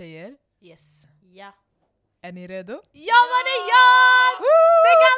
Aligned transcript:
Tjejer, 0.00 0.36
Yes. 0.60 1.04
Ja. 1.22 1.52
är 2.20 2.32
ni 2.32 2.46
redo? 2.48 2.72
Ja 2.92 3.16
vad 3.30 3.44
det 3.46 3.50
är 3.50 3.68
jag! 3.68 4.40
Det 4.84 4.94
kan 5.02 5.16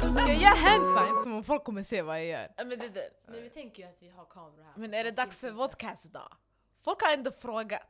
Ska 0.00 0.32
jag 0.32 0.36
göra 0.42 0.54
handsigns 0.54 1.22
som 1.22 1.34
om 1.34 1.44
folk 1.44 1.64
kommer 1.64 1.82
se 1.82 2.02
vad 2.02 2.18
jag 2.18 2.26
gör? 2.26 2.48
Men, 2.56 2.68
det, 2.68 2.88
det. 2.88 3.10
Men 3.26 3.42
vi 3.42 3.50
tänker 3.50 3.82
ju 3.82 3.88
att 3.88 4.02
vi 4.02 4.08
har 4.08 4.24
kameror 4.24 4.62
här. 4.64 4.72
men 4.76 4.94
är 4.94 5.04
det 5.04 5.10
dags 5.10 5.40
för 5.40 5.50
vodcast 5.50 6.12
då? 6.12 6.28
Folk 6.84 7.02
har 7.02 7.12
ändå 7.12 7.30
frågat. 7.32 7.82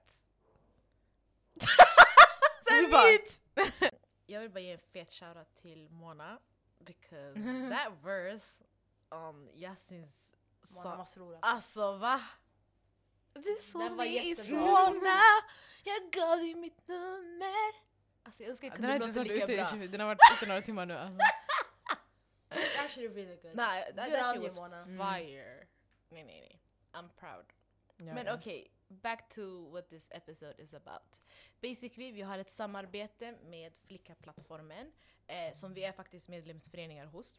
Vi 2.80 2.88
bara- 2.90 3.64
Jag 4.26 4.40
vill 4.40 4.50
bara 4.50 4.60
ge 4.60 4.72
en 4.72 4.78
fet 4.92 5.12
shoutout 5.12 5.54
till 5.62 5.88
Mona. 5.90 6.38
Because 6.84 7.34
that 7.70 7.92
verse 8.04 8.64
on 9.10 9.48
Yasins. 9.55 10.32
Masrour 10.84 11.38
alltså. 11.42 11.96
Va? 11.96 12.20
Det 13.32 13.48
är 13.48 13.62
så 13.62 13.78
Den 13.78 13.96
var 13.96 14.05
nice. 14.05 14.24
jättebra. 14.28 14.60
Mona, 14.91 15.20
jag 15.84 16.12
gav 16.12 16.36
dig 16.38 16.55
mitt 16.55 16.88
nummer. 16.88 17.91
Alltså 18.22 18.42
jag 18.42 18.50
önskar 18.50 18.69
jag 18.69 18.77
kunde 18.77 18.95
inte 18.95 19.06
låta 19.06 19.22
lika 19.22 19.45
ute 19.45 19.52
i, 19.52 19.56
bra. 19.56 19.70
20 19.70 19.86
den 19.88 20.00
har 20.00 20.06
varit 20.06 20.20
ute 20.36 20.46
några 20.46 20.62
timmar 20.62 20.86
nu 20.86 20.95
alltså. 20.95 21.19
It's 22.50 22.84
actually 22.84 23.08
really 23.08 23.36
good. 23.36 23.55
Nej, 23.56 23.92
that, 23.97 24.10
Good 24.10 24.20
that 24.20 24.34
shit 24.34 24.42
was 24.42 24.56
Mona. 24.58 24.84
fire. 24.84 25.66
Nej 26.08 26.24
nej 26.24 26.41
nej. 26.41 26.60
I'm 26.92 27.08
proud. 27.08 27.44
Ja, 27.97 28.14
Men 28.14 28.27
ja. 28.27 28.34
okej, 28.34 28.70
back 28.90 29.28
to 29.28 29.70
what 29.70 29.88
this 29.90 30.08
episode 30.10 30.54
is 30.58 30.74
about. 30.74 31.20
Basically, 31.60 32.12
vi 32.12 32.22
har 32.22 32.38
ett 32.38 32.50
samarbete 32.50 33.34
med 33.44 33.76
Flicka-plattformen 33.76 34.92
eh, 35.26 35.52
som 35.52 35.74
vi 35.74 35.84
är 35.84 35.92
faktiskt 35.92 36.28
medlemsföreningar 36.28 37.06
hos. 37.06 37.38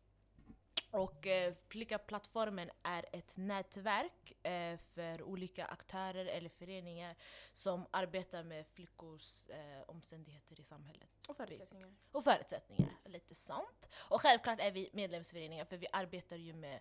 Och 0.92 1.28
eh, 1.28 1.54
Flicka-plattformen 1.68 2.70
är 2.84 3.06
ett 3.12 3.38
nätverk 3.38 4.46
eh, 4.48 4.80
för 4.94 5.22
olika 5.24 5.66
aktörer 5.66 6.26
eller 6.26 6.50
föreningar 6.50 7.16
som 7.54 7.86
arbetar 7.92 8.44
med 8.44 8.68
flickors 8.68 9.50
eh, 9.50 9.82
omständigheter 9.86 10.60
i 10.60 10.64
samhället. 10.64 11.10
Och 11.28 11.38
förutsättningar. 11.38 11.96
Och 12.12 12.24
förutsättningar, 12.24 12.98
lite 13.06 13.36
sånt. 13.36 13.90
Och 14.10 14.22
självklart 14.22 14.60
är 14.60 14.72
vi 14.72 14.90
medlemsföreningar 14.94 15.66
för 15.66 15.78
vi 15.78 15.88
arbetar 15.92 16.36
ju 16.36 16.54
med 16.54 16.80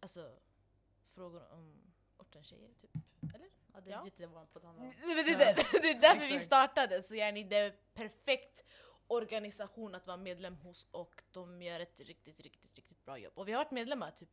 alltså, 0.00 0.38
frågor 1.14 1.52
om 1.52 1.92
ortens 2.16 2.46
tjejer, 2.46 2.70
typ. 2.80 2.90
Eller? 3.34 3.48
Ja, 3.74 3.80
det 3.80 3.90
Ja. 3.90 4.00
är 4.00 4.04
lite 4.04 4.26
vår 4.26 4.44
på 4.46 4.58
det, 4.58 5.22
det, 5.22 5.34
det 5.82 5.90
är 5.90 6.00
därför 6.00 6.20
vi 6.20 6.26
Exakt. 6.26 6.44
startade, 6.44 7.02
så 7.02 7.14
yani 7.14 7.44
det 7.44 7.56
är 7.56 7.74
perfekt 7.94 8.64
organisation 9.06 9.94
att 9.94 10.06
vara 10.06 10.16
medlem 10.16 10.56
hos 10.56 10.86
och 10.90 11.22
de 11.30 11.62
gör 11.62 11.80
ett 11.80 12.00
riktigt, 12.00 12.40
riktigt, 12.40 12.74
riktigt 12.76 13.04
bra 13.04 13.18
jobb. 13.18 13.32
Och 13.36 13.48
vi 13.48 13.52
har 13.52 13.64
varit 13.64 13.70
medlemmar 13.70 14.10
typ 14.10 14.28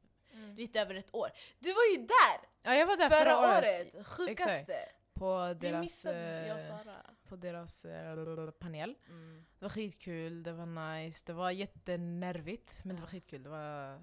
lite 0.58 0.82
över 0.82 0.96
ett 0.96 1.16
år. 1.16 1.30
Du 1.60 1.74
var 1.74 1.84
ju 1.92 1.98
där 1.98 2.50
ja, 2.62 2.76
jag 2.76 2.88
var 2.88 2.98
där 2.98 3.10
förra, 3.10 3.20
förra, 3.20 3.58
året! 3.58 4.08
Sjukaste! 4.08 4.90
På 5.14 5.48
Vi 5.48 5.54
deras, 5.54 5.82
missade, 5.82 6.48
jag 6.48 6.58
och 6.58 6.64
eh, 6.64 6.68
Sara. 6.84 7.06
på 7.28 7.36
deras 7.36 7.86
eh, 7.86 8.50
panel. 8.52 8.96
Mm. 9.08 9.46
Det 9.60 9.66
var 9.66 9.70
skitkul, 9.70 10.44
det 10.44 10.52
var 10.54 10.66
nice, 10.66 11.22
det 11.26 11.34
var 11.34 11.52
jättenervigt 11.52 12.82
men 12.86 12.96
det 12.96 13.02
var 13.02 13.08
Ja. 13.08 13.12
skitkul. 13.12 13.44
Det 13.44 13.50
var, 13.50 14.02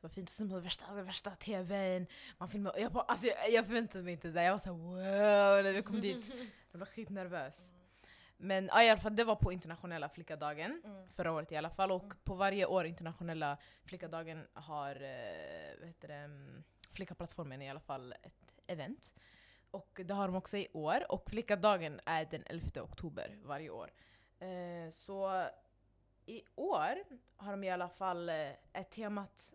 det 0.00 0.06
var 0.06 0.08
fint. 0.08 0.30
Sen 0.30 0.48
var 0.48 0.56
det 0.56 0.62
värsta, 0.64 0.94
det 0.94 1.02
värsta 1.02 1.30
tvn, 1.30 2.06
man 2.38 2.48
filmade, 2.48 2.80
jag, 2.80 2.92
bara, 2.92 3.04
alltså, 3.04 3.26
jag, 3.26 3.50
jag 3.50 3.66
förväntade 3.66 4.04
mig 4.04 4.12
inte 4.12 4.28
det 4.28 4.34
där. 4.34 4.42
Jag 4.42 4.52
var 4.52 4.58
så 4.58 4.68
här, 4.72 4.78
wow 4.78 5.64
när 5.64 5.72
vi 5.72 5.82
kom 5.82 6.00
dit. 6.00 6.32
Jag 6.72 6.78
var 6.78 6.86
skitnervös. 6.86 7.72
Men 8.36 8.66
ja, 8.72 8.82
i 8.82 8.90
alla 8.90 9.00
fall, 9.00 9.16
det 9.16 9.24
var 9.24 9.36
på 9.36 9.52
internationella 9.52 10.08
flickadagen. 10.08 10.82
Mm. 10.84 11.08
Förra 11.08 11.32
året 11.32 11.52
i 11.52 11.56
alla 11.56 11.70
fall. 11.70 11.90
Och 11.92 12.02
Mm. 12.04 12.16
på 12.24 12.34
varje 12.34 12.66
år 12.66 12.86
internationella 12.86 13.58
flickadagen 13.84 14.46
har 14.52 14.94
eh, 15.02 15.78
vad 15.78 15.86
heter 15.88 16.08
det, 16.08 16.14
mm, 16.14 16.64
flickaplattformen 16.92 17.62
i 17.62 17.70
alla 17.70 17.80
fall 17.80 18.12
ett 18.22 18.54
event. 18.66 19.14
Och 19.70 20.00
det 20.04 20.14
har 20.14 20.26
de 20.28 20.36
också 20.36 20.56
i 20.56 20.68
år. 20.72 21.12
Och 21.12 21.30
flickadagen 21.30 22.00
är 22.06 22.24
den 22.24 22.42
11 22.46 22.82
oktober 22.82 23.38
varje 23.42 23.70
år. 23.70 23.90
Eh, 24.38 24.90
så 24.90 25.44
i 26.26 26.42
år 26.54 27.04
har 27.36 27.50
de 27.50 27.64
i 27.64 27.70
alla 27.70 27.88
fall 27.88 28.28
eh, 28.28 28.50
ett 28.72 28.90
temat 28.90 29.50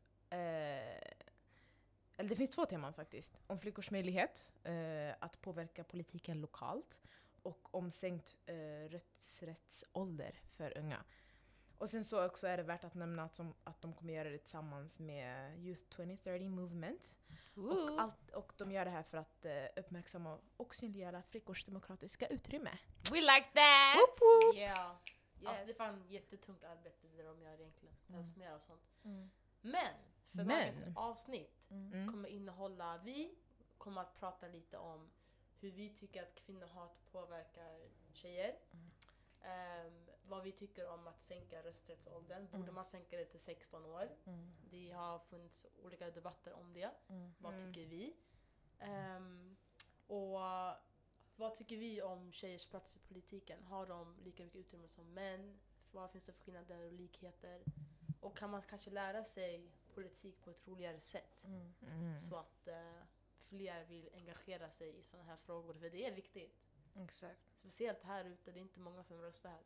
eller 2.18 2.30
det 2.30 2.36
finns 2.36 2.50
två 2.50 2.66
teman 2.66 2.94
faktiskt. 2.94 3.38
Om 3.48 3.60
flickors 3.60 3.92
möjlighet 3.92 4.54
eh, 4.64 5.16
att 5.20 5.42
påverka 5.42 5.84
politiken 5.84 6.42
lokalt 6.42 7.02
och 7.42 7.76
om 7.76 7.92
sänkt 7.92 8.38
eh, 8.46 8.90
rösträttsålder 8.90 10.42
för 10.58 10.78
unga. 10.78 11.04
Och 11.78 11.90
sen 11.90 12.04
så 12.06 12.26
också 12.26 12.48
är 12.48 12.58
det 12.58 12.64
värt 12.64 12.84
att 12.84 12.94
nämna 12.94 13.24
att, 13.24 13.36
som, 13.36 13.54
att 13.64 13.82
de 13.82 13.94
kommer 13.94 14.14
göra 14.14 14.30
det 14.30 14.38
tillsammans 14.38 15.00
med 15.00 15.60
Youth 15.60 15.84
2030 15.84 16.50
Movement. 16.50 17.18
Och, 17.56 18.02
allt, 18.02 18.30
och 18.30 18.54
de 18.58 18.72
gör 18.72 18.86
det 18.86 18.92
här 18.92 19.04
för 19.04 19.18
att 19.18 19.46
eh, 19.46 19.64
uppmärksamma 19.76 20.40
och 20.58 20.76
synliggöra 20.76 21.22
flickors 21.22 21.66
demokratiska 21.66 22.28
utrymme. 22.28 22.78
We 23.12 23.22
like 23.22 23.48
that! 23.54 23.98
Woop 23.98 24.22
woop. 24.22 24.56
Yeah. 24.56 24.90
Alltså, 24.90 25.06
det 25.46 25.62
är 25.64 25.68
Yes. 25.68 25.78
fan 25.78 26.04
jättetungt 26.08 26.64
arbete 26.64 27.08
det 27.08 27.24
de 27.24 27.42
gör 27.42 27.60
egentligen. 27.62 27.96
Det 28.06 28.12
behövs 28.12 28.36
mer 28.36 28.52
av 28.52 28.60
sånt. 28.60 28.82
Mm. 29.04 29.32
Men 29.62 29.94
för 30.38 30.46
Men. 30.46 30.48
dagens 30.48 30.86
avsnitt 30.98 31.60
Mm. 31.70 32.12
kommer 32.12 32.30
innehålla, 32.30 32.98
vi 33.06 33.36
kommer 33.78 34.02
att 34.02 34.16
prata 34.20 34.48
lite 34.48 34.78
om 34.78 35.10
hur 35.60 35.72
vi 35.72 35.90
tycker 35.90 36.24
att 36.24 36.36
kvinnohat 36.36 37.06
påverkar 37.12 37.80
tjejer. 38.14 38.56
Mm. 38.72 38.92
Ehm, 39.42 40.10
vad 40.28 40.44
vi 40.44 40.52
tycker 40.52 40.88
om 40.90 41.08
att 41.08 41.22
sänka 41.22 41.64
rösträttsåldern. 41.64 42.46
Borde 42.48 42.64
Mm. 42.64 42.76
man 42.76 42.86
sänka 42.86 43.18
det 43.18 43.26
till 43.26 43.40
16 43.40 43.86
år? 43.86 44.10
Mm. 44.26 44.52
Det 44.70 44.92
har 44.92 45.20
funnits 45.20 45.66
olika 45.84 46.12
debatter 46.12 46.54
om 46.54 46.74
det. 46.74 46.92
Mm. 47.08 47.34
Vad 47.40 47.54
Mm. 47.54 47.74
tycker 47.74 47.88
vi? 47.90 48.16
Ehm, 48.80 49.56
och 50.08 50.40
vad 51.36 51.56
tycker 51.56 51.78
vi 51.78 52.02
om 52.02 52.32
tjejers 52.32 52.66
plats 52.66 52.96
i 52.96 53.00
politiken? 53.00 53.64
Har 53.64 53.86
de 53.86 54.18
lika 54.24 54.44
mycket 54.44 54.60
utrymme 54.60 54.88
som 54.88 55.14
män? 55.14 55.60
Vad 55.92 56.12
finns 56.12 56.26
det 56.26 56.34
för 56.34 56.42
skillnader 56.44 56.86
och 56.86 56.94
likheter? 56.94 57.64
Och 58.22 58.38
kan 58.38 58.50
man 58.50 58.62
kanske 58.62 58.90
lära 58.92 59.26
sig 59.26 59.72
politik 59.96 60.42
på 60.42 60.50
ett 60.50 60.68
roligare 60.68 61.00
sätt? 61.00 61.46
Mm. 61.46 61.74
Mm. 61.82 62.20
Så 62.20 62.36
att 62.36 62.68
eh, 62.68 63.04
fler 63.38 63.84
vill 63.86 64.10
engagera 64.14 64.70
sig 64.72 65.00
i 65.00 65.04
sådana 65.04 65.30
här 65.30 65.38
frågor, 65.38 65.74
för 65.74 65.90
det 65.90 66.06
är 66.06 66.12
viktigt. 66.16 66.70
Exakt. 67.04 67.40
Speciellt 67.60 68.04
här 68.04 68.26
ute, 68.26 68.52
det 68.52 68.60
är 68.60 68.62
inte 68.62 68.80
många 68.80 69.04
som 69.04 69.22
röstar 69.22 69.50
här. 69.50 69.64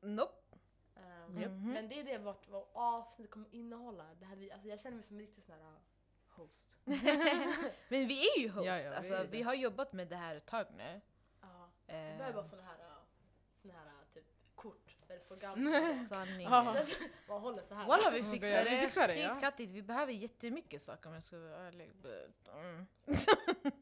Nope. 0.00 0.58
Japp. 0.94 1.50
Mhm. 1.50 1.72
Men 1.72 1.88
det 1.88 2.00
är 2.00 2.04
det 2.04 2.18
vårt, 2.18 2.48
vårt 2.48 2.70
avsnitt 2.72 3.30
kommer 3.30 3.54
innehålla. 3.54 4.14
Det 4.14 4.26
här 4.26 4.36
vi, 4.36 4.52
alltså 4.52 4.68
jag 4.68 4.80
känner 4.80 4.96
mig 4.96 5.04
som 5.04 5.16
en 5.16 5.20
riktig 5.22 5.44
sån 5.44 5.54
här 5.54 5.70
uh, 5.70 5.78
host. 6.28 6.76
Men 7.88 8.08
vi 8.08 8.28
är 8.28 8.38
ju 8.40 8.48
host, 8.48 8.66
Ja, 8.66 8.78
ja, 8.78 8.90
vi 8.90 8.96
alltså, 8.96 9.14
är 9.14 9.26
vi, 9.26 9.38
det. 9.38 9.42
har 9.42 9.54
jobbat 9.54 9.92
med 9.92 10.08
det 10.08 10.16
här 10.16 10.34
ett 10.36 10.46
tag 10.46 10.66
nu. 10.76 11.00
Ja. 11.40 11.70
Eh, 11.86 11.96
Jag 11.96 12.16
behöver 12.18 12.34
bara 12.34 12.44
såna 12.44 12.62
här, 12.62 12.78
uh, 12.78 13.02
såna 13.54 13.74
här 13.74 13.86
uh, 13.86 13.92
typ 14.14 14.24
det. 15.30 16.48
Man 17.28 17.40
håller 17.42 17.62
så 17.62 17.74
här. 17.74 17.86
Walla 17.88 18.10
vi 18.10 18.22
my 18.22 18.30
fixar 18.30 18.62
God, 18.64 18.70
vi 18.70 18.76
det, 18.76 18.82
fixar 18.86 19.08
det, 19.08 19.16
ja. 19.16 19.34
skitkattigt. 19.34 19.72
Vi 19.72 19.82
behöver 19.82 20.12
jättemycket 20.12 20.82
saker 20.82 21.08
om 21.08 21.14
jag 21.14 21.22
ska 21.22 21.38
vara 21.38 21.56
ärlig. 21.66 21.90
Mm. 22.54 22.86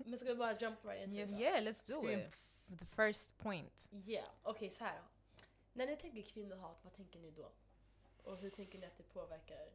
Men 0.04 0.18
ska 0.18 0.26
vi 0.28 0.34
bara 0.36 0.58
jump 0.58 0.84
right 0.84 1.02
into 1.04 1.16
Yes. 1.16 1.40
Yeah, 1.40 1.62
let's 1.62 1.88
do 1.94 2.06
vi- 2.06 2.14
it. 2.14 2.36
The 2.78 2.84
first 2.86 3.38
point. 3.38 3.88
Yeah, 3.92 4.26
okej 4.42 4.70
så 4.70 4.84
här 4.84 4.96
då. 4.96 5.02
När 5.72 5.86
ni 5.86 5.96
tänker 5.96 6.22
kvinnohat, 6.22 6.80
vad 6.82 6.92
tänker 6.94 7.18
ni 7.18 7.30
då? 7.30 7.52
Och 8.24 8.36
hur 8.36 8.50
tänker 8.50 8.78
ni 8.78 8.86
att 8.86 8.96
det 8.96 9.02
påverkar 9.02 9.68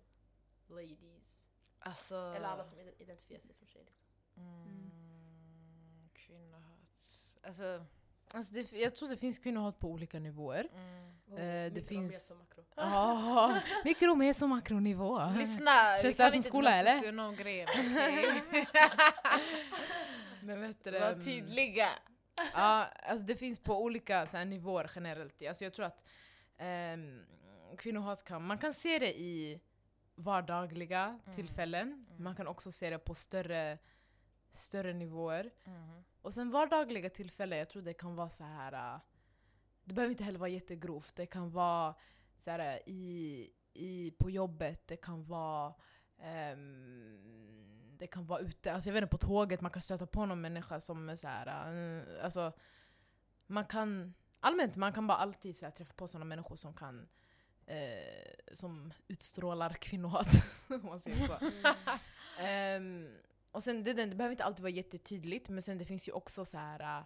ladies? 0.67 1.23
Alltså, 1.79 2.15
Eller 2.35 2.47
alla 2.47 2.65
som 2.69 2.79
ide- 2.79 2.93
identifierar 2.99 3.41
sig 3.41 3.53
som 3.53 3.67
tjejer 3.67 3.85
liksom. 3.85 4.07
Mm, 4.37 6.09
kvinnohat. 6.13 7.39
Alltså, 7.43 7.85
Alltså 8.33 8.53
det, 8.53 8.71
jag 8.71 8.95
tror 8.95 9.09
det 9.09 9.17
finns 9.17 9.39
kvinnohat 9.39 9.79
på 9.79 9.87
olika 9.89 10.19
nivåer. 10.19 10.67
mm. 10.73 11.05
Oh, 11.27 11.35
det 11.37 11.71
mikro, 11.73 11.87
finns- 11.87 12.11
meso, 12.13 12.35
makro. 12.35 12.63
Ja, 12.75 13.57
mikro, 13.85 14.15
meso, 14.15 14.47
makronivå. 14.47 15.21
Lyssna, 15.37 15.71
vi 15.97 16.01
Känns 16.01 16.01
det 16.01 16.13
kan 16.17 16.23
här 16.23 16.31
som 16.31 16.37
inte 16.37 16.47
skola, 16.49 16.71
eller? 16.73 16.91
socionomgrejen, 16.91 17.67
okej? 17.69 18.43
Men 20.41 20.61
vet 20.61 20.83
du, 20.83 20.91
det, 20.91 20.99
Var 20.99 21.11
mm, 21.11 21.25
tydliga. 21.25 21.89
Ja, 22.53 22.85
alltså 22.85 23.25
det 23.25 23.35
finns 23.35 23.59
på 23.59 23.83
olika 23.83 24.27
så 24.27 24.37
här, 24.37 24.45
nivåer 24.45 24.91
generellt. 24.95 25.47
Alltså 25.47 25.63
jag 25.63 25.73
tror 25.73 25.85
att 25.85 26.03
um, 26.93 27.25
kvinnohat 27.77 28.23
kan, 28.23 28.43
man 28.47 28.57
kan 28.57 28.73
se 28.73 28.99
det 28.99 29.19
i 29.19 29.61
vardagliga 30.15 31.03
Mm. 31.25 31.35
tillfällen. 31.35 31.87
Mm. 32.09 32.23
Man 32.23 32.35
kan 32.35 32.47
också 32.47 32.71
se 32.71 32.89
det 32.89 32.99
på 32.99 33.13
större, 33.15 33.77
större 34.53 34.93
nivåer. 34.93 35.51
Mhm. 35.63 36.03
Och 36.25 36.33
sen 36.33 36.51
vardagliga 36.51 37.09
tillfällen, 37.09 37.59
jag 37.59 37.69
tror 37.69 37.81
det 37.81 37.93
kan 37.93 38.15
vara 38.15 38.29
så 38.29 38.43
här. 38.43 38.93
äh, 38.95 38.99
det 39.83 39.93
behöver 39.93 40.11
inte 40.11 40.23
heller 40.23 40.39
vara 40.39 40.49
jättegrovt. 40.49 41.15
Det 41.15 41.25
kan 41.25 41.51
vara 41.51 41.95
så 42.37 42.51
här, 42.51 42.59
äh, 42.59 42.79
i, 42.85 43.49
i, 43.73 44.11
på 44.11 44.29
jobbet, 44.29 44.87
det 44.87 44.97
kan 44.97 45.25
vara 45.25 45.73
ehm, 46.19 47.97
det 47.97 48.07
kan 48.07 48.25
vara 48.25 48.39
ute, 48.39 48.73
alltså 48.73 48.89
jag 48.89 48.93
vet 48.93 49.01
inte, 49.01 49.11
på 49.11 49.27
tåget, 49.27 49.61
man 49.61 49.71
kan 49.71 49.81
stöta 49.81 50.07
på 50.07 50.25
någon 50.25 50.41
människa 50.41 50.79
som 50.79 51.09
är 51.09 51.15
så 51.15 51.27
här. 51.27 51.73
äh, 51.97 52.25
alltså, 52.25 52.51
man 53.47 53.65
kan, 53.65 54.13
allmänt, 54.39 54.75
man 54.75 54.93
kan 54.93 55.07
bara 55.07 55.17
alltid 55.17 55.57
så 55.57 55.65
här, 55.65 55.71
träffa 55.71 55.93
på 55.93 56.07
sådana 56.07 56.25
människor 56.25 56.55
som 56.55 56.73
kan 56.73 57.07
eh, 57.65 58.53
som 58.53 58.93
utstrålar 59.07 59.73
kvinnohat. 59.73 60.27
om 60.67 60.85
man 60.85 60.99
säger 60.99 61.27
så. 61.27 61.37
Mm. 61.41 61.75
Ehm, 62.39 63.17
och 63.55 63.63
sen 63.63 63.83
det, 63.83 63.93
det 63.93 64.15
behöver 64.15 64.31
inte 64.31 64.43
alltid 64.43 64.63
vara 64.63 64.71
jättetydligt, 64.71 65.49
men 65.49 65.61
sen 65.61 65.77
det 65.77 65.85
finns 65.85 66.07
ju 66.07 66.11
också 66.11 66.45
så 66.45 66.57
här 66.57 67.05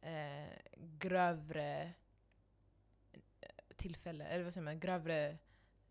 eh, 0.00 0.52
grövre 0.76 1.92
eh, 3.40 3.48
tillfällen, 3.76 4.26
eller 4.26 4.44
vad 4.44 4.52
säger 4.52 4.64
man, 4.64 4.80
grövre 4.80 5.38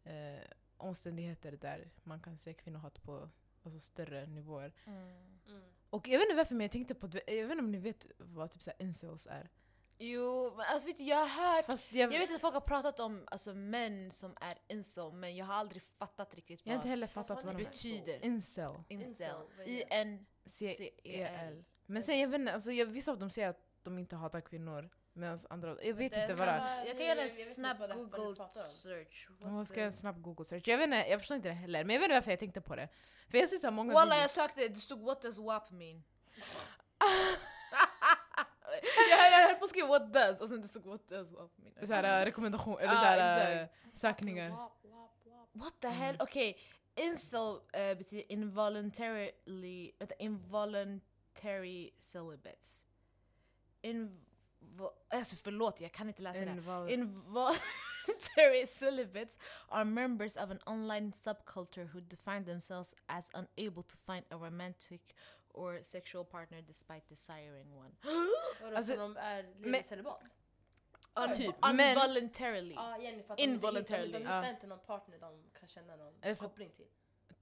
eh, 0.03 0.43
omständigheter 0.77 1.51
där 1.51 1.91
man 2.03 2.19
kan 2.19 2.37
se 2.37 2.53
kvinnohat 2.53 3.03
på 3.03 3.29
alltså, 3.63 3.79
större 3.79 4.25
nivåer. 4.25 4.73
Mm. 4.85 5.63
Och 5.89 6.07
jag 6.07 6.19
vet 6.19 6.25
inte 6.25 6.37
varför 6.37 6.55
men 6.55 6.63
jag 6.63 6.71
tänkte 6.71 6.95
på, 6.95 7.09
jag 7.27 7.47
vet 7.47 7.51
inte 7.51 7.63
om 7.63 7.71
ni 7.71 7.77
vet 7.77 8.07
vad 8.17 8.51
typ 8.51 8.61
så 8.61 8.71
här 8.71 8.85
incels 8.85 9.27
är? 9.27 9.49
Jo, 9.97 10.53
men 10.57 10.65
alltså 10.65 10.87
vet 10.87 10.97
du, 10.97 11.03
jag 11.03 11.25
har 11.25 11.55
hört 11.55 11.65
Fast 11.65 11.91
jag, 11.91 12.13
Jag 12.13 12.19
vet 12.19 12.35
att 12.35 12.41
folk 12.41 12.53
har 12.53 12.61
pratat 12.61 12.99
om 12.99 13.23
alltså, 13.31 13.53
män 13.53 14.11
som 14.11 14.35
är 14.41 14.57
incel, 14.67 15.13
men 15.13 15.35
jag 15.35 15.45
har 15.45 15.53
aldrig 15.53 15.83
fattat 15.83 16.35
riktigt 16.35 16.61
jag 16.63 16.73
har 16.73 16.77
vad 16.77 16.81
inte 16.81 16.89
heller 16.89 17.09
Vad 17.13 17.27
fattat 17.27 17.43
vad 17.43 17.57
det? 17.57 17.63
betyder. 17.63 18.25
Incel. 18.25 18.73
Incel. 18.89 19.35
Incel? 19.57 19.65
I-N-C-E-L. 19.65 21.57
E 21.59 21.63
Men 21.85 22.03
sen 22.03 22.19
jag 22.19 22.27
vet 22.27 22.39
inte, 22.39 22.53
alltså, 22.53 22.71
jag, 22.71 22.85
vissa 22.85 23.11
av 23.11 23.19
dem 23.19 23.29
säger 23.29 23.49
att 23.49 23.59
de 23.83 23.99
inte 23.99 24.15
hatar 24.15 24.41
kvinnor, 24.41 24.89
medan 25.13 25.39
andra, 25.49 25.83
jag 25.83 25.93
vet 25.93 26.13
inte 26.13 26.27
kan 26.27 26.37
vad 26.37 26.47
det 26.47 26.51
är. 26.51 26.77
Jag 26.77 26.87
Jag 26.87 26.97
kan 26.97 27.05
göra 27.05 27.21
en 27.21 27.29
snabb 27.29 27.77
google 27.77 28.35
search. 28.67 29.29
Jag 29.39 29.67
ska 29.67 29.77
göra 29.77 29.87
en 29.87 29.93
snabb 29.93 30.21
google 30.21 30.45
search. 30.45 30.67
Jag, 30.67 30.77
vet 30.77 30.83
inte, 30.83 31.05
jag 31.09 31.19
förstår 31.19 31.37
inte 31.37 31.49
det 31.49 31.53
heller, 31.53 31.83
men 31.83 31.93
jag 31.93 31.99
vet 31.99 32.05
inte 32.05 32.15
varför 32.15 32.31
jag 32.31 32.39
tänkte 32.39 32.61
på 32.61 32.75
det. 32.75 32.89
För 33.29 33.37
jag 33.37 33.43
har 33.43 33.47
sett 33.47 33.61
så 33.61 33.71
många 33.71 33.93
Walla 33.93 34.17
jag 34.17 34.29
sökte, 34.29 34.67
det 34.67 34.75
stod 34.75 35.01
what 35.01 35.21
does 35.21 35.37
WAP 35.39 35.71
mean? 35.71 36.03
på 39.63 39.65
att 39.65 39.69
skriva 39.69 39.87
what 39.87 40.13
does 40.13 40.41
och 40.41 40.49
sen 40.49 40.61
det 40.61 40.67
stod 40.67 40.85
what 40.85 41.07
does 41.09 41.31
WAP 41.31 41.51
mean. 41.57 41.87
Så 41.87 41.93
här, 41.93 42.21
äh, 42.21 42.25
rekommendation, 42.25 42.79
eller 42.79 42.93
Ja, 42.93 42.99
så 42.99 43.05
här, 43.05 43.63
exakt. 43.63 43.73
äh, 43.85 43.99
sökningar. 43.99 44.49
What 45.53 45.73
the 45.79 45.87
hell? 45.87 46.15
Okej, 46.19 46.57
incel 46.95 47.59
eh, 47.73 47.97
betyder 47.97 48.31
involuntarily, 48.31 49.91
vänta, 49.99 50.15
involuntary 50.19 51.91
celibates. 51.99 52.85
Invo, 53.81 54.89
alltså 55.09 55.35
förlåt, 55.35 55.81
jag 55.81 55.91
kan 55.91 56.07
inte 56.07 56.21
läsa 56.21 56.39
det. 56.39 56.45
Invol- 56.51 56.89
Involuntary 56.89 58.67
celibates 58.67 59.37
are 59.69 59.83
members 59.85 60.37
of 60.37 60.49
an 60.51 60.59
online 60.65 61.11
subculture 61.13 61.85
who 61.93 61.99
define 62.01 62.45
themselves 62.45 62.95
as 63.07 63.29
unable 63.33 63.83
to 63.83 63.97
find 64.05 64.25
a 64.29 64.35
romantic 64.35 65.01
or 65.53 65.81
sexual 65.81 66.25
partner 66.25 66.61
despite 66.61 67.01
desiring 67.09 67.73
one. 67.77 67.91
Vadå, 68.61 68.75
Alltså, 68.77 68.93
så 68.93 68.99
de 68.99 69.17
är 69.17 69.43
lever 69.59 69.83
celibat? 69.83 70.21
Un- 71.15 71.33
Typ, 71.33 71.55
men- 71.61 71.79
Involuntarily. 71.97 72.75
Ja, 72.75 72.97
Jenny, 72.97 73.23
för 73.23 73.33
att 73.33 73.37
de 73.37 73.43
inte 73.43 73.53
Involuntarily. 73.53 74.07
hittar- 74.07 74.19
De 74.19 74.25
Ja. 74.25 74.39
hittar 74.41 74.49
inte 74.53 74.67
någon 74.67 74.79
partner 74.79 75.17
de 75.19 75.43
kan 75.59 75.67
känna 75.67 75.95
någon 75.95 76.13
Eller 76.21 76.35
för- 76.35 76.45
koppling 76.47 76.69
till. 76.71 76.87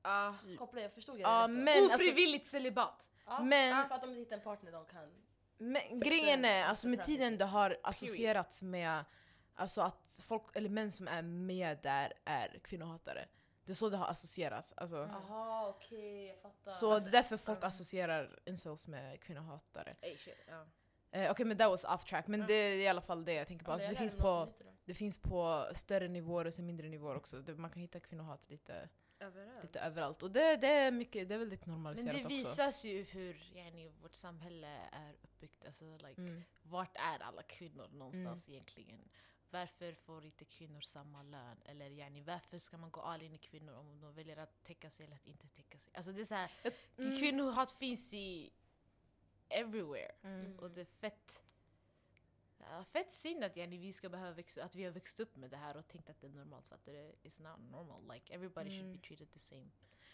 Ah. 0.02 0.32
Koppling, 0.58 0.84
jag 0.84 0.94
förstod 0.94 1.20
jag 1.20 1.30
Ja, 1.30 1.48
det 1.48 1.72
alltså, 1.72 1.96
Ofrivilligt 1.96 2.48
celibat. 2.48 3.10
Ja, 3.26 3.44
men- 3.44 3.70
ja, 3.70 3.86
för 3.88 3.96
att 3.96 4.02
de 4.02 4.10
inte 4.10 4.20
hittar 4.20 4.36
en 4.38 4.44
partner 4.44 4.72
de 4.72 4.86
kan... 4.86 5.12
men 5.58 6.00
grejen 6.00 6.46
är, 6.46 6.64
alltså 6.64 6.88
med 6.88 7.04
tiden 7.04 7.38
det 7.38 7.46
har 7.46 7.78
associerats 7.84 8.62
med 8.64 9.04
alltså 9.56 9.82
att 9.82 10.20
folk, 10.22 10.56
eller 10.56 10.70
män 10.70 10.92
som 10.92 11.08
är 11.08 11.22
med 11.22 11.80
där 11.84 12.14
är 12.26 12.60
kvinnohatare. 12.64 13.28
Det 13.72 13.74
är 13.74 13.76
så 13.78 13.90
det 13.90 13.98
har 13.98 14.08
associerats. 14.08 14.74
Alltså, 14.78 14.96
Jaha, 14.96 15.70
okej, 15.70 16.28
jag 16.28 16.42
fattar. 16.42 16.72
Så 16.72 16.92
Alltså, 16.92 17.10
det 17.10 17.18
är 17.18 17.22
därför 17.22 17.38
folk 17.38 17.60
ja. 17.62 17.68
associerar 17.68 18.40
incels 18.46 18.88
med 18.88 19.22
kvinnohatare. 19.22 19.92
Ey, 20.02 20.18
shit, 20.18 20.36
ja. 20.48 20.66
Eh, 21.12 21.32
Okej 21.32 21.46
men 21.46 21.58
that 21.58 21.70
was 21.70 21.84
off 21.86 22.06
track, 22.06 22.28
men 22.28 22.40
Ja. 22.40 22.46
det 22.48 22.54
är 22.54 22.76
i 22.76 22.88
alla 22.88 23.02
fall 23.02 23.26
det 23.26 23.34
jag 23.34 23.48
tänker 23.48 23.66
på. 23.66 23.72
Ja, 23.72 23.74
Alltså, 23.74 23.88
men 23.88 23.94
det, 23.96 24.00
finns 24.00 24.16
på, 24.16 24.54
det 24.86 24.94
finns 24.94 25.18
på 25.22 25.66
större 25.74 26.08
nivåer 26.08 26.48
och 26.48 26.54
sen 26.54 26.66
mindre 26.66 26.90
nivåer 26.90 27.16
också. 27.16 27.38
Det, 27.38 27.56
man 27.56 27.72
kan 27.72 27.82
hitta 27.82 28.00
kvinnohat 28.00 28.50
lite, 28.50 28.90
Överallt. 29.20 29.64
lite 29.64 29.80
överallt. 29.80 30.24
Och 30.24 30.32
det, 30.32 30.56
det, 30.56 30.68
är 30.68 30.92
mycket, 30.92 31.28
det 31.30 31.34
är 31.36 31.40
väldigt 31.40 31.66
Men 31.66 31.76
normaliserat 31.76 32.14
det 32.16 32.20
också. 32.26 32.30
visas 32.30 32.86
ju 32.86 33.04
hur 33.04 33.52
yani, 33.56 33.88
vårt 34.02 34.16
samhälle 34.16 34.68
är 34.92 35.14
uppbyggt. 35.22 35.66
Alltså, 35.66 35.98
like, 35.98 36.22
Mm. 36.22 36.44
Vart 36.62 36.98
är 36.98 37.24
alla 37.24 37.44
kvinnor 37.44 37.88
någonstans 37.92 38.50
egentligen? 38.50 39.10
Varför 39.52 39.94
får 39.94 40.26
inte 40.26 40.46
kvinnor 40.46 40.82
samma 40.82 41.24
lön? 41.24 41.58
Eller 41.66 41.90
yani, 41.90 42.22
varför 42.22 42.58
ska 42.58 42.78
man 42.78 42.92
gå 42.92 43.02
all 43.02 43.22
in 43.22 43.34
i 43.34 43.38
kvinnor 43.38 43.74
om 43.74 44.00
de 44.00 44.14
väljer 44.14 44.38
att 44.38 44.64
täcka 44.64 44.90
sig 44.90 45.06
eller 45.06 45.16
att 45.16 45.28
inte 45.28 45.48
täcka 45.48 45.80
sig? 45.80 45.94
Alltså 45.96 46.12
det 46.12 46.22
är 46.22 46.26
så 46.26 46.36
här, 46.36 46.52
Mm. 46.98 47.20
Kvinnohat 47.20 47.72
finns 47.72 48.14
i 48.14 48.52
everywhere. 49.50 50.12
Mm. 50.24 50.60
Och 50.60 50.72
det 50.72 50.82
är 50.82 50.86
fett, 50.86 51.44
fett 52.92 53.14
synd 53.14 53.44
att 53.44 53.58
yani, 53.58 53.78
vi 53.78 53.94
ska 53.94 54.10
behöva 54.10 54.32
växa, 54.32 54.64
att 54.64 54.76
vi 54.76 54.84
har 54.84 54.92
växt 54.92 55.20
upp 55.20 55.36
med 55.36 55.50
det 55.50 55.58
här 55.58 55.78
och 55.78 55.88
tänkt 55.88 56.10
att 56.10 56.22
det 56.22 56.28
är 56.28 56.32
normalt. 56.32 56.68
För 56.68 56.76
att 56.76 56.86
det 56.86 56.98
är 56.98 57.42
not 57.44 57.72
normal. 57.72 58.14
Like, 58.14 58.34
everybody 58.34 58.70
should 58.70 58.86
Mm. 58.86 58.98
be 58.98 59.08
treated 59.08 59.32
the 59.32 59.40
same. 59.40 59.70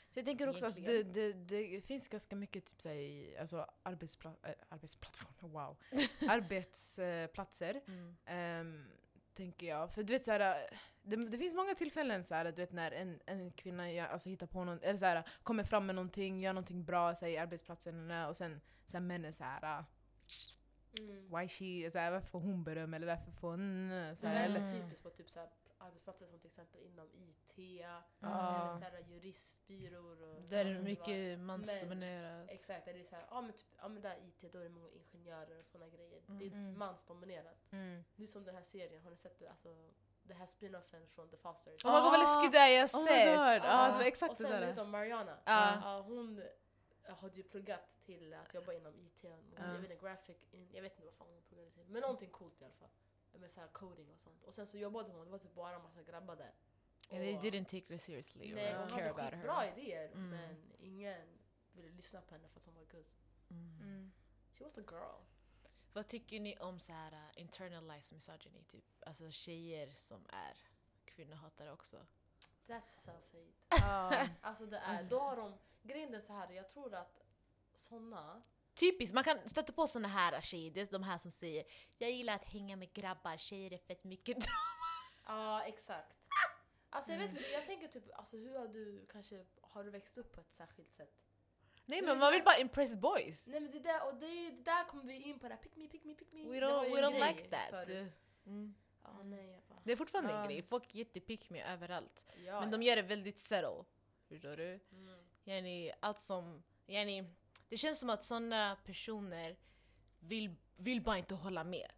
Så 0.09 0.19
jag 0.19 0.25
tänker 0.25 0.49
också 0.49 0.65
att 0.65 0.75
det, 0.85 0.91
Egentligen. 0.93 1.47
det, 1.47 1.67
det 1.67 1.81
finns 1.81 2.07
ganska 2.07 2.35
mycket 2.35 2.65
typ, 2.65 2.81
så 2.81 2.89
här, 2.89 2.95
i 2.95 3.37
alltså, 3.37 3.65
arbetspla 3.83 4.33
äh, 4.43 4.51
arbetsplattformar, 4.69 5.49
wow. 5.67 5.77
arbetsplatser. 6.29 7.81
ehm, 8.25 8.85
tänker 9.37 9.67
jag. 9.67 9.93
För 9.93 10.03
du 10.03 10.13
vet 10.13 10.25
såhär, 10.25 10.69
det, 11.03 11.15
det 11.15 11.37
finns 11.37 11.53
många 11.53 11.75
tillfällen 11.75 12.23
såhär, 12.23 12.45
du 12.45 12.51
vet 12.51 12.71
när 12.71 12.91
en, 12.91 13.19
en 13.25 13.51
kvinna 13.51 13.91
gör, 13.91 14.07
alltså, 14.07 14.29
hittar 14.29 14.47
på 14.47 14.63
någon, 14.63 14.79
eller 14.81 14.97
såhär, 14.99 15.23
kommer 15.43 15.63
fram 15.63 15.85
med 15.85 15.95
någonting, 15.95 16.39
gör 16.41 16.53
någonting 16.53 16.85
bra 16.85 17.15
såhär, 17.15 17.31
i 17.31 17.37
arbetsplatsen 17.37 18.11
och 18.11 18.35
sen 18.35 18.61
såhär, 18.87 19.01
männen 19.01 19.33
såhär 19.33 19.83
Mm. 20.99 21.29
why 21.29 21.47
she, 21.47 21.91
såhär, 21.91 22.11
varför 22.11 22.27
får 22.27 22.39
hon 22.39 22.63
beröm 22.63 22.93
eller 22.93 23.07
varför 23.07 23.31
får 23.31 23.49
hon... 23.51 23.89
Det 23.89 24.15
Såhär, 24.15 24.35
är 24.35 24.45
eller, 24.45 24.65
så 24.65 24.71
Mm. 24.73 24.81
typiskt 24.81 25.03
på 25.03 25.09
typ 25.09 25.29
så 25.29 25.39
här 25.39 25.49
arbetsplatser 25.77 26.25
som 26.25 26.39
till 26.39 26.47
exempel 26.47 26.81
inom 26.81 27.07
IT, 27.13 27.46
Ja. 27.61 28.03
eller 28.19 28.79
så 28.79 28.83
här 28.97 29.03
juristbyråer 29.07 30.21
och... 30.23 30.41
Där 30.41 30.65
är 30.65 30.73
det 30.73 30.81
mycket 30.81 31.39
mansdominerat. 31.39 32.49
Exakt, 32.49 32.85
där 32.85 32.93
det 32.93 32.99
är 32.99 33.03
så 33.03 33.15
här, 33.15 33.25
ja 33.29 33.41
men, 33.41 33.53
typ, 33.53 33.65
ja 33.77 33.87
men 33.87 34.01
där 34.01 34.17
IT, 34.27 34.51
då 34.51 34.59
är 34.59 34.63
det 34.63 34.69
många 34.69 34.89
ingenjörer 34.91 35.59
och 35.59 35.65
sådana 35.65 35.89
grejer. 35.89 36.21
Det 36.27 36.45
är 36.45 36.51
Mm. 36.51 36.77
mansdominerat. 36.79 37.57
mm. 37.71 38.03
Det 38.15 38.23
är 38.23 38.27
som 38.27 38.43
den 38.43 38.55
här 38.55 38.63
serien, 38.63 39.03
har 39.03 39.09
ni 39.11 39.17
sett 39.17 39.39
det? 39.39 39.47
Alltså, 39.47 39.75
den 40.23 40.37
här 40.37 40.45
spinoffen 40.45 41.07
från 41.07 41.29
The 41.29 41.37
Fosters? 41.37 41.85
Oh 41.85 41.91
my 41.93 41.99
god 42.01 42.11
vad 42.11 42.19
läskigt 42.19 42.51
det 42.51 42.57
är, 42.57 42.67
jag 42.69 42.81
har 42.81 42.99
Oh 42.99 43.05
sett! 43.05 43.63
Ja, 43.63 43.87
det 43.91 43.93
var 43.97 44.01
exakt 44.03 44.31
och 44.31 44.37
det 44.37 44.43
sen 44.49 44.61
där. 44.61 44.67
vet 44.67 44.75
du 44.75 44.81
om 44.81 44.89
Mariana? 44.89 45.37
Ja. 45.45 45.79
Ja, 45.83 46.01
hon 46.07 46.43
hade 47.03 47.35
ju 47.37 47.43
pluggat 47.43 47.99
till 48.05 48.33
att 48.33 48.53
jobba 48.53 48.73
inom 48.73 48.95
IT, 48.95 49.23
och 49.23 49.31
Ja. 49.55 49.63
jag 49.65 49.73
vet 49.81 49.91
inte, 49.91 50.05
graphic, 50.05 50.37
in, 50.51 50.69
jag 50.73 50.81
vet 50.81 50.91
inte 50.91 51.05
vad 51.05 51.13
fan 51.13 51.27
hon 51.27 51.41
pluggade 51.41 51.71
till. 51.71 51.85
Men 51.87 52.01
någonting 52.01 52.29
coolt 52.29 52.61
i 52.61 52.65
alla 52.65 52.73
fall. 52.73 52.89
Med 53.39 53.51
så 53.51 53.59
här 53.59 53.67
coding 53.67 54.11
och 54.13 54.19
sånt. 54.19 54.43
Och 54.43 54.53
sen 54.53 54.67
så 54.67 54.77
jobbade 54.77 55.11
hon, 55.11 55.25
det 55.25 55.31
var 55.31 55.37
typ 55.39 55.53
bara 55.55 55.75
en 55.75 55.81
massa 55.81 56.03
grabbar 56.03 56.35
där. 56.35 56.51
And 57.11 57.19
they 57.19 57.33
didn't 57.51 57.65
take 57.65 57.93
her 57.93 57.97
seriously 57.97 58.53
Nej, 58.53 58.73
or 58.73 58.77
hon 58.79 58.89
care 58.89 59.07
hade 59.07 59.09
about 59.09 59.33
skitbra 59.33 59.53
her. 59.61 59.77
idéer 59.77 60.07
Mm. 60.11 60.29
men 60.29 60.73
ingen 60.79 61.39
ville 61.71 61.89
lyssna 61.91 62.21
på 62.21 62.35
henne 62.35 62.47
för 62.49 62.59
att 62.59 62.65
hon 62.65 62.75
var 62.75 62.85
guzz. 62.85 63.17
Mm. 63.49 63.79
Mm. 63.81 64.11
She 64.53 64.63
was 64.63 64.73
the 64.73 64.81
girl. 64.81 65.21
Vad 65.93 66.07
tycker 66.07 66.39
ni 66.39 66.57
om 66.57 66.79
så 66.79 66.91
här 66.93 67.13
uh, 67.13 67.41
internalized 67.41 68.15
misogyny? 68.15 68.63
Typ? 68.63 68.85
Alltså 69.05 69.31
tjejer 69.31 69.93
som 69.95 70.25
är 70.29 70.57
kvinnohatare 71.05 71.71
också. 71.71 71.97
That's 72.67 72.81
self-hate. 73.09 73.53
Ja. 73.69 74.27
Alltså 74.41 74.65
det 74.65 74.77
är, 74.77 74.81
Alltså- 74.81 75.09
då 75.09 75.19
har 75.19 75.35
de, 75.35 75.57
grejen 75.83 76.13
är 76.13 76.19
så 76.19 76.33
här, 76.33 76.49
jag 76.51 76.69
tror 76.69 76.93
att 76.93 77.21
såna 77.73 78.41
Typiskt, 78.73 79.13
man 79.15 79.23
kan 79.23 79.49
stöta 79.49 79.73
på 79.73 79.87
såna 79.87 80.07
här 80.07 80.41
tjejer, 80.41 80.71
det 80.71 80.81
är 80.81 80.85
de 80.91 81.03
här 81.03 81.17
som 81.17 81.31
säger 81.31 81.63
Jag 81.97 82.11
gillar 82.11 82.35
att 82.35 82.45
hänga 82.45 82.75
med 82.75 82.93
grabbar, 82.93 83.37
tjejer 83.37 83.73
är 83.73 83.77
fett 83.77 84.03
mycket 84.03 84.37
Ja, 85.27 85.63
exakt. 85.63 86.13
Alltså 86.89 87.11
jag 87.11 87.19
vet 87.19 87.29
Mm. 87.29 87.37
inte, 87.37 87.49
jag 87.49 87.65
tänker 87.65 87.87
typ, 87.87 88.03
alltså 88.13 88.37
hur 88.37 88.57
har 88.57 88.67
du 88.67 89.05
kanske, 89.11 89.45
har 89.61 89.83
du 89.83 89.89
växt 89.89 90.17
upp 90.17 90.31
på 90.31 90.41
ett 90.41 90.51
särskilt 90.51 90.93
sätt? 90.93 91.13
Nej 91.85 92.01
men 92.01 92.19
man 92.19 92.31
vill 92.31 92.43
bara 92.43 92.57
impress 92.57 92.95
boys. 92.95 93.47
Nej 93.47 93.59
men 93.59 93.71
det 93.71 93.79
där, 93.79 94.07
och 94.07 94.15
det, 94.15 94.49
det 94.51 94.63
där 94.63 94.83
kommer 94.87 95.03
vi 95.03 95.15
in 95.23 95.39
på 95.39 95.47
det 95.47 95.53
här, 95.55 95.61
pick 95.61 95.75
me, 95.75 95.87
pick 95.87 96.03
me, 96.05 96.13
pick 96.15 96.31
me. 96.33 96.45
We 96.49 96.59
Det 96.59 96.65
var 96.65 96.83
don't, 96.83 96.87
ju 96.89 96.93
we 96.95 96.99
en 96.99 97.05
don't 97.13 97.19
grej 97.19 97.33
like 97.35 97.49
that. 97.49 97.69
förut. 97.69 98.11
Mm. 98.45 98.75
Ja, 99.03 99.23
nej, 99.23 99.51
jag 99.51 99.63
bara, 99.67 99.79
Det 99.83 99.91
är 99.91 99.95
fortfarande 99.95 100.31
Ja. 100.31 100.41
en 100.41 100.47
grej, 100.49 100.61
folk 100.61 100.93
är 100.95 100.97
jättepick 100.99 101.49
me 101.49 101.63
överallt. 101.63 102.25
ja, 102.45 102.59
Men 102.59 102.71
de 102.71 102.83
gör 102.83 102.95
det 102.95 103.01
väldigt 103.01 103.39
subtle. 103.39 103.83
Förstår 104.27 104.57
du? 104.57 104.79
Mm. 104.91 105.19
Yani, 105.43 105.91
allt 105.99 106.19
som... 106.19 106.63
Yani, 106.87 107.23
det 107.69 107.77
känns 107.77 107.99
som 107.99 108.09
att 108.09 108.23
såna 108.23 108.75
personer 108.85 109.57
vill, 110.19 110.55
vill 110.75 111.01
bara 111.01 111.17
inte 111.17 111.35
hålla 111.35 111.63
med. 111.63 111.91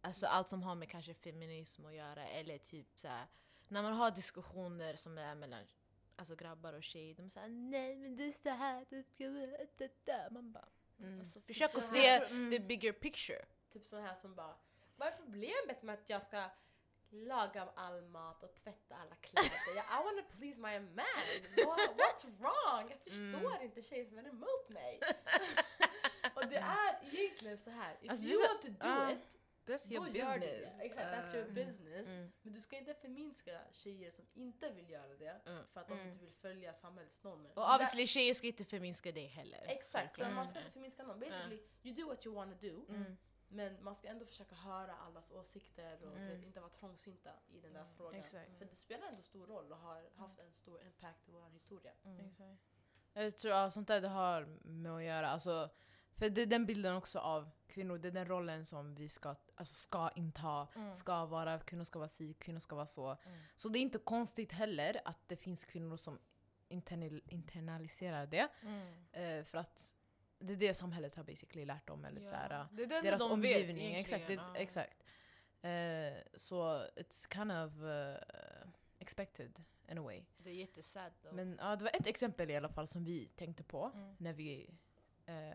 Alltså 0.00 0.26
allt 0.26 0.48
som 0.48 0.62
har 0.62 0.74
med 0.74 0.88
kanske 0.90 1.14
feminism 1.14 1.86
att 1.86 1.94
göra 1.94 2.28
eller 2.28 2.58
typ 2.58 2.86
så 2.98 3.08
här, 3.08 3.26
när 3.72 3.82
man 3.82 3.92
har 3.92 4.10
diskussioner 4.10 4.96
som 4.96 5.18
är 5.18 5.34
mellan 5.34 5.64
alltså 6.16 6.34
grabbar 6.36 6.72
och 6.72 6.82
tjejer, 6.82 7.14
de 7.14 7.30
säger 7.30 7.48
nej 7.48 7.96
men 7.96 8.16
det 8.16 8.24
är 8.24 8.32
så 8.32 8.48
här, 8.48 8.86
det 8.90 9.02
ska 9.12 9.30
vara 9.30 9.46
det 9.76 10.04
där. 10.04 10.30
Man 10.30 10.52
bara, 10.52 10.68
Mm. 11.00 11.20
alltså, 11.20 11.40
försök 11.40 11.70
Så 11.70 11.78
att 11.78 11.84
se 11.84 12.08
Mm. 12.08 12.50
the 12.50 12.58
bigger 12.58 12.92
picture. 12.92 13.44
Typ 13.72 13.86
sån 13.86 14.02
här 14.02 14.14
som 14.14 14.34
bara, 14.34 14.54
vad 14.96 15.08
är 15.08 15.12
problemet 15.12 15.82
med 15.82 15.94
att 15.94 16.08
jag 16.10 16.22
ska 16.22 16.44
laga 17.10 17.68
all 17.74 18.02
mat 18.02 18.42
och 18.42 18.54
tvätta 18.54 18.96
alla 18.96 19.14
kläder? 19.16 19.50
Jag, 19.76 19.84
I 19.84 20.04
wanna 20.04 20.22
please 20.22 20.60
my 20.60 20.80
man! 20.80 21.66
What, 21.66 21.80
what's 21.80 22.26
wrong? 22.38 22.90
Jag 22.90 23.00
förstår 23.00 23.50
Mm. 23.52 23.62
inte 23.62 23.82
tjejer 23.82 24.04
som 24.06 24.18
är 24.18 24.28
emot 24.28 24.68
mig. 24.68 25.00
och 26.34 26.46
det 26.46 26.56
är 26.56 26.98
egentligen 27.12 27.58
så 27.58 27.70
här, 27.70 27.96
if 28.02 28.10
Alltså, 28.10 28.24
you 28.26 28.42
så- 28.42 28.48
want 28.48 28.62
to 28.62 28.68
do 28.68 28.76
ja. 28.88 29.10
it, 29.12 29.38
That's 29.66 29.88
då 29.88 29.94
your 29.94 30.08
gör 30.08 30.34
du 30.34 30.40
business. 30.40 30.76
det. 30.76 30.82
Exakt, 30.84 31.06
that's 31.06 31.34
your 31.36 31.46
Uh, 31.48 31.54
business. 31.54 32.06
Mm. 32.08 32.32
Men 32.42 32.52
du 32.52 32.60
ska 32.60 32.76
inte 32.78 32.94
förminska 32.94 33.60
tjejer 33.72 34.10
som 34.10 34.24
inte 34.34 34.70
vill 34.70 34.90
göra 34.90 35.16
det 35.16 35.40
Mm. 35.46 35.64
för 35.72 35.80
att 35.80 35.88
de 35.88 35.94
Mm. 35.94 36.08
inte 36.08 36.20
vill 36.20 36.32
följa 36.32 36.74
samhällets 36.74 37.22
normer. 37.22 37.50
Och 37.58 37.74
obviously 37.74 38.06
tjejer 38.06 38.34
ska 38.34 38.46
inte 38.46 38.64
förminska 38.64 39.12
dig 39.12 39.26
heller. 39.26 39.64
Exakt, 39.68 40.16
så 40.16 40.24
man 40.24 40.48
ska 40.48 40.58
inte 40.58 40.70
förminska 40.72 41.02
någon. 41.02 41.20
Basically, 41.20 41.62
you 41.82 41.94
do 41.94 42.06
what 42.06 42.26
you 42.26 42.34
wanna 42.34 42.54
do. 42.60 42.84
Mm. 42.88 43.16
Men 43.48 43.84
man 43.84 43.94
ska 43.94 44.08
ändå 44.08 44.24
försöka 44.24 44.54
höra 44.54 44.94
allas 44.94 45.30
åsikter 45.30 46.02
och 46.06 46.16
Mm. 46.16 46.44
inte 46.44 46.60
vara 46.60 46.70
trångsynta 46.70 47.30
i 47.48 47.60
den 47.60 47.72
där 47.72 47.80
Mm, 47.80 47.92
frågan. 47.96 48.20
exakt. 48.20 48.58
För 48.58 48.64
det 48.64 48.76
spelar 48.76 49.06
ändå 49.08 49.22
stor 49.22 49.46
roll 49.46 49.72
och 49.72 49.78
har 49.78 50.10
haft 50.16 50.38
en 50.38 50.52
stor 50.52 50.82
impact 50.82 51.28
i 51.28 51.32
vår 51.32 51.48
historia. 51.50 51.92
Mm. 52.04 52.26
Exakt. 52.26 52.62
Jag 53.12 53.36
tror 53.38 53.52
att 53.52 53.72
sånt 53.72 53.88
där 53.88 54.00
det 54.00 54.08
har 54.08 54.44
med 54.64 54.92
att 54.92 55.02
göra. 55.04 55.28
Alltså, 55.28 55.70
för 56.16 56.30
det 56.30 56.42
är 56.42 56.46
den 56.46 56.66
bilden 56.66 56.96
också 56.96 57.18
av 57.18 57.50
kvinnor, 57.68 57.98
det 57.98 58.08
är 58.08 58.12
den 58.12 58.26
rollen 58.28 58.64
som 58.64 58.94
vi 58.94 59.08
ska, 59.08 59.34
alltså 59.54 59.74
ska 59.74 60.10
inta. 60.16 60.68
Mm. 60.74 60.94
Ska 60.94 61.26
vara, 61.26 61.58
kvinnor 61.58 61.84
ska 61.84 61.98
vara 61.98 62.08
si, 62.08 62.34
kvinnor 62.34 62.58
ska 62.58 62.76
vara 62.76 62.86
så. 62.86 63.06
Mm. 63.06 63.38
Så 63.56 63.68
det 63.68 63.78
är 63.78 63.80
inte 63.80 63.98
konstigt 63.98 64.52
heller 64.52 65.00
att 65.04 65.28
det 65.28 65.36
finns 65.36 65.64
kvinnor 65.64 65.96
som 65.96 66.18
internal, 66.68 67.22
internaliserar 67.26 68.26
det. 68.26 68.48
Mm. 68.62 68.92
Eh, 69.12 69.44
för 69.44 69.58
att 69.58 69.92
det 70.38 70.52
är 70.52 70.56
det 70.56 70.74
samhället 70.74 71.14
har 71.14 71.24
basically 71.24 71.64
lärt 71.64 71.86
dem. 71.86 72.04
Eller 72.04 72.20
så 72.20 72.34
här, 72.34 72.66
det 72.72 72.82
är 72.82 72.86
det 72.86 73.00
deras 73.00 73.22
de 73.22 73.32
omgivning. 73.32 73.94
exakt. 73.94 74.26
Det, 74.26 74.34
ja. 74.34 74.56
exakt. 74.56 75.04
Eh, 75.62 76.14
så 76.34 76.84
it's 76.96 77.34
kind 77.34 77.52
of 77.52 77.82
uh, 77.82 78.68
expected 78.98 79.62
in 79.90 79.98
a 79.98 80.02
way. 80.02 80.24
Det 80.36 80.50
är 80.50 80.54
jättesad 80.54 81.12
though. 81.22 81.34
Men 81.34 81.58
ja, 81.60 81.76
det 81.76 81.84
var 81.84 81.90
ett 81.94 82.06
exempel 82.06 82.50
i 82.50 82.56
alla 82.56 82.68
fall 82.68 82.88
som 82.88 83.04
vi 83.04 83.26
tänkte 83.26 83.62
på 83.62 83.92
Mm. 83.94 84.14
när 84.18 84.32
vi 84.32 84.74
eh, 85.26 85.54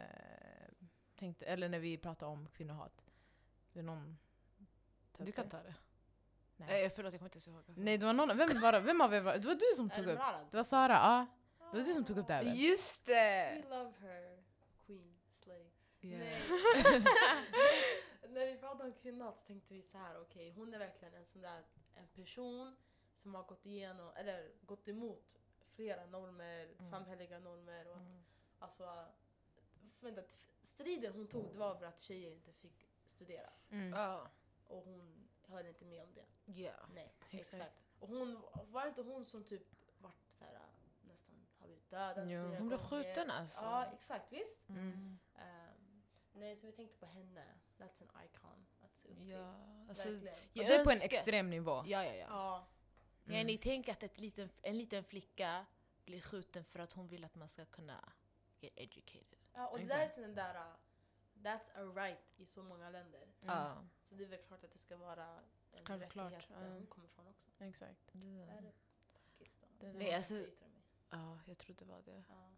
tänkte, 1.17 1.45
eller 1.45 1.69
när 1.69 1.79
vi 1.79 1.97
pratade 1.97 2.31
om 2.31 2.47
kvinnohat. 2.49 3.05
Vill 3.73 3.85
någon 3.85 4.17
ta 5.13 5.23
Du 5.23 5.31
kan 5.31 5.45
det? 5.45 5.51
ta 5.51 5.57
det. 5.63 5.75
Nej. 6.57 6.67
Nej. 6.69 6.89
förlåt, 6.89 7.13
jag 7.13 7.19
kommer 7.19 7.35
inte 7.35 7.49
ihåg. 7.49 7.57
Alltså. 7.57 7.73
Nej, 7.75 7.97
det 7.97 8.05
var 8.05 8.13
någon, 8.13 8.37
vem 8.37 8.61
var 8.61 8.71
det? 8.71 8.79
Vem 8.79 9.01
av 9.01 9.13
er 9.13 9.21
var 9.21 9.33
det? 9.37 9.47
var 9.47 9.55
du 9.55 9.75
som 9.75 9.89
tog 9.89 10.05
det 10.05 10.13
upp. 10.13 10.19
Det 10.51 10.57
var 10.57 10.63
Sara, 10.63 10.93
ja. 10.93 11.25
Det 11.71 11.77
var 11.77 11.85
du 11.85 11.93
som 11.93 12.05
tog 12.05 12.17
upp 12.17 12.27
det 12.27 12.33
här 12.33 12.43
väl? 12.43 12.59
Just 12.59 13.09
We 13.09 13.13
det! 13.13 13.63
love 13.69 13.93
her, 13.99 14.43
Queen, 14.85 15.15
Slay. 15.33 15.65
Yeah. 16.01 16.19
Nej. 16.19 17.03
När 18.29 18.45
vi 18.45 18.57
pratade 18.59 18.83
om 18.89 18.93
kvinnohat 18.93 19.37
så 19.39 19.45
tänkte 19.45 19.73
vi 19.73 19.81
så 19.81 19.97
här, 19.97 20.21
okej 20.21 20.51
hon 20.51 20.73
är 20.73 20.79
verkligen 20.79 21.13
en 21.13 21.25
sån 21.25 21.41
där 21.41 21.63
en 21.95 22.07
person 22.07 22.75
som 23.15 23.35
har 23.35 23.43
gått 23.43 23.65
igenom, 23.65 24.11
eller 24.15 24.51
gått 24.65 24.87
emot 24.87 25.37
flera 25.75 26.05
normer, 26.05 26.65
Mm. 26.65 26.85
samhälleliga 26.85 27.39
normer 27.39 27.87
och 27.87 27.95
att 27.95 28.01
Mm. 28.01 28.23
Alltså, 28.59 29.05
vänta, 30.03 30.21
striden 30.61 31.13
hon 31.13 31.27
tog 31.27 31.51
det 31.51 31.57
var 31.57 31.75
för 31.75 31.85
att 31.85 31.99
tjejer 31.99 32.31
inte 32.31 32.53
fick 32.53 32.87
studera. 33.05 33.49
Mm. 33.69 33.89
Ja. 33.89 34.27
Och 34.67 34.83
hon 34.83 35.27
hörde 35.47 35.69
inte 35.69 35.85
med 35.85 36.03
om 36.03 36.13
det. 36.13 36.25
Ja. 36.45 36.73
Nej, 36.93 37.13
Exakt. 37.29 37.53
exakt. 37.53 37.83
Och 37.99 38.07
hon, 38.07 38.43
var 38.67 38.81
det 38.81 38.89
inte 38.89 39.01
hon 39.01 39.25
som 39.25 39.43
typ 39.43 39.63
vart 39.97 40.29
så 40.29 40.45
här, 40.45 40.59
nästan 41.01 41.47
har 41.57 41.67
blivit 41.67 41.89
dödad 41.89 42.31
Jo. 42.31 42.55
Hon 42.55 42.67
blev 42.67 42.77
skjuten 42.77 43.31
alltså. 43.31 43.59
Ja, 43.61 43.85
exakt. 43.93 44.31
Visst. 44.31 44.69
Mm. 44.69 45.19
Ehm, 45.35 46.03
nej, 46.33 46.55
så 46.55 46.65
vi 46.67 46.73
tänkte 46.73 46.97
på 46.97 47.05
henne. 47.05 47.45
That's 47.77 48.01
an 48.01 48.25
icon 48.25 48.65
att 48.81 48.97
se 48.97 49.09
upp 49.09 49.17
till. 49.17 49.29
Ja, 49.29 49.55
alltså, 49.89 50.09
Verkligen. 50.09 50.33
Och 50.33 50.49
jag 50.53 50.67
det 50.67 50.75
är 50.75 50.85
på 50.85 50.91
en 50.91 51.01
extrem 51.01 51.49
nivå. 51.49 51.83
Ja, 51.85 52.05
ja, 52.05 52.13
ja. 52.13 52.27
Ja. 52.29 52.67
ja 53.25 53.43
ni 53.43 53.57
tänker 53.57 53.91
att 53.91 54.03
ett 54.03 54.19
liten, 54.19 54.49
en 54.61 54.77
liten 54.77 55.03
flicka 55.03 55.65
blir 56.05 56.21
skjuten 56.21 56.65
för 56.65 56.79
att 56.79 56.93
hon 56.93 57.07
vill 57.07 57.23
att 57.25 57.35
man 57.35 57.49
ska 57.49 57.65
kunna 57.65 58.13
get 58.59 58.73
educated. 58.75 59.36
Ja, 59.57 59.67
och 59.67 59.77
det 59.79 59.85
där 59.85 59.99
är 60.17 60.21
den 60.21 60.35
där, 60.35 60.55
uh, 60.55 60.73
that's 61.43 61.69
a 61.75 61.91
right 61.95 62.19
i 62.37 62.45
så 62.45 62.63
många 62.63 62.89
länder. 62.89 63.21
Mm. 63.21 63.33
Ja. 63.41 63.83
Så 64.01 64.15
det 64.15 64.23
är 64.23 64.27
väl 64.27 64.39
klart 64.47 64.63
att 64.63 64.71
det 64.71 64.79
ska 64.79 64.97
vara 64.97 65.25
en 65.71 65.85
Självklart, 65.85 66.31
rättighet 66.33 66.49
där 66.59 66.67
ja. 66.67 66.73
hon 66.73 66.85
kommer 66.87 67.07
ifrån 67.07 67.27
också. 67.27 67.49
Exakt. 67.59 67.99
Där 68.11 68.47
är 68.47 68.73
Pakistan. 69.13 69.69
Det- 69.79 69.93
Nej, 69.93 70.13
alltså- 70.13 70.33
Jag 70.33 70.47
yttrar 70.47 70.67
mig. 70.67 70.81
Ja, 71.09 71.39
jag 71.45 71.57
tror 71.57 71.75
det 71.75 71.85
var 71.85 72.01
det. 72.05 72.23
Ja. 72.29 72.49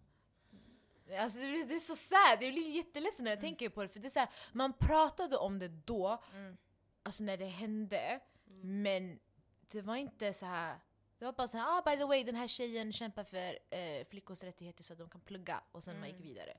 Alltså 1.19 1.39
det, 1.39 1.47
blir, 1.51 1.65
det 1.65 1.75
är 1.75 1.79
så 1.79 1.95
sad, 1.95 2.43
jag 2.43 2.53
blir 2.53 2.69
jätteledsen 2.69 3.23
när 3.23 3.31
jag 3.31 3.37
Mm. 3.39 3.49
tänker 3.49 3.69
på 3.69 3.81
det. 3.83 3.89
För 3.89 3.99
det 3.99 4.07
är 4.07 4.09
så 4.09 4.19
här, 4.19 4.29
man 4.53 4.73
pratade 4.73 5.37
om 5.37 5.59
det 5.59 5.67
då, 5.67 6.21
Mm. 6.33 6.57
alltså 7.03 7.23
när 7.23 7.37
det 7.37 7.45
hände, 7.45 8.19
Mm. 8.47 8.81
men 8.81 9.19
det 9.67 9.81
var 9.81 9.95
inte 9.95 10.33
så 10.33 10.45
här. 10.45 10.79
Det 11.17 11.25
var 11.25 11.33
bara 11.33 11.47
så 11.47 11.57
här, 11.57 11.77
ah, 11.77 11.81
by 11.91 11.97
the 11.97 12.05
way 12.05 12.23
den 12.23 12.35
här 12.35 12.47
tjejen 12.47 12.93
kämpar 12.93 13.23
för 13.23 13.59
eh, 13.69 14.05
flickors 14.07 14.43
rättigheter 14.43 14.83
så 14.83 14.93
att 14.93 14.99
de 14.99 15.09
kan 15.09 15.21
plugga 15.21 15.63
och 15.71 15.83
sen 15.83 15.99
man 15.99 16.07
gick 16.09 16.15
Mm. 16.15 16.27
vidare. 16.27 16.57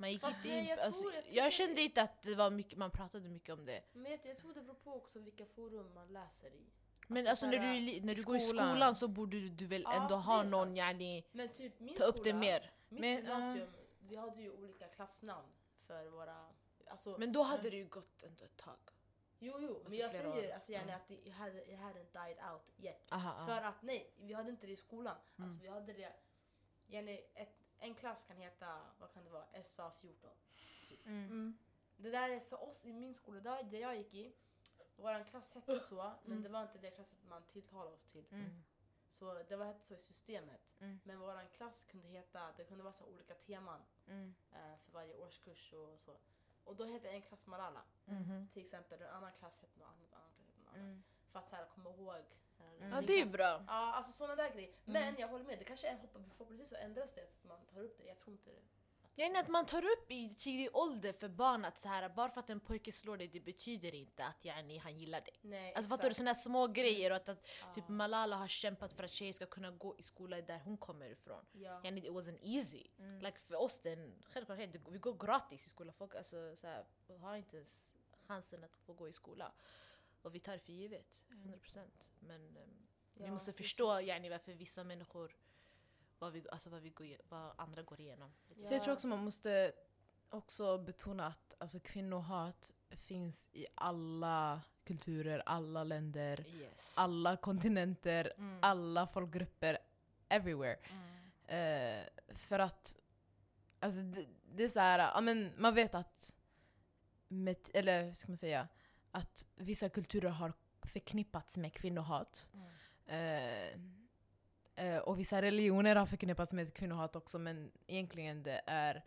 Man 0.00 0.10
gick 0.12 0.20
Fast 0.20 0.36
inte 0.36 0.48
nej, 0.48 0.58
in, 0.60 0.66
jag 0.66 0.78
alltså, 0.78 1.00
tror- 1.02 1.14
jag, 1.14 1.24
jag 1.44 1.52
kände 1.52 1.80
inte 1.82 2.02
att 2.02 2.22
det 2.22 2.34
var 2.34 2.50
mycket, 2.50 2.78
man 2.78 2.90
pratade 2.90 3.28
mycket 3.28 3.52
om 3.54 3.64
det. 3.64 3.82
Men 3.92 4.10
jag, 4.12 4.20
jag 4.24 4.36
tror 4.36 4.54
det 4.54 4.60
beror 4.62 4.74
på 4.74 4.94
också 4.94 5.18
vilka 5.18 5.46
forum 5.46 5.94
man 5.94 6.12
läser 6.12 6.54
i. 6.54 6.66
Men 7.06 7.26
Alltså 7.26 7.46
alltså, 7.46 7.60
när, 7.60 7.74
du, 7.80 8.00
när 8.00 8.14
du 8.14 8.22
går 8.24 8.36
i 8.36 8.40
skolan. 8.40 8.94
så 8.94 9.08
borde 9.08 9.40
du, 9.40 9.48
du 9.48 9.66
väl 9.66 9.82
Ja, 9.82 9.92
ändå 9.92 10.14
det 10.14 10.20
ha 10.20 10.42
någon 10.42 10.76
yani, 10.76 11.24
Men 11.32 11.48
typ 11.48 11.96
ta 11.98 12.04
upp 12.04 12.16
det 12.16 12.20
skola, 12.22 12.34
mer. 12.38 12.72
Mitt 12.88 13.00
Men, 13.00 13.16
gymnasium, 13.16 13.68
vi 14.00 14.16
hade 14.16 14.40
ju 14.42 14.50
olika 14.50 14.88
klassnamn 14.88 15.48
för 15.86 16.06
våra... 16.06 16.46
Alltså, 16.86 17.16
Men 17.18 17.32
då 17.32 17.42
hade 17.42 17.70
det 17.70 17.76
ju 17.76 17.86
gått 17.86 18.22
ändå 18.22 18.44
ett 18.44 18.56
tag. 18.56 18.78
jo, 19.38 19.54
jo, 19.60 19.68
men 19.68 19.76
alltså 19.76 19.94
jag 19.94 20.10
flera 20.10 20.32
säger 20.32 20.48
år. 20.50 20.54
alltså, 20.54 20.72
gärna 20.72 20.92
Mm. 20.92 20.96
att 21.00 21.08
det 21.24 21.30
hade, 21.30 21.72
it 21.72 21.78
hadn't 21.78 22.26
died 22.26 22.38
out 22.52 22.62
yet. 22.78 23.12
Aha, 23.12 23.46
För 23.46 23.62
att 23.62 23.82
nej, 23.82 24.10
vi 24.16 24.32
hade 24.32 24.50
inte 24.50 24.66
det 24.66 24.72
i 24.72 24.76
skolan. 24.76 25.16
Mm. 25.38 25.48
Alltså, 25.50 25.62
vi 25.62 25.68
hade 25.68 25.92
det, 25.92 26.12
gärna 26.86 27.10
ett, 27.10 27.56
en 27.80 27.94
klass 27.94 28.24
kan 28.24 28.36
heta, 28.36 28.80
vad 29.00 29.12
kan 29.12 29.24
det 29.24 29.30
vara, 29.30 29.44
SA14. 29.52 30.28
Typ. 30.88 31.06
Mm. 31.06 31.58
Det 31.96 32.10
där 32.10 32.28
är 32.30 32.40
för 32.40 32.62
oss 32.68 32.84
i 32.84 32.92
min 32.92 33.14
skola, 33.14 33.40
där, 33.40 33.62
där 33.62 33.78
jag 33.78 33.96
gick 33.96 34.14
i, 34.14 34.32
vår 34.96 35.24
klass 35.24 35.54
hette 35.54 35.80
så, 35.80 36.12
men 36.22 36.32
Mm. 36.32 36.42
det 36.42 36.48
var 36.48 36.62
inte 36.62 36.78
det 36.78 36.90
klassen 36.90 37.18
man 37.28 37.42
tilltalade 37.42 37.90
oss 37.96 38.04
till. 38.04 38.24
Mm. 38.32 38.62
Så 39.08 39.34
det 39.48 39.56
var 39.56 39.66
hette 39.66 39.86
så 39.86 39.94
i 39.94 40.00
systemet. 40.00 40.76
Mm. 40.80 41.00
Men 41.04 41.18
vår 41.20 41.48
klass 41.54 41.84
kunde 41.84 42.08
heta, 42.08 42.52
det 42.56 42.64
kunde 42.64 42.82
vara 42.84 42.92
så 42.94 43.04
olika 43.04 43.34
teman 43.34 43.80
Mm. 44.06 44.34
eh, 44.52 44.76
för 44.78 44.92
varje 44.92 45.14
årskurs 45.14 45.72
och 45.72 45.98
så. 46.00 46.16
Och 46.64 46.76
då 46.76 46.84
hette 46.84 47.10
en 47.10 47.22
klass 47.22 47.46
Malala. 47.46 47.82
Mhm. 48.04 48.48
Till 48.52 48.62
exempel, 48.62 49.02
en 49.02 49.08
annan 49.08 49.32
klass 49.32 49.60
hette 49.60 49.78
något 49.78 49.88
annat, 49.88 50.00
en 50.12 50.14
annan 50.18 50.30
klass 50.32 50.46
hette 50.46 50.60
något 50.60 50.68
annat. 50.68 50.76
Mm. 50.76 51.02
För 51.32 51.38
att 51.38 51.48
så 51.48 51.56
här, 51.56 51.66
komma 51.66 51.90
ihåg. 51.90 52.24
Mm. 52.80 52.92
Ja 52.92 53.00
det 53.00 53.12
är 53.20 53.22
klass- 53.22 53.32
bra. 53.32 53.64
Ja, 53.66 53.92
alltså 53.92 54.12
sådana 54.12 54.36
där 54.36 54.50
grejer. 54.50 54.70
Men 54.84 55.02
Mm. 55.02 55.14
jag 55.20 55.28
håller 55.28 55.44
med, 55.44 55.58
det 55.58 55.64
kanske 55.64 55.88
är 55.88 55.94
hopp- 55.96 56.30
förhoppningsvis 56.36 56.68
så 56.68 56.76
ändras 56.76 57.14
det 57.14 57.26
så 57.32 57.36
att 57.38 57.44
man 57.44 57.66
tar 57.74 57.80
upp 57.82 57.98
det. 57.98 58.04
Jag 58.04 58.18
tror 58.18 58.32
inte 58.32 58.50
det. 58.50 58.60
Ja, 59.14 59.40
att 59.40 59.48
man 59.48 59.66
tar 59.66 59.82
upp 59.84 60.10
i 60.10 60.34
tidig 60.38 60.68
ålder 60.76 61.12
för 61.12 61.28
barn 61.28 61.64
att 61.64 61.78
så 61.78 61.88
här, 61.88 62.08
bara 62.08 62.30
för 62.30 62.40
att 62.40 62.50
en 62.50 62.60
pojke 62.60 62.92
slår 62.92 63.16
dig 63.16 63.28
det 63.28 63.40
betyder 63.40 63.94
inte 63.94 64.24
att 64.24 64.44
yani, 64.44 64.78
han 64.78 64.98
gillar 64.98 65.20
dig. 65.20 65.34
Nej, 65.42 65.74
Alltså 65.74 65.88
fattar 65.90 66.08
du? 66.08 66.14
Sådana 66.14 66.34
små 66.34 66.66
grejer 66.66 67.10
och 67.10 67.16
att, 67.16 67.28
att 67.28 67.48
Ja. 67.60 67.72
typ 67.74 67.88
Malala 67.88 68.36
har 68.36 68.48
kämpat 68.48 68.92
för 68.92 69.04
att 69.04 69.10
tjejer 69.10 69.32
ska 69.32 69.46
kunna 69.46 69.70
gå 69.70 69.96
i 69.98 70.02
skola 70.02 70.40
där 70.40 70.58
hon 70.58 70.76
kommer 70.76 71.10
ifrån. 71.10 71.44
Ja. 71.52 71.80
Yani, 71.84 72.00
it 72.00 72.12
wasn't 72.12 72.38
easy. 72.42 72.86
Mm. 72.98 73.20
Like 73.20 73.38
för 73.38 73.54
oss 73.54 73.80
det 73.80 73.90
är 73.92 73.96
en 73.96 74.22
självklarhet, 74.26 74.72
Det- 74.72 74.90
vi 74.90 74.98
går 74.98 75.14
gratis 75.26 75.66
i 75.66 75.68
skolan. 75.68 75.94
Folk 75.94 76.14
alltså, 76.14 76.56
så 76.56 76.66
här, 76.66 76.84
har 77.20 77.36
inte 77.36 77.56
ens 77.56 77.76
chansen 78.26 78.64
att 78.64 78.76
få 78.76 78.92
gå 78.92 79.08
i 79.08 79.12
skola. 79.12 79.52
Och 80.22 80.34
vi 80.34 80.40
tar 80.40 80.52
det 80.52 80.58
för 80.58 80.72
givet, 80.72 81.24
100%. 81.28 81.78
Men 82.20 82.58
vi 83.14 83.24
Ja, 83.24 83.30
måste 83.30 83.52
precis. 83.52 83.66
förstå 83.66 84.00
yani, 84.00 84.28
varför 84.28 84.52
vissa 84.54 84.84
människor, 84.84 85.36
vad, 86.18 86.32
vi, 86.32 86.44
alltså, 86.52 86.70
vad, 86.70 86.82
vi 86.82 86.90
går, 86.90 87.16
vad 87.28 87.52
andra 87.56 87.82
går 87.82 88.00
igenom. 88.00 88.32
Lite 88.48 88.66
Så 88.68 88.74
jag 88.74 88.80
Ja. 88.80 88.84
tror 88.84 88.94
också 88.94 89.06
man 89.08 89.24
måste 89.24 89.72
också 90.28 90.78
betona 90.78 91.26
att 91.26 91.54
alltså, 91.58 91.80
kvinnohat 91.80 92.72
finns 92.90 93.48
i 93.52 93.66
alla 93.74 94.60
kulturer, 94.84 95.42
alla 95.46 95.84
länder, 95.84 96.46
Yes. 96.48 96.92
alla 96.94 97.36
kontinenter, 97.36 98.32
Mm. 98.36 98.58
alla 98.62 99.06
folkgrupper, 99.06 99.78
everywhere. 100.28 100.78
Mm. 100.90 101.20
Eh, 101.46 102.34
för 102.34 102.58
att 102.58 102.96
alltså, 103.78 104.00
det, 104.02 104.26
det 104.54 104.64
är 104.64 104.68
så 104.68 104.80
här, 104.80 104.98
ja, 104.98 105.20
men 105.20 105.52
man 105.56 105.74
vet 105.74 105.94
att, 105.94 106.32
eller 107.74 108.04
hur 108.04 108.12
ska 108.12 108.28
man 108.28 108.36
säga, 108.36 108.68
att 109.10 109.46
vissa 109.54 109.88
kulturer 109.88 110.30
har 110.30 110.52
förknippats 110.82 111.56
med 111.56 111.72
kvinnohat. 111.74 112.50
Mm. 112.52 112.70
Eh, 114.76 114.86
eh, 114.86 114.98
och 114.98 115.18
vissa 115.18 115.42
religioner 115.42 115.96
har 115.96 116.06
förknippats 116.06 116.52
med 116.52 116.74
kvinnohat 116.74 117.16
också 117.16 117.38
men 117.38 117.72
egentligen 117.86 118.42
det 118.42 118.62
är 118.66 119.04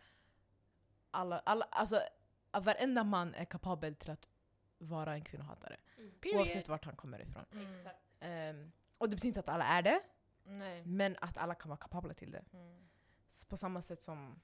alla, 1.10 1.38
alla 1.38 1.64
alltså 1.64 2.00
varenda 2.52 3.04
man 3.04 3.34
är 3.34 3.44
kapabel 3.44 3.94
till 3.94 4.10
att 4.10 4.28
vara 4.78 5.14
en 5.14 5.24
kvinnohatare. 5.24 5.76
Mm. 5.96 6.12
Oavsett 6.34 6.68
vart 6.68 6.84
han 6.84 6.96
kommer 6.96 7.22
ifrån. 7.22 7.44
Mm. 7.52 7.74
Ehm, 8.20 8.72
och 8.98 9.08
det 9.10 9.16
betyder 9.16 9.28
inte 9.28 9.40
att 9.40 9.48
alla 9.48 9.64
är 9.64 9.82
det, 9.82 10.00
Nej. 10.44 10.82
men 10.86 11.16
att 11.20 11.38
alla 11.38 11.54
kan 11.54 11.68
vara 11.68 11.78
kapabla 11.78 12.14
till 12.14 12.30
det. 12.30 12.44
Mm. 12.52 12.88
På 13.48 13.56
samma 13.56 13.82
sätt 13.82 14.02
som 14.02 14.40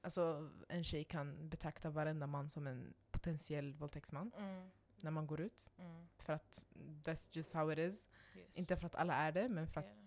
alltså, 0.00 0.50
en 0.68 0.84
tjej 0.84 1.04
kan 1.04 1.48
betrakta 1.48 1.90
varenda 1.90 2.26
man 2.26 2.50
som 2.50 2.66
en 2.66 2.94
potentiell 3.10 3.74
våldtäktsman 3.74 4.32
Mm. 4.38 4.70
När 5.02 5.10
man 5.10 5.26
går 5.26 5.40
ut. 5.40 5.68
Mm. 5.78 6.08
För 6.16 6.32
att 6.32 6.66
that's 7.04 7.28
just 7.32 7.52
how 7.54 7.72
it 7.72 7.78
is. 7.78 8.08
Yes. 8.36 8.58
Inte 8.58 8.76
för 8.76 8.86
att 8.86 8.94
alla 8.94 9.14
är 9.14 9.32
det, 9.32 9.48
men 9.48 9.66
för 9.68 9.80
att, 9.80 9.86
Yeah. 9.86 9.98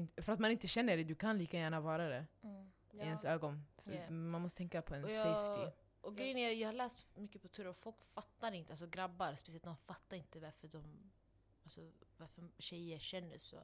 in, 0.00 0.08
för 0.16 0.32
att 0.32 0.38
man 0.38 0.50
inte 0.50 0.68
känner 0.68 0.96
det. 0.96 1.04
Du 1.04 1.14
kan 1.14 1.38
lika 1.38 1.58
gärna 1.58 1.80
vara 1.80 2.08
det 2.08 2.26
Mm. 2.42 2.70
i 2.92 2.98
ens 2.98 3.24
ögon. 3.24 3.66
Yeah. 3.86 4.10
Man 4.10 4.42
måste 4.42 4.56
tänka 4.58 4.82
på 4.82 4.94
en 4.94 5.04
Och 5.04 5.10
safety. 5.10 5.60
jag, 5.62 5.72
Och 6.00 6.16
grejen 6.16 6.36
är, 6.38 6.50
jag 6.50 6.68
har 6.68 6.72
läst 6.72 7.00
mycket 7.16 7.42
på 7.42 7.48
Twitter 7.48 7.66
och 7.66 7.76
folk 7.76 8.04
fattar 8.04 8.52
inte, 8.52 8.72
alltså 8.72 8.86
grabbar 8.86 9.34
speciellt, 9.34 9.64
de 9.64 9.76
fattar 9.76 10.16
inte 10.16 10.40
varför 10.40 10.68
de, 10.68 11.10
alltså 11.64 11.90
varför 12.16 12.48
tjejer 12.58 12.98
känner 12.98 13.38
så. 13.38 13.60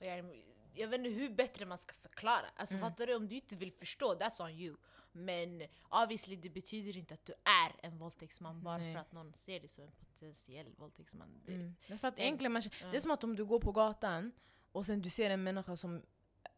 Och 0.00 0.06
jag, 0.06 0.42
jag 0.74 0.88
vet 0.88 0.98
inte 0.98 1.10
hur 1.10 1.30
bättre 1.30 1.66
man 1.66 1.78
ska 1.78 1.94
förklara. 1.94 2.46
Alltså 2.56 2.74
Mm. 2.76 2.90
fattar 2.90 3.06
du? 3.06 3.14
Om 3.14 3.28
du 3.28 3.34
inte 3.34 3.56
vill 3.56 3.72
förstå, 3.72 4.14
that's 4.14 4.42
on 4.44 4.50
you. 4.50 4.76
Men 5.12 5.62
obviously 5.88 6.36
det 6.36 6.50
betyder 6.50 6.96
inte 6.96 7.14
att 7.14 7.26
du 7.26 7.32
är 7.44 7.86
en 7.86 7.98
våldtäktsman 7.98 8.62
bara 8.62 8.78
Nej. 8.78 8.94
för 8.94 9.00
att 9.00 9.12
någon 9.12 9.32
ser 9.34 9.60
dig 9.60 9.68
som 9.68 9.84
en 9.84 9.90
potentiell 9.92 10.66
våldtäktsman. 10.76 11.42
Det- 11.46 11.52
Mm. 11.54 11.74
Att 12.02 12.16
det- 12.16 12.48
man, 12.48 12.62
ja. 12.82 12.86
det 12.90 12.96
är 12.96 13.00
som 13.00 13.10
att 13.10 13.24
om 13.24 13.36
du 13.36 13.44
går 13.44 13.60
på 13.60 13.72
gatan 13.72 14.32
och 14.72 14.86
sen 14.86 15.02
du 15.02 15.10
ser 15.10 15.30
en 15.30 15.42
människa 15.42 15.76
som, 15.76 16.02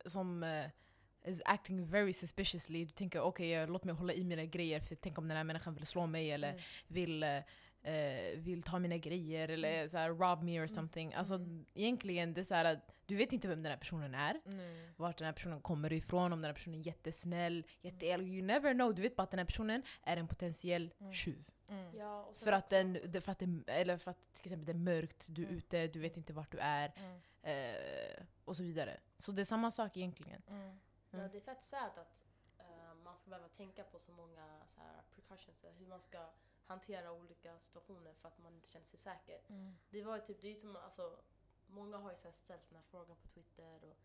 som 0.07 0.43
eh, 0.43 0.67
is 1.25 1.43
acting 1.45 1.87
very 1.87 2.13
suspiciously. 2.13 2.85
Du 2.85 2.91
tänker 2.91 3.21
okej, 3.21 3.55
eh, 3.55 3.69
låt 3.71 3.85
mig 3.85 3.95
hålla 3.95 4.13
i 4.13 4.25
mina 4.25 4.45
grejer 4.45 4.81
för 4.81 4.95
tänk 4.95 5.19
om 5.19 5.29
den 5.29 5.37
här 5.37 5.45
människan 5.45 5.75
vill 5.75 5.87
slå 5.87 6.07
mig 6.07 6.31
eller 6.31 6.51
Mm. 6.51 6.63
vill, 6.87 7.23
eh, 7.23 7.39
eh, 7.83 8.39
vill 8.41 8.63
ta 8.63 8.79
mina 8.79 8.97
grejer 8.97 9.49
eller 9.49 9.89
så 9.89 9.99
här, 9.99 10.09
rob 10.11 10.43
me 10.43 10.61
or 10.61 10.67
something. 10.67 11.15
Alltså 11.15 11.35
Mm. 11.35 11.67
egentligen, 11.75 12.35
det 12.35 12.41
är 12.41 12.45
så 12.45 12.55
här, 12.55 12.65
att 12.65 12.93
du 13.07 13.17
vet 13.17 13.33
inte 13.33 13.49
vem 13.49 13.63
den 13.63 13.71
här 13.71 13.79
personen 13.79 14.15
är. 14.15 14.41
Mm. 14.47 14.93
Vart 14.97 15.19
den 15.19 15.25
här 15.27 15.33
personen 15.33 15.61
kommer 15.61 15.93
ifrån, 15.93 16.33
om 16.33 16.39
den 16.43 16.45
här 16.49 16.53
personen 16.55 16.81
är 16.81 16.87
jättesnäll, 16.87 17.67
jätteelak. 17.81 18.27
You 18.27 18.43
never 18.43 18.75
know. 18.75 18.95
Du 18.95 19.03
vet 19.03 19.17
bara 19.17 19.23
att 19.23 19.31
den 19.31 19.39
här 19.39 19.47
personen 19.47 19.83
är 20.03 20.17
en 20.17 20.29
potentiell 20.29 20.95
Mm. 21.01 21.13
tjuv. 21.13 21.49
Mm. 21.69 21.97
Ja, 21.97 22.31
För 22.45 22.53
att, 22.53 22.65
också- 22.65 22.75
den, 22.75 22.99
det- 23.05 23.21
för, 23.21 23.33
att 23.33 23.39
det, 23.39 23.63
eller 23.67 23.99
för 23.99 24.11
att 24.11 24.35
till 24.35 24.47
exempel 24.53 24.67
det 24.67 24.73
är 24.73 24.95
mörkt, 24.95 25.27
du 25.31 25.43
är 25.43 25.47
Mm. 25.47 25.59
ute, 25.59 25.87
du 25.87 26.01
vet 26.01 26.17
inte 26.17 26.33
vart 26.33 26.53
du 26.53 26.59
är. 26.59 26.93
Mm. 26.97 27.21
Eh, 27.43 28.25
och 28.45 28.57
så 28.57 28.63
vidare. 28.63 29.01
Så 29.19 29.33
det 29.33 29.43
är 29.43 29.45
samma 29.45 29.71
sak 29.71 29.97
egentligen. 29.97 30.43
Mm. 30.49 30.79
Ja, 31.11 31.19
Mm. 31.19 31.31
det 31.33 31.37
är 31.39 31.41
fett 31.41 31.63
sad 31.65 31.91
att 31.99 32.25
eh, 32.59 32.95
man 33.05 33.17
ska 33.17 33.31
behöva 33.31 33.49
tänka 33.49 33.83
på 33.85 33.99
så 33.99 34.13
många 34.13 34.47
så 34.67 34.81
här, 34.81 35.03
precautions, 35.15 35.65
hur 35.79 35.87
man 35.87 36.01
ska 36.01 36.19
hantera 36.67 37.13
olika 37.13 37.59
situationer 37.59 38.15
för 38.15 38.29
att 38.29 38.39
man 38.39 38.55
inte 38.55 38.69
känner 38.69 38.87
sig 38.87 38.99
säker. 38.99 39.41
Mm. 39.49 39.77
Det 39.91 40.03
var 40.03 40.17
ju 40.17 40.23
typ, 40.23 40.41
det 40.43 40.51
är 40.51 40.55
som, 40.55 40.77
alltså, 40.77 41.19
många 41.67 41.97
har 41.97 42.11
ju 42.11 42.17
så 42.17 42.33
ställt 42.33 42.69
den 42.69 42.77
här 42.77 42.85
frågan 42.91 43.17
på 43.17 43.29
Twitter 43.29 43.85
och 43.85 43.97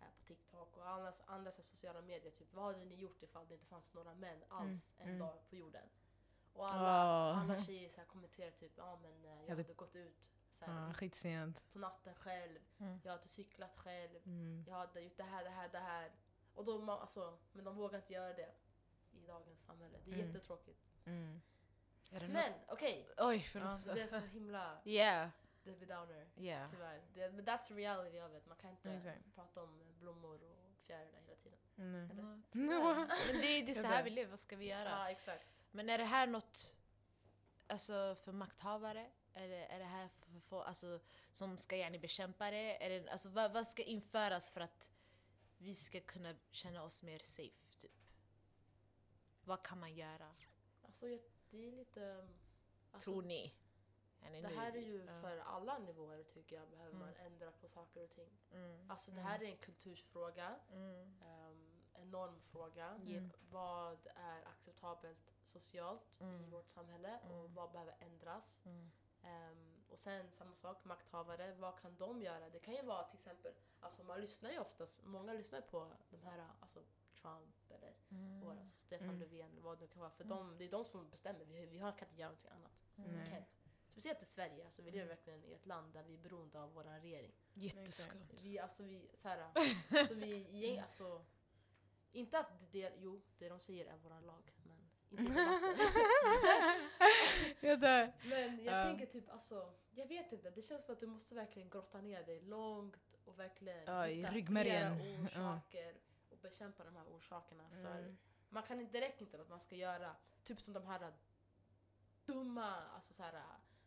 eh, 0.00 0.06
på 0.18 0.24
TikTok 0.24 0.76
och 0.76 0.88
andra, 0.88 1.12
andra 1.26 1.52
så 1.52 1.62
sociala 1.62 2.00
medier. 2.02 2.30
Typ, 2.30 2.52
vad 2.54 2.64
hade 2.64 2.84
ni 2.84 2.94
gjort 2.94 3.22
ifall 3.22 3.48
det 3.48 3.54
inte 3.54 3.66
fanns 3.66 3.94
några 3.94 4.14
män 4.14 4.44
alls 4.48 4.90
en 4.98 5.06
mm. 5.08 5.18
dag 5.18 5.48
på 5.48 5.56
jorden? 5.56 5.88
Och 6.52 6.68
alla, 6.68 7.32
Oh. 7.32 7.38
alla 7.40 7.62
tjejer 7.64 7.88
så 7.90 7.96
här 8.00 8.06
kommenterar 8.06 8.50
typ, 8.50 8.72
ja 8.76 8.98
men 9.02 9.24
eh, 9.24 9.42
jag 9.42 9.56
hade- 9.56 9.74
gått 9.74 9.96
ut 9.96 10.30
så 10.52 10.64
här, 10.64 10.90
Ah, 10.90 10.92
skitsent. 10.92 11.62
på 11.72 11.78
natten 11.78 12.14
själv, 12.14 12.58
Mm. 12.78 13.00
jag 13.04 13.12
hade 13.12 13.28
cyklat 13.28 13.76
själv, 13.76 14.16
Mm. 14.26 14.64
jag 14.66 14.74
hade 14.74 15.00
gjort 15.00 15.16
det 15.16 15.22
här, 15.22 15.44
det 15.44 15.50
här, 15.50 15.68
det 15.68 15.78
här. 15.78 16.12
Och 16.54 16.64
då, 16.64 16.90
alltså, 16.90 17.38
men 17.52 17.64
de 17.64 17.76
vågar 17.76 17.98
inte 17.98 18.12
göra 18.12 18.32
det 18.32 18.54
i 19.12 19.26
dagens 19.26 19.60
samhälle. 19.60 19.98
Det 20.04 20.10
är 20.10 20.14
Mm. 20.14 20.26
jättetråkigt. 20.26 20.80
Men 22.10 22.52
okej, 22.68 23.08
Oj, 23.16 23.36
alltså, 23.36 23.50
förlåt. 23.52 23.84
det 23.84 24.02
är 24.02 24.06
så 24.06 24.26
himla 24.26 24.78
Yeah. 24.84 25.30
Debbie 25.64 25.86
Downer. 25.86 26.26
Yeah. 26.36 26.70
Tyvärr. 26.70 27.02
Det, 27.14 27.30
men 27.30 27.44
that's 27.44 27.68
the 27.68 27.74
reality 27.74 28.20
of 28.20 28.34
it. 28.34 28.46
Man 28.46 28.56
kan 28.56 28.70
inte 28.70 28.90
Exakt. 28.90 29.34
prata 29.34 29.62
om 29.62 29.82
blommor 29.98 30.42
och 30.42 30.76
fjärilar 30.86 31.20
hela 31.20 31.36
tiden. 31.36 31.58
Mm. 31.78 32.10
Eller? 32.10 32.22
No. 32.22 32.94
Men 33.32 33.40
det, 33.40 33.62
det 33.66 33.70
är 33.70 33.74
så 33.74 33.86
här 33.86 34.02
vi 34.02 34.10
lever, 34.10 34.30
vad 34.30 34.38
ska 34.38 34.56
vi 34.56 34.64
göra? 34.66 34.88
Ja, 34.88 35.10
exakt. 35.10 35.46
Men 35.70 35.88
är 35.88 35.98
det 35.98 36.04
här 36.04 36.26
något 36.26 36.76
alltså, 37.66 38.16
för 38.24 38.32
makthavare? 38.32 39.10
Är 39.34 39.48
det, 39.48 39.66
är 39.66 39.78
det 39.78 39.84
här 39.84 40.08
för 40.08 40.40
folk 40.40 40.68
alltså, 40.68 41.00
som 41.32 41.58
ska 41.58 41.76
gärna 41.76 41.98
bekämpa 41.98 42.50
det? 42.50 42.84
Är 42.86 42.90
det 42.90 43.10
alltså, 43.10 43.28
vad, 43.28 43.52
vad 43.52 43.68
ska 43.68 43.82
införas 43.82 44.50
för 44.50 44.60
att 44.60 44.90
vi 45.58 45.74
ska 45.74 46.00
kunna 46.00 46.34
känna 46.50 46.82
oss 46.82 47.02
mer 47.02 47.18
safe? 47.18 47.78
Typ? 47.78 47.92
Vad 49.44 49.62
kan 49.62 49.80
man 49.80 49.94
göra, 49.94 50.26
Alltså, 50.82 51.08
jag, 51.08 51.20
det 51.50 51.66
är 51.68 51.72
lite... 51.72 52.28
Alltså, 52.92 53.10
tror 53.10 53.22
ni? 53.22 53.54
Ni 54.30 54.42
Det 54.42 54.48
här 54.48 54.72
är 54.76 54.80
ju 54.80 55.04
ja. 55.04 55.20
för 55.20 55.38
alla 55.38 55.78
nivåer 55.78 56.22
tycker 56.22 56.56
jag 56.56 56.68
behöver 56.68 56.90
Mm. 56.94 57.06
man 57.06 57.14
ändra 57.16 57.52
på 57.52 57.68
saker 57.68 58.04
och 58.04 58.10
ting. 58.10 58.30
Mm. 58.52 58.90
Alltså 58.90 59.10
det 59.10 59.20
här 59.20 59.42
är 59.42 59.46
en 59.46 59.56
kultursfråga, 59.56 60.58
Mm. 60.72 61.22
um, 61.22 61.82
en 61.94 62.10
normfråga. 62.10 62.86
Mm. 62.86 63.30
Vad 63.50 64.06
är 64.14 64.42
acceptabelt 64.48 65.34
socialt 65.42 66.20
i 66.20 66.24
Mm. 66.24 66.50
vårt 66.50 66.68
samhälle 66.70 67.20
och 67.24 67.40
Mm. 67.40 67.54
vad 67.54 67.70
behöver 67.72 67.96
ändras? 68.00 68.62
Mm. 68.66 68.90
Ehm, 69.22 69.84
och 69.90 69.98
sen 69.98 70.30
samma 70.30 70.54
sak, 70.54 70.84
makthavare, 70.84 71.54
vad 71.54 71.78
kan 71.80 71.96
de 71.96 72.22
göra? 72.22 72.50
Det 72.50 72.58
kan 72.58 72.74
ju 72.74 72.82
vara 72.82 73.04
till 73.04 73.16
exempel, 73.18 73.54
alltså 73.80 74.04
man 74.04 74.20
lyssnar 74.20 74.50
ju 74.50 74.58
oftast, 74.58 75.04
många 75.04 75.32
lyssnar 75.32 75.60
på 75.60 75.92
de 76.10 76.22
här, 76.22 76.48
alltså 76.60 76.80
Trump 77.26 77.70
eller 77.70 77.92
Mm. 78.10 78.42
och 78.42 78.50
alltså 78.52 78.76
Stefan 78.76 79.08
Mm. 79.08 79.20
Löfven, 79.20 79.50
vad 79.62 79.78
det 79.78 79.80
nu 79.84 79.88
kan 79.88 80.00
vara. 80.00 80.10
För 80.10 80.24
Mm. 80.24 80.36
de, 80.36 80.58
det 80.58 80.64
är 80.64 80.70
de 80.70 80.84
som 80.84 81.10
bestämmer, 81.10 81.44
vi, 81.44 81.66
vi 81.66 81.78
har- 81.78 81.92
kan 81.98 82.08
inte 82.08 82.20
göra 82.20 82.28
någonting 82.30 82.50
annat. 82.50 82.72
Alltså, 82.96 83.02
kan 83.12 83.20
inte. 83.38 83.44
Speciellt 83.92 84.22
i 84.22 84.26
Sverige, 84.26 84.64
alltså, 84.64 84.82
vi 84.82 84.90
lever 84.90 85.04
Mm. 85.04 85.16
verkligen 85.16 85.44
i 85.44 85.52
ett 85.52 85.66
land 85.66 85.92
där 85.92 86.02
vi 86.02 86.14
är 86.14 86.18
beroende 86.18 86.60
av 86.60 86.72
vår 86.72 86.84
regering. 86.84 87.32
Jätteskumt. 87.54 88.40
Vi, 88.42 88.58
alltså, 88.58 88.82
vi, 88.82 89.10
så 89.14 89.28
här, 89.28 89.50
så 90.08 90.14
vi, 90.14 90.44
gäng- 90.50 90.82
alltså, 90.82 91.24
inte 92.12 92.38
att 92.38 92.72
det, 92.72 92.92
jo, 92.98 93.20
det 93.38 93.48
de 93.48 93.60
säger 93.60 93.86
är 93.86 93.96
vår 93.96 94.20
lag, 94.20 94.52
men 94.64 94.78
inte 95.10 95.32
i 95.32 95.34
debatten. 95.34 95.76
jag 97.60 97.80
dör. 97.80 98.12
Men 98.24 98.64
jag 98.64 98.74
Ja. 98.74 98.84
tänker 98.84 99.06
typ 99.06 99.30
alltså, 99.30 99.72
jag 99.90 100.06
vet 100.06 100.32
inte, 100.32 100.50
det 100.50 100.62
känns 100.62 100.84
som 100.84 100.92
att 100.92 101.00
du 101.00 101.06
måste 101.06 101.34
verkligen 101.34 101.68
grotta 101.70 102.00
ner 102.00 102.22
dig 102.22 102.40
långt 102.40 103.14
och 103.24 103.38
verkligen 103.38 104.08
i 104.10 104.14
hitta 104.14 104.46
flera 104.62 104.92
orsaker 105.24 105.94
och 106.36 106.42
bekämpa 106.42 106.84
de 106.84 106.96
här 106.96 107.04
orsakerna. 107.16 107.68
För 107.70 107.98
Mm. 107.98 108.16
man 108.48 108.62
kan 108.62 108.80
inte 108.80 108.92
direkt 108.92 109.20
inte 109.20 109.40
att 109.40 109.48
man 109.48 109.60
ska 109.60 109.76
göra 109.76 110.16
typ 110.42 110.60
som 110.60 110.74
de 110.74 110.86
här 110.86 111.12
dumma 112.26 112.74
alltså 112.94 113.12
så 113.12 113.22
här, 113.22 113.42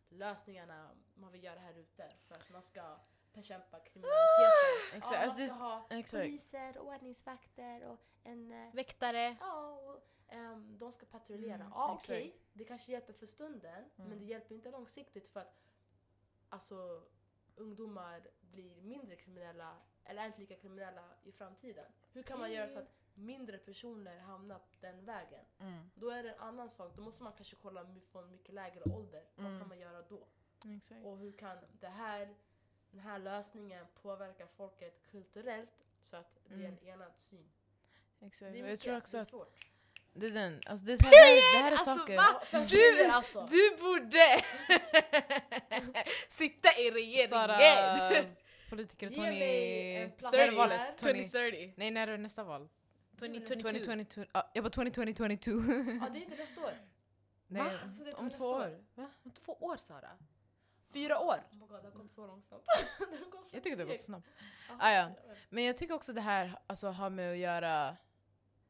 lösningarna 0.10 0.90
man 1.14 1.32
vill 1.32 1.44
göra 1.44 1.60
här 1.60 1.74
ute 1.78 2.14
för 2.28 2.36
att 2.36 2.50
man 2.50 2.64
ska 2.64 2.98
bekämpa 3.34 3.80
kriminaliteten. 3.80 4.98
Exakt, 4.98 5.14
Ja, 5.16 5.18
alltså 5.24 5.38
man 5.38 5.44
det- 5.46 5.50
ska 5.50 5.60
ha 5.60 5.88
exakt. 5.90 6.24
poliser 6.24 6.78
ordningsvakter 6.80 7.84
och 7.84 8.00
en 8.24 8.52
eh, 8.52 8.74
Väktare. 8.76 9.38
Ja, 9.40 9.72
och, 9.72 10.04
ehm, 10.28 10.78
de 10.78 10.92
ska 10.92 11.06
patrullera. 11.06 11.56
Mm, 11.56 11.68
ja, 11.72 11.94
okej, 11.94 12.40
det 12.54 12.64
kanske 12.66 12.92
hjälper 12.92 13.14
för 13.14 13.26
stunden, 13.26 13.84
Mm. 13.96 14.10
men 14.10 14.20
det 14.20 14.26
hjälper 14.26 14.56
inte 14.56 14.72
långsiktigt 14.72 15.30
för 15.30 15.40
att 15.40 15.60
alltså, 16.50 17.04
ungdomar 17.56 18.28
blir 18.42 18.82
mindre 18.82 19.16
kriminella, 19.16 19.78
eller 20.10 20.22
är 20.22 20.26
inte 20.28 20.40
lika 20.40 20.56
kriminella 20.56 21.04
i 21.24 21.32
framtiden. 21.32 21.86
Hur 22.14 22.24
kan 22.24 22.40
man 22.40 22.52
göra 22.52 22.70
så 22.70 22.80
att 22.80 22.92
mindre 23.14 23.58
personer 23.58 24.20
hamnar 24.20 24.60
den 24.82 25.06
vägen? 25.06 25.46
Mm. 25.60 25.90
Då 25.96 26.10
är 26.10 26.24
det 26.24 26.30
en 26.30 26.40
annan 26.40 26.70
sak, 26.70 26.92
då 26.96 27.02
måste 27.02 27.24
man 27.24 27.34
kanske 27.34 27.56
kolla 27.62 27.86
från 28.12 28.32
mycket 28.32 28.54
lägre 28.54 28.82
ålder. 28.84 29.24
Vad 29.36 29.46
Mm. 29.46 29.60
kan 29.60 29.68
man 29.70 29.80
göra 29.80 30.02
då? 30.02 30.28
Exakt. 30.78 31.06
Och 31.06 31.18
hur 31.18 31.32
kan 31.32 31.58
det 31.80 31.88
här, 31.88 32.36
den 32.92 33.00
här 33.00 33.20
lösningen 33.20 33.86
påverka 34.02 34.48
folket 34.48 35.02
kulturellt 35.12 35.70
så 36.02 36.16
att 36.18 36.40
det 36.48 36.54
är 36.54 36.58
en 36.60 36.66
Mm. 36.66 36.88
enad 36.88 37.12
syn? 37.18 37.50
Exakt. 38.22 38.40
Det 38.52 38.58
är 38.60 38.62
Jag 38.62 38.66
mycket, 38.72 38.80
tror 38.82 38.96
alltså, 38.96 39.18
också 39.18 39.18
det 39.18 39.22
är 39.22 39.26
svårt. 39.46 39.68
det 40.14 40.26
är 40.26 40.32
den. 40.32 40.60
Alltså 40.68 40.86
det, 40.86 40.94
är 40.94 41.04
här, 41.04 41.36
det, 41.36 41.58
här, 41.60 41.72
är 41.72 41.76
Alltså, 41.76 41.96
saker. 41.98 42.16
va? 42.16 42.66
Du- 42.70 43.06
alltså. 43.10 43.48
Du 43.52 43.78
borde 43.78 44.44
sitta 46.30 46.78
i 46.78 46.92
regeringen! 46.92 47.30
Sara, 47.30 48.26
politiker 48.70 49.10
Ge 49.10 49.22
mig 49.22 49.96
en 49.96 50.10
20... 50.10 50.18
plats 50.18 50.38
Third 50.38 50.50
här. 50.50 50.58
valet. 50.58 50.82
20, 51.02 51.14
2030. 51.14 51.74
nej, 51.78 51.92
när 51.92 52.08
är 52.08 52.18
nästa 52.18 52.44
val? 52.44 52.70
2022. 53.20 53.70
2022. 53.70 54.26
Ja, 54.32 54.52
jag 54.54 54.64
bara 54.64 54.70
2022. 54.70 55.52
Ja, 55.52 56.10
det 56.10 56.20
är 56.20 56.22
inte 56.22 56.36
nästa 56.36 56.62
år. 56.62 56.72
Nej, 57.48 57.64
Va? 57.64 57.72
Så 57.98 58.04
det 58.04 58.10
är 58.10 58.20
om 58.20 58.26
nästa 58.26 58.40
två 58.40 58.48
år. 58.48 58.60
år. 58.60 58.84
Va? 58.96 59.10
Om 59.24 59.32
två 59.32 59.54
år 59.54 59.78
Sara. 59.78 60.10
Fyra 60.94 61.20
år. 61.20 61.36
Oh 61.52 61.58
my 61.58 61.68
God, 61.68 61.82
det 61.82 61.88
har 61.88 61.92
gått 61.92 62.12
så 62.12 62.28
långsamt. 62.28 62.64
Jag 63.52 63.64
tycker 63.64 63.78
det 63.78 63.84
har 63.84 63.92
gått 63.92 64.02
snabbt. 64.02 64.28
Ah, 64.80 64.92
ja. 64.92 65.10
Men 65.50 65.64
jag 65.64 65.78
tycker 65.78 65.94
också 65.96 66.14
det 66.14 66.22
här 66.22 66.60
alltså, 66.68 66.88
har 66.88 67.10
med 67.10 67.32
att 67.32 67.38
göra... 67.38 67.98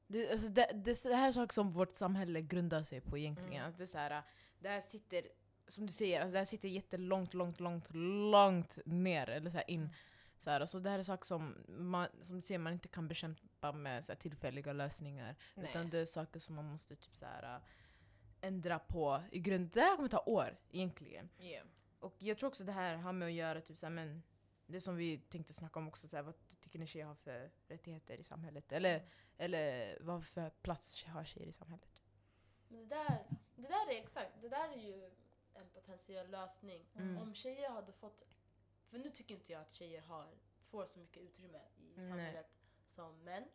Det, 0.08 0.32
alltså, 0.32 0.48
det, 0.48 0.72
det, 0.74 1.04
det 1.04 1.16
här 1.16 1.28
är 1.28 1.32
saker 1.32 1.54
som 1.54 1.70
vårt 1.70 1.98
samhälle 1.98 2.42
grundar 2.42 2.84
sig 2.84 3.02
på 3.02 3.18
egentligen. 3.18 3.54
Mm. 3.54 3.66
Alltså, 3.66 3.78
det, 3.78 3.84
är 3.84 3.88
så 3.88 3.98
här, 3.98 4.24
det 4.60 4.70
här 4.70 4.82
sitter, 4.82 5.24
som 5.70 5.86
du 5.86 5.94
säger, 5.94 6.22
alltså, 6.22 6.34
det 6.34 6.40
här 6.40 6.46
sitter 6.46 6.70
jättelångt, 6.70 7.34
långt, 7.34 7.60
långt, 7.60 7.90
långt 8.32 8.80
ner. 8.86 9.30
Eller 9.30 9.50
så 9.50 9.58
här, 9.58 9.70
in. 9.70 9.82
Mm. 9.82 9.94
Så 10.38 10.50
här, 10.50 10.62
alltså, 10.62 10.80
det 10.80 10.90
här 10.90 11.00
är 11.00 11.04
saker 11.04 11.26
som, 11.26 11.56
man, 11.68 12.08
som 12.22 12.36
du 12.36 12.42
säger, 12.42 12.60
man 12.60 12.74
inte 12.74 12.88
kan 12.88 13.08
bekämpa 13.08 13.72
med 13.72 14.06
så 14.06 14.12
här, 14.12 14.20
tillfälliga 14.20 14.74
lösningar. 14.74 15.36
Utan 15.56 15.82
Nej. 15.82 15.92
det 15.92 16.00
är 16.00 16.06
saker 16.06 16.40
som 16.40 16.56
man 16.56 16.66
måste 16.66 16.96
typ, 16.96 17.16
så 17.16 17.26
här, 17.26 17.62
ändra 18.42 18.80
på 18.80 19.24
i 19.32 19.40
grunden. 19.40 19.70
Det 19.74 19.82
här 19.82 19.96
kommer 19.96 20.10
ta 20.10 20.24
år 20.26 20.58
egentligen. 20.72 21.30
Yeah. 21.40 21.68
Och 22.00 22.16
jag 22.20 22.38
tror 22.38 22.48
också 22.48 22.64
det 22.64 22.72
här 22.72 22.96
har 22.96 23.14
med 23.14 23.26
att 23.26 23.34
göra, 23.34 23.62
typ 23.62 23.78
såhär, 23.78 23.94
men 23.94 24.24
det 24.66 24.82
som 24.82 24.96
vi 24.96 25.18
tänkte 25.18 25.54
snacka 25.54 25.80
om 25.80 25.88
också, 25.88 26.08
såhär, 26.08 26.24
vad 26.24 26.36
tycker 26.60 26.80
ni 26.80 26.88
tjejer 26.88 27.06
har 27.06 27.16
för 27.16 27.52
rättigheter 27.68 28.18
i 28.18 28.24
samhället? 28.24 28.72
Eller, 28.72 29.06
eller 29.38 29.98
vad 30.02 30.26
för 30.26 30.50
plats 30.50 31.04
har 31.06 31.24
tjejer 31.24 31.48
i 31.48 31.52
samhället? 31.52 32.02
Men 32.68 32.80
det 32.80 32.96
där, 32.96 33.26
det 33.56 33.68
där 33.68 33.92
är 33.92 34.02
exakt, 34.02 34.42
det 34.42 34.50
där 34.50 34.70
är 34.70 34.82
ju 34.82 35.12
en 35.60 35.70
potentiell 35.70 36.30
lösning. 36.30 36.90
Mm. 36.96 37.18
Om 37.18 37.36
tjejer 37.36 37.70
hade 37.70 37.94
fått, 37.94 38.24
för 38.90 38.98
nu 38.98 39.10
tycker 39.10 39.36
inte 39.36 39.52
jag 39.54 39.62
att 39.62 39.72
tjejer 39.72 40.02
har, 40.02 40.28
får 40.64 40.86
så 40.86 41.00
mycket 41.00 41.24
utrymme 41.24 41.62
i 41.78 41.94
Nej. 41.96 42.10
samhället 42.10 42.58
som 42.88 43.24
män. 43.24 43.50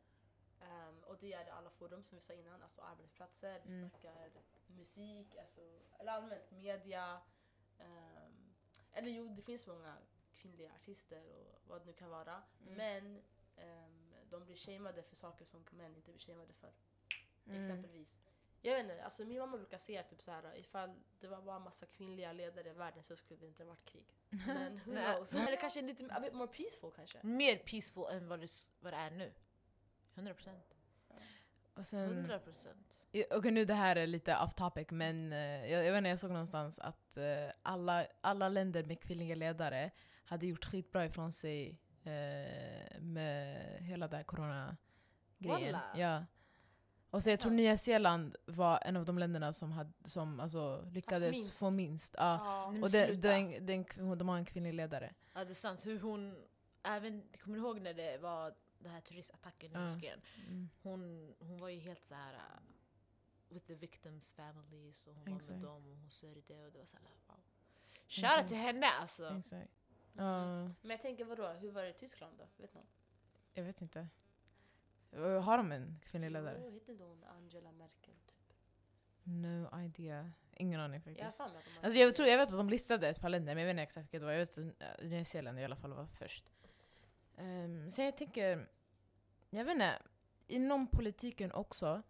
Ehm, 0.60 0.98
och 1.04 1.18
det 1.18 1.32
är 1.32 1.46
i 1.46 1.50
alla 1.50 1.70
forum 1.70 2.02
som 2.02 2.16
vi 2.18 2.22
sa 2.22 2.32
innan, 2.32 2.62
alltså 2.62 2.82
arbetsplatser, 2.82 3.62
vi 3.66 3.74
Mm. 3.74 3.90
snackar 3.90 4.30
musik, 4.66 5.36
alltså, 5.36 5.60
eller 5.98 6.12
allmänt 6.12 6.50
media. 6.50 7.20
ehm, 7.78 8.54
eller 8.92 9.10
jo, 9.10 9.28
det 9.28 9.42
finns 9.42 9.66
många 9.66 9.96
kvinnliga 10.34 10.72
artister 10.74 11.24
och 11.32 11.60
vad 11.68 11.80
det 11.80 11.84
nu 11.86 11.92
kan 11.92 12.10
vara. 12.10 12.42
Mm. 12.66 12.74
Men 12.76 13.22
ehm, 13.56 14.14
de 14.30 14.44
blir 14.44 14.56
shameade 14.56 15.02
för 15.02 15.16
saker 15.16 15.44
som 15.44 15.64
män 15.70 15.96
inte 15.96 16.10
blir 16.12 16.20
shameade 16.20 16.52
för. 16.52 16.72
Mm. 17.46 17.62
Exempelvis. 17.62 18.22
Jag 18.66 18.74
vet 18.74 18.82
inte, 18.82 19.04
alltså 19.04 19.24
min 19.24 19.38
mamma 19.38 19.56
brukar 19.56 19.78
säga 19.78 20.02
typ 20.02 20.22
så 20.22 20.30
här, 20.30 20.56
ifall 20.56 20.90
det 21.20 21.28
var 21.28 21.42
bara 21.42 21.58
massa 21.58 21.86
kvinnliga 21.86 22.32
ledare 22.32 22.68
i 22.68 22.72
världen 22.72 23.02
så 23.02 23.16
skulle 23.16 23.40
det 23.40 23.46
inte 23.46 23.64
varit 23.64 23.84
krig. 23.84 24.06
Men 24.30 24.80
who 24.84 24.92
knows? 24.92 25.34
Eller 25.34 25.60
kanske 25.60 25.82
lite 25.82 26.14
a 26.14 26.20
bit 26.20 26.32
more 26.32 26.48
peaceful 26.48 26.90
kanske. 26.96 27.18
Mer 27.22 27.56
peaceful 27.56 28.04
än 28.10 28.28
vad 28.28 28.40
det, 28.40 28.48
vad 28.80 28.92
det 28.92 28.96
är 28.96 29.10
nu. 29.10 29.32
100 30.14 30.34
procent. 30.34 30.76
Och 31.74 31.86
sen, 31.86 32.10
100 32.10 32.38
procent. 32.38 32.96
Okej 33.30 33.50
nu 33.50 33.64
det 33.64 33.74
här 33.74 33.96
är 33.96 34.06
lite 34.06 34.36
off 34.36 34.54
topic 34.54 34.90
men 34.90 35.32
eh, 35.32 35.72
jag, 35.72 35.84
jag 35.84 35.92
vet 35.92 35.98
inte, 35.98 36.10
jag 36.10 36.18
såg 36.18 36.30
någonstans 36.30 36.78
att 36.78 37.16
eh, 37.16 37.24
alla, 37.62 38.06
alla 38.20 38.48
länder 38.48 38.84
med 38.84 39.00
kvinnliga 39.00 39.34
ledare 39.34 39.90
hade 40.24 40.46
gjort 40.46 40.64
skitbra 40.64 41.04
ifrån 41.04 41.32
sig 41.32 41.78
eh, 42.04 43.00
med 43.00 43.56
hela 43.80 44.08
den 44.08 44.16
här 44.16 44.24
corona-grejen. 44.24 45.76
Ja. 45.96 46.24
Och 47.14 47.22
så 47.22 47.30
jag 47.30 47.40
tror. 47.40 47.52
Nya 47.52 47.78
Zeeland 47.78 48.36
var 48.46 48.78
en 48.82 48.96
av 48.96 49.04
de 49.04 49.18
länderna 49.18 49.52
som, 49.52 49.72
hade, 49.72 49.92
som 50.04 50.40
alltså, 50.40 50.84
lyckades 50.92 51.32
minst. 51.32 51.58
få 51.58 51.70
minst. 51.70 52.14
Ja. 52.18 52.40
Ja. 52.44 52.82
Och 52.82 52.90
det, 52.90 53.22
den, 53.22 53.66
den, 53.66 53.84
de 54.18 54.28
har 54.28 54.36
en 54.36 54.44
kvinnlig 54.44 54.74
ledare. 54.74 55.14
Ja 55.34 55.44
det 55.44 55.52
är 55.52 55.54
sant. 55.54 55.86
Hur 55.86 56.00
hon, 56.00 56.46
även, 56.82 57.22
kommer 57.42 57.56
du 57.56 57.62
ihåg 57.62 57.80
när 57.80 57.94
det 57.94 58.18
var 58.18 58.54
den 58.78 58.92
här 58.92 59.00
turistattacken 59.00 59.70
i 59.70 59.74
Ja. 59.74 59.80
moskén? 59.80 60.20
Mm. 60.46 60.68
Hon, 60.82 61.34
hon 61.38 61.60
var 61.60 61.68
ju 61.68 61.80
helt 61.80 62.04
så 62.04 62.14
här 62.14 62.34
uh, 62.34 62.40
with 63.48 63.66
the 63.66 63.74
victims 63.74 64.32
families 64.32 65.06
och 65.06 65.14
hon 65.14 65.24
var 65.24 65.36
Exakt. 65.36 65.50
med 65.50 65.60
dem 65.60 65.86
och 65.86 65.96
hon 65.96 66.10
sörjde 66.10 66.64
och 66.66 66.72
det 66.72 66.78
var 66.78 66.86
så 66.86 66.96
här 66.96 67.04
wow. 67.26 67.40
Shoutout 68.08 68.48
till 68.48 68.56
henne 68.56 68.86
alltså! 68.86 69.36
Exakt. 69.38 69.70
Ja, 70.12 70.62
Men 70.62 70.90
jag 70.90 71.02
tänker 71.02 71.24
vadå, 71.24 71.48
hur 71.48 71.70
var 71.70 71.82
det 71.82 71.90
i 71.90 71.92
Tyskland 71.92 72.38
då? 72.38 72.44
Vet 72.56 72.74
någon? 72.74 72.86
jag 73.52 73.64
vet 73.64 73.80
inte. 73.80 74.08
Eh, 75.14 75.42
Har 75.42 75.56
de 75.56 75.72
en 75.72 76.00
kvinnlig 76.04 76.30
ledare? 76.30 76.58
Jo, 76.64 76.70
hette 76.70 76.92
inte 76.92 77.04
hon 77.04 77.24
Angela 77.24 77.72
Merkel 77.72 78.14
typ? 78.14 78.54
No 79.22 79.80
idea. 79.84 80.32
Ingen 80.56 80.80
aning 80.80 81.02
Jag 81.06 81.16
faktiskt. 81.16 81.38
har 81.38 81.50
Alltså 81.82 82.00
jag, 82.00 82.16
tror, 82.16 82.28
jag 82.28 82.38
vet 82.38 82.48
att 82.52 82.58
de 82.58 82.68
listade 82.68 83.08
ett 83.08 83.20
par 83.20 83.28
länder, 83.28 83.54
men 83.54 83.62
jag 83.62 83.66
vet 83.68 83.72
inte 83.74 83.82
exakt 83.82 84.04
vilket 84.04 84.20
det 84.20 84.24
var. 84.26 84.32
Jag 84.32 84.38
vet 84.40 84.58
att 84.58 85.02
uh, 85.02 85.08
Nya 85.08 85.24
Zeeland 85.24 85.60
i 85.60 85.64
alla 85.64 85.76
fall 85.76 85.92
var 85.92 86.06
först. 86.06 86.52
Um, 87.36 87.90
sen 87.90 88.04
jag 88.04 88.16
tänker, 88.16 88.68
jag 89.50 89.64
vet 89.64 89.72
inte, 89.74 90.02
inom 90.46 90.86
politiken 90.86 91.52
också, 91.52 92.02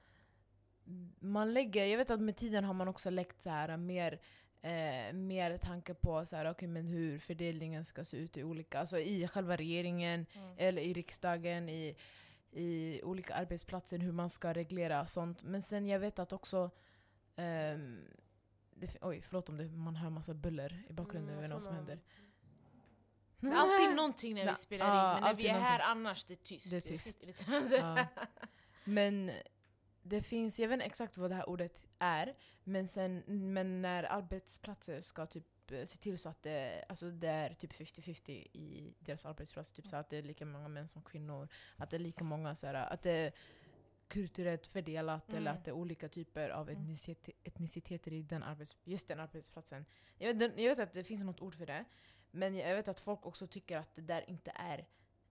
man 1.18 1.54
lägger, 1.54 1.86
jag 1.86 1.98
vet 1.98 2.10
att 2.10 2.20
med 2.20 2.36
tiden 2.36 2.64
har 2.64 2.74
man 2.74 2.88
också 2.88 3.10
läckt 3.10 3.42
så 3.42 3.50
här 3.50 3.76
mer 3.76 4.20
Eh, 4.64 5.12
mer 5.12 5.58
tanke 5.58 5.94
på 5.94 6.26
så 6.26 6.36
här, 6.36 6.50
okay, 6.50 6.68
men 6.68 6.86
hur 6.86 7.18
fördelningen 7.18 7.84
ska 7.84 8.04
se 8.04 8.16
ut 8.16 8.36
i 8.36 8.44
olika, 8.44 8.80
alltså 8.80 8.98
i 8.98 9.28
själva 9.28 9.56
regeringen, 9.56 10.26
Mm. 10.34 10.54
eller 10.58 10.82
i 10.82 10.92
riksdagen, 10.92 11.68
i, 11.68 11.96
i 12.54 13.00
olika 13.04 13.34
arbetsplatser, 13.34 13.98
hur 13.98 14.12
man 14.12 14.30
ska 14.30 14.52
reglera 14.52 15.06
sånt. 15.06 15.42
Men 15.42 15.62
sen 15.62 15.86
jag 15.86 15.98
vet 15.98 16.18
att 16.18 16.32
också 16.32 16.70
ehm, 17.36 18.06
det, 18.70 18.96
oj, 19.00 19.20
förlåt 19.22 19.48
om 19.48 19.56
det, 19.56 19.64
man 19.64 19.96
hör 19.96 20.10
massa 20.10 20.34
buller 20.34 20.84
i 20.88 20.92
bakgrunden, 20.92 21.38
Mm, 21.38 21.50
vad 21.50 21.62
som 21.62 21.74
händer. 21.74 22.00
Det 23.40 23.46
är 23.46 23.54
alltid 23.54 23.96
någonting 23.96 24.34
när 24.34 24.50
vi 24.50 24.54
spelar 24.54 24.86
in, 24.86 25.14
men 25.14 25.22
när 25.22 25.34
vi 25.34 25.48
är 25.48 25.52
här 25.52 25.78
någonting. 25.78 25.86
annars 25.90 26.24
det 26.24 26.34
är 26.34 26.36
tyst. 26.36 26.70
Det 26.70 26.76
är 26.76 26.80
tyst. 26.80 27.22
Ja. 27.70 28.06
Men 28.84 29.30
det 30.02 30.22
finns, 30.22 30.58
jag 30.60 30.68
vet 30.68 30.74
inte 30.74 30.86
exakt 30.86 31.18
vad 31.18 31.30
det 31.30 31.34
här 31.34 31.48
ordet 31.48 31.86
är, 31.98 32.34
men, 32.64 32.88
sen, 32.88 33.22
men 33.26 33.82
när 33.82 34.04
arbetsplatser 34.04 35.00
ska 35.00 35.26
typ 35.26 35.46
se 35.70 35.98
till 35.98 36.18
så 36.18 36.28
att 36.28 36.42
det, 36.42 36.84
alltså 36.88 37.10
det 37.10 37.28
är 37.28 37.54
typ 37.54 37.72
50-50 37.72 38.30
i 38.52 38.94
deras 38.98 39.26
arbetsplats, 39.26 39.72
typ 39.72 39.86
så 39.88 39.96
att 39.96 40.10
det 40.10 40.16
är 40.16 40.22
lika 40.22 40.46
många 40.46 40.68
män 40.68 40.88
som 40.88 41.02
kvinnor, 41.02 41.48
att 41.76 41.90
det 41.90 41.96
är 41.96 42.00
lika 42.00 42.24
många 42.24 42.54
så 42.54 42.66
här, 42.66 42.74
att 42.74 43.02
det 43.02 43.10
är 43.12 43.32
kulturellt 44.08 44.66
fördelat 44.66 45.28
eller 45.28 45.40
Mm. 45.40 45.54
att 45.54 45.64
det 45.64 45.70
är 45.70 45.72
olika 45.72 46.08
typer 46.08 46.48
av 46.50 46.70
Mm. 46.70 46.82
etnicite- 46.82 47.32
etniciteter 47.44 48.12
i 48.12 48.22
den 48.22 48.42
arbets, 48.42 48.76
just 48.84 49.08
den 49.08 49.20
arbetsplatsen. 49.20 49.84
Jag 50.18 50.34
vet, 50.34 50.58
jag 50.58 50.68
vet 50.70 50.78
att 50.78 50.92
det 50.92 51.04
finns 51.04 51.22
något 51.22 51.40
ord 51.40 51.54
för 51.54 51.66
det, 51.66 51.84
men 52.30 52.54
jag 52.54 52.76
vet 52.76 52.88
att 52.88 53.00
folk 53.00 53.26
också 53.26 53.46
tycker 53.46 53.76
att 53.76 53.94
det 53.94 54.02
där 54.02 54.30
inte 54.30 54.52
är 54.54 54.86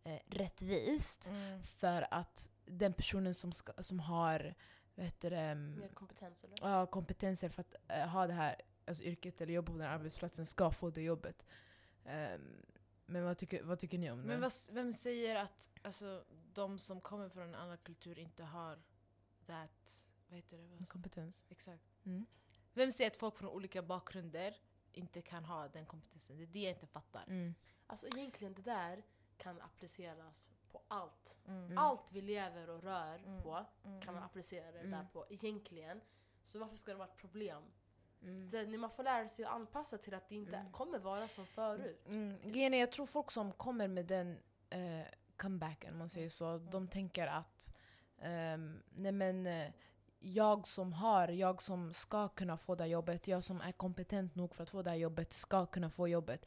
eh, 0.05 0.19
rättvist. 0.25 1.27
Mm. 1.27 1.63
För 1.63 2.07
att 2.11 2.49
den 2.65 2.93
personen 2.93 3.33
som, 3.33 3.51
ska, 3.51 3.83
som 3.83 3.99
har 3.99 4.53
vad 4.95 5.05
heter 5.05 5.29
det, 5.29 5.37
mm, 5.37 5.79
Mer 5.79 5.87
kompetens 5.87 6.43
eller? 6.43 6.57
ja, 6.61 6.85
kompetenser 6.85 7.49
för 7.49 7.61
att 7.61 7.75
eh, 7.87 8.07
ha 8.07 8.27
det 8.27 8.33
här 8.33 8.55
alltså, 8.85 9.03
yrket 9.03 9.41
eller 9.41 9.53
jobba 9.53 9.71
på 9.71 9.77
den 9.77 9.87
här 9.87 9.95
arbetsplatsen 9.95 10.45
ska 10.45 10.71
få 10.71 10.89
det 10.89 11.01
jobbet. 11.01 11.45
Ehm, 12.05 12.65
men 13.05 13.23
vad 13.23 13.37
tycker, 13.37 13.63
vad 13.63 13.79
tycker 13.79 13.97
ni 13.97 14.11
om 14.11 14.17
det? 14.21 14.27
Men 14.27 14.41
vad, 14.41 14.51
vem 14.71 14.93
säger 14.93 15.35
att 15.35 15.51
alltså, 15.81 16.25
de 16.53 16.79
som 16.79 17.01
kommer 17.01 17.29
från 17.29 17.43
en 17.47 17.55
annan 17.55 17.77
kultur 17.77 18.19
inte 18.19 18.43
har 18.43 18.79
that, 19.45 20.05
vad 20.27 20.35
heter 20.37 20.57
det? 20.57 20.63
Vad- 20.67 20.89
Kompetens? 20.89 21.45
Exakt. 21.49 21.83
Mm. 22.05 22.25
Vem 22.73 22.91
säger 22.91 23.11
att 23.11 23.17
folk 23.17 23.37
från 23.37 23.49
olika 23.49 23.81
bakgrunder 23.81 24.57
inte 24.91 25.21
kan 25.21 25.45
ha 25.45 25.67
den 25.67 25.85
kompetensen? 25.85 26.37
Det 26.37 26.43
är 26.43 26.47
det 26.47 26.59
jag 26.59 26.71
inte 26.73 26.87
fattar. 26.87 27.23
Mm. 27.27 27.53
Alltså 27.87 28.07
egentligen 28.07 28.53
det 28.53 28.61
där 28.61 29.03
kan 29.37 29.61
appliceras 29.61 30.49
på 30.71 30.81
allt. 30.87 31.37
Mm. 31.47 31.77
Allt 31.77 32.11
vi 32.11 32.21
lever 32.21 32.69
och 32.69 32.83
rör 32.83 33.15
Mm. 33.19 33.41
på 33.43 33.65
Mm. 33.83 34.01
kan 34.01 34.13
man 34.13 34.23
applicera 34.23 34.71
det 34.71 34.79
Mm. 34.79 34.91
där 34.91 35.07
på 35.13 35.25
egentligen. 35.29 36.01
Så 36.43 36.59
varför 36.59 36.75
ska 36.77 36.91
det 36.91 36.97
vara 36.97 37.07
ett 37.07 37.17
problem? 37.17 37.63
Mm. 38.23 38.49
Det, 38.49 38.65
när 38.65 38.77
man 38.77 38.89
får 38.89 39.03
lära 39.03 39.27
sig 39.27 39.45
att 39.45 39.51
anpassa 39.51 39.97
till 39.97 40.13
att 40.13 40.29
det 40.29 40.35
inte 40.35 40.55
Mm. 40.57 40.71
kommer 40.71 40.99
vara 40.99 41.27
som 41.27 41.45
förut. 41.45 42.03
Mm. 42.07 42.51
Grejen 42.51 42.73
är, 42.73 42.77
jag 42.79 42.91
tror 42.91 43.05
folk 43.05 43.31
som 43.31 43.51
kommer 43.51 43.87
med 43.87 44.05
den 44.05 44.37
eh, 44.69 45.07
comebacken, 45.37 45.91
om 45.93 45.99
man 45.99 46.09
säger 46.09 46.29
så, 46.29 46.57
de 46.57 46.87
tänker 46.87 47.27
att 47.27 47.73
ehm, 48.21 48.83
nej 48.89 49.11
men, 49.11 49.47
eh, 49.47 49.71
jag 50.19 50.67
som 50.67 50.93
har, 50.93 51.27
jag 51.27 51.61
som 51.61 51.93
ska 51.93 52.27
kunna 52.27 52.57
få 52.57 52.75
det 52.75 52.83
här 52.83 52.91
jobbet, 52.91 53.27
jag 53.27 53.43
som 53.43 53.61
är 53.61 53.71
kompetent 53.71 54.35
nog 54.35 54.55
för 54.55 54.63
att 54.63 54.69
få 54.69 54.81
det 54.81 54.89
här 54.89 54.97
jobbet, 54.97 55.33
ska 55.33 55.65
kunna 55.65 55.89
få 55.89 56.07
jobbet. 56.07 56.45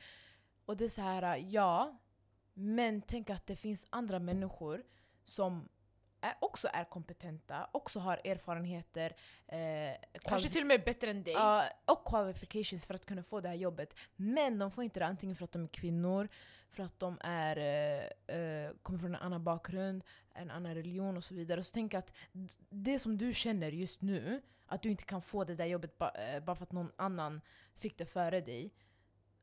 Och 0.64 0.76
det 0.76 0.84
är 0.84 0.88
så 0.88 1.00
här, 1.02 1.36
ja, 1.36 1.98
men 2.54 3.02
tänk 3.02 3.30
att 3.30 3.46
det 3.46 3.56
finns 3.56 3.86
andra 3.90 4.18
människor 4.18 4.82
som 5.24 5.68
är, 6.20 6.34
också 6.40 6.68
är 6.72 6.84
kompetenta, 6.84 7.68
också 7.72 8.00
har 8.00 8.20
erfarenheter, 8.24 9.16
eh, 9.46 10.20
Kanske 10.22 10.48
till 10.48 10.60
och 10.60 10.66
med 10.66 10.84
bättre 10.84 11.10
än 11.10 11.22
dig. 11.22 11.32
Ja, 11.32 11.64
och 11.84 12.04
qualifications 12.04 12.86
för 12.86 12.94
att 12.94 13.06
kunna 13.06 13.22
få 13.22 13.40
det 13.40 13.48
här 13.48 13.56
jobbet. 13.56 13.94
Men 14.16 14.58
de 14.58 14.70
får 14.70 14.84
inte 14.84 15.00
det 15.00 15.06
antingen 15.06 15.36
för 15.36 15.44
att 15.44 15.52
de 15.52 15.64
är 15.64 15.68
kvinnor, 15.68 16.28
för 16.68 16.82
att 16.82 16.98
de 16.98 17.18
är, 17.20 17.56
eh, 17.56 18.36
eh, 18.36 18.70
kommer 18.82 18.98
från 18.98 19.14
en 19.14 19.20
annan 19.20 19.44
bakgrund, 19.44 20.04
en 20.34 20.50
annan 20.50 20.74
religion 20.74 21.16
och 21.16 21.24
så 21.24 21.34
vidare. 21.34 21.62
Så 21.62 21.74
tänk 21.74 21.94
att 21.94 22.14
det 22.68 22.98
som 22.98 23.18
du 23.18 23.34
känner 23.34 23.72
just 23.72 24.02
nu, 24.02 24.42
att 24.66 24.82
du 24.82 24.90
inte 24.90 25.04
kan 25.04 25.22
få 25.22 25.44
det 25.44 25.54
där 25.54 25.66
jobbet 25.66 25.98
ba, 25.98 26.10
eh, 26.10 26.44
bara 26.44 26.56
för 26.56 26.64
att 26.64 26.72
någon 26.72 26.92
annan 26.96 27.40
fick 27.74 27.98
det 27.98 28.06
före 28.06 28.40
dig. 28.40 28.74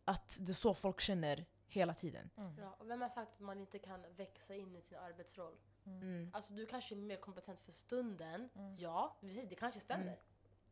Att 0.05 0.37
det 0.39 0.51
är 0.51 0.53
så 0.53 0.73
folk 0.73 1.01
känner 1.01 1.45
hela 1.67 1.93
tiden. 1.93 2.29
Mm. 2.37 2.57
Ja, 2.57 2.75
och 2.79 2.89
vem 2.89 3.01
har 3.01 3.09
sagt 3.09 3.33
att 3.33 3.39
man 3.39 3.59
inte 3.59 3.79
kan 3.79 4.05
växa 4.15 4.55
in 4.55 4.75
i 4.75 4.81
sin 4.81 4.97
arbetsroll? 4.97 5.57
Mm. 5.85 6.29
Alltså 6.33 6.53
du 6.53 6.65
kanske 6.65 6.95
är 6.95 6.97
mer 6.97 7.17
kompetent 7.17 7.59
för 7.59 7.71
stunden, 7.71 8.49
Mm. 8.55 8.77
ja, 8.77 9.17
precis, 9.21 9.49
det 9.49 9.55
kanske 9.55 9.79
stämmer. 9.79 10.03
Mm. 10.07 10.17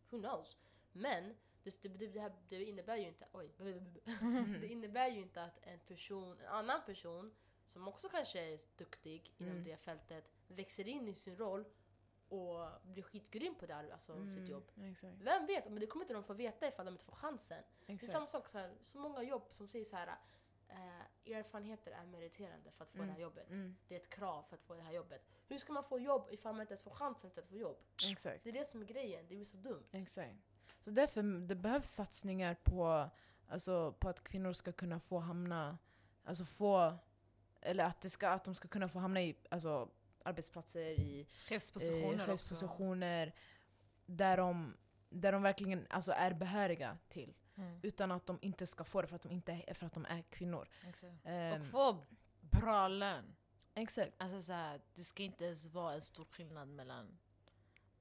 Who 0.10 0.20
knows? 0.20 0.58
Men 0.92 1.36
det, 1.64 1.84
det, 1.84 2.08
det, 2.08 2.20
här, 2.20 2.32
det 2.50 2.64
innebär 2.66 2.96
ju 2.98 3.08
inte, 3.08 3.28
oj, 3.32 3.52
det 4.62 4.68
innebär 4.68 5.08
ju 5.08 5.20
inte 5.22 5.44
att 5.44 5.60
en 5.62 5.80
person, 5.80 6.40
en 6.40 6.48
annan 6.48 6.82
person 6.86 7.34
som 7.66 7.88
också 7.88 8.10
kanske 8.10 8.54
är 8.54 8.60
duktig 8.78 9.34
inom 9.38 9.52
Mm. 9.52 9.64
det 9.64 9.78
fältet 9.78 10.32
växer 10.48 10.88
in 10.88 11.08
i 11.08 11.16
sin 11.16 11.38
roll 11.38 11.66
och 12.30 12.68
blir 12.84 13.04
skitgrym 13.04 13.56
på 13.56 13.66
det, 13.66 13.76
alltså 13.94 14.14
Mm. 14.14 14.30
sitt 14.30 14.50
jobb. 14.50 14.72
Exakt. 14.78 15.18
Vem 15.22 15.46
vet? 15.46 15.66
Men 15.66 15.80
det 15.80 15.88
kommer 15.88 16.04
inte 16.06 16.14
de 16.14 16.24
få 16.24 16.34
veta 16.34 16.68
ifall 16.68 16.86
de 16.86 16.92
inte 16.92 17.06
får 17.06 17.16
chansen. 17.16 17.64
Det 17.86 17.92
är 17.92 17.96
Exakt. 17.96 18.12
samma 18.12 18.28
sak, 18.28 18.50
så, 18.50 18.58
här, 18.58 18.74
så 18.82 19.00
många 19.00 19.24
jobb 19.24 19.44
som 19.50 19.68
säger 19.68 19.86
så 19.86 19.96
här. 19.96 20.16
Eh, 20.72 21.34
erfarenheter 21.38 21.92
är 21.92 22.06
meriterande 22.06 22.72
för 22.72 22.84
att 22.84 22.90
få 22.90 22.98
Mm. 22.98 23.08
det 23.08 23.14
här 23.14 23.22
jobbet. 23.22 23.50
Mm. 23.50 23.76
Det 23.88 23.96
är 23.96 24.00
ett 24.00 24.10
krav 24.10 24.44
för 24.44 24.56
att 24.56 24.64
få 24.64 24.76
det 24.76 24.82
här 24.82 24.94
jobbet. 24.94 25.22
Hur 25.48 25.58
ska 25.58 25.74
man 25.74 25.84
få 25.84 26.00
jobb 26.00 26.28
ifall 26.32 26.54
man 26.54 26.62
inte 26.62 26.72
ens 26.72 26.84
får 26.84 26.92
chansen 26.92 27.30
till 27.32 27.40
att 27.40 27.46
få 27.46 27.58
jobb? 27.58 27.78
Exakt. 28.06 28.44
Det 28.44 28.50
är 28.50 28.54
det 28.54 28.66
som 28.66 28.82
är 28.82 28.86
grejen, 28.86 29.26
det 29.30 29.36
blir 29.36 29.46
så 29.46 29.58
dumt. 29.58 29.84
Exakt. 29.92 30.36
Så 30.80 30.90
därför 30.92 31.48
det 31.48 31.56
behövs 31.56 31.90
satsningar 31.90 32.56
på, 32.64 33.10
alltså, 33.48 33.92
på 34.00 34.10
att 34.10 34.24
kvinnor 34.24 34.54
ska 34.54 34.72
kunna 34.72 35.00
få 35.00 35.20
hamna, 35.20 35.78
alltså 36.24 36.46
få, 36.46 36.98
eller 37.62 37.84
att, 37.86 38.02
det 38.02 38.10
ska, 38.10 38.30
att 38.30 38.44
de 38.44 38.56
ska 38.56 38.68
kunna 38.68 38.90
få 38.90 39.00
hamna 39.00 39.22
i 39.22 39.36
alltså, 39.50 39.90
arbetsplatser, 40.24 40.82
i 40.82 41.26
Chefspositioner 41.26 42.14
eh, 42.14 42.20
chefspositioner 42.26 43.36
där 44.06 44.38
de, 44.38 44.78
där 45.10 45.32
de 45.32 45.42
verkligen 45.44 45.88
alltså, 45.90 46.12
är 46.12 46.34
behöriga 46.34 46.98
till. 47.10 47.34
Mm. 47.56 47.80
Utan 47.84 48.12
att 48.12 48.26
de 48.26 48.40
inte 48.42 48.68
ska 48.68 48.84
få 48.84 49.02
det 49.02 49.08
för 49.08 49.16
att 49.16 49.22
de, 49.22 49.32
inte, 49.32 49.74
för 49.74 49.86
att 49.86 49.94
de 49.94 50.06
är 50.06 50.22
kvinnor. 50.22 50.68
Ehm, 51.24 51.62
Och 51.62 51.68
få 51.68 51.98
bra 52.42 52.88
lön. 52.88 53.36
Exakt. 53.74 54.12
Alltså 54.18 54.42
så 54.42 54.54
här, 54.54 54.82
det 54.96 55.04
ska 55.04 55.24
inte 55.24 55.46
ens 55.46 55.68
vara 55.68 55.94
en 55.94 56.02
stor 56.02 56.26
skillnad 56.26 56.68
mellan 56.68 57.18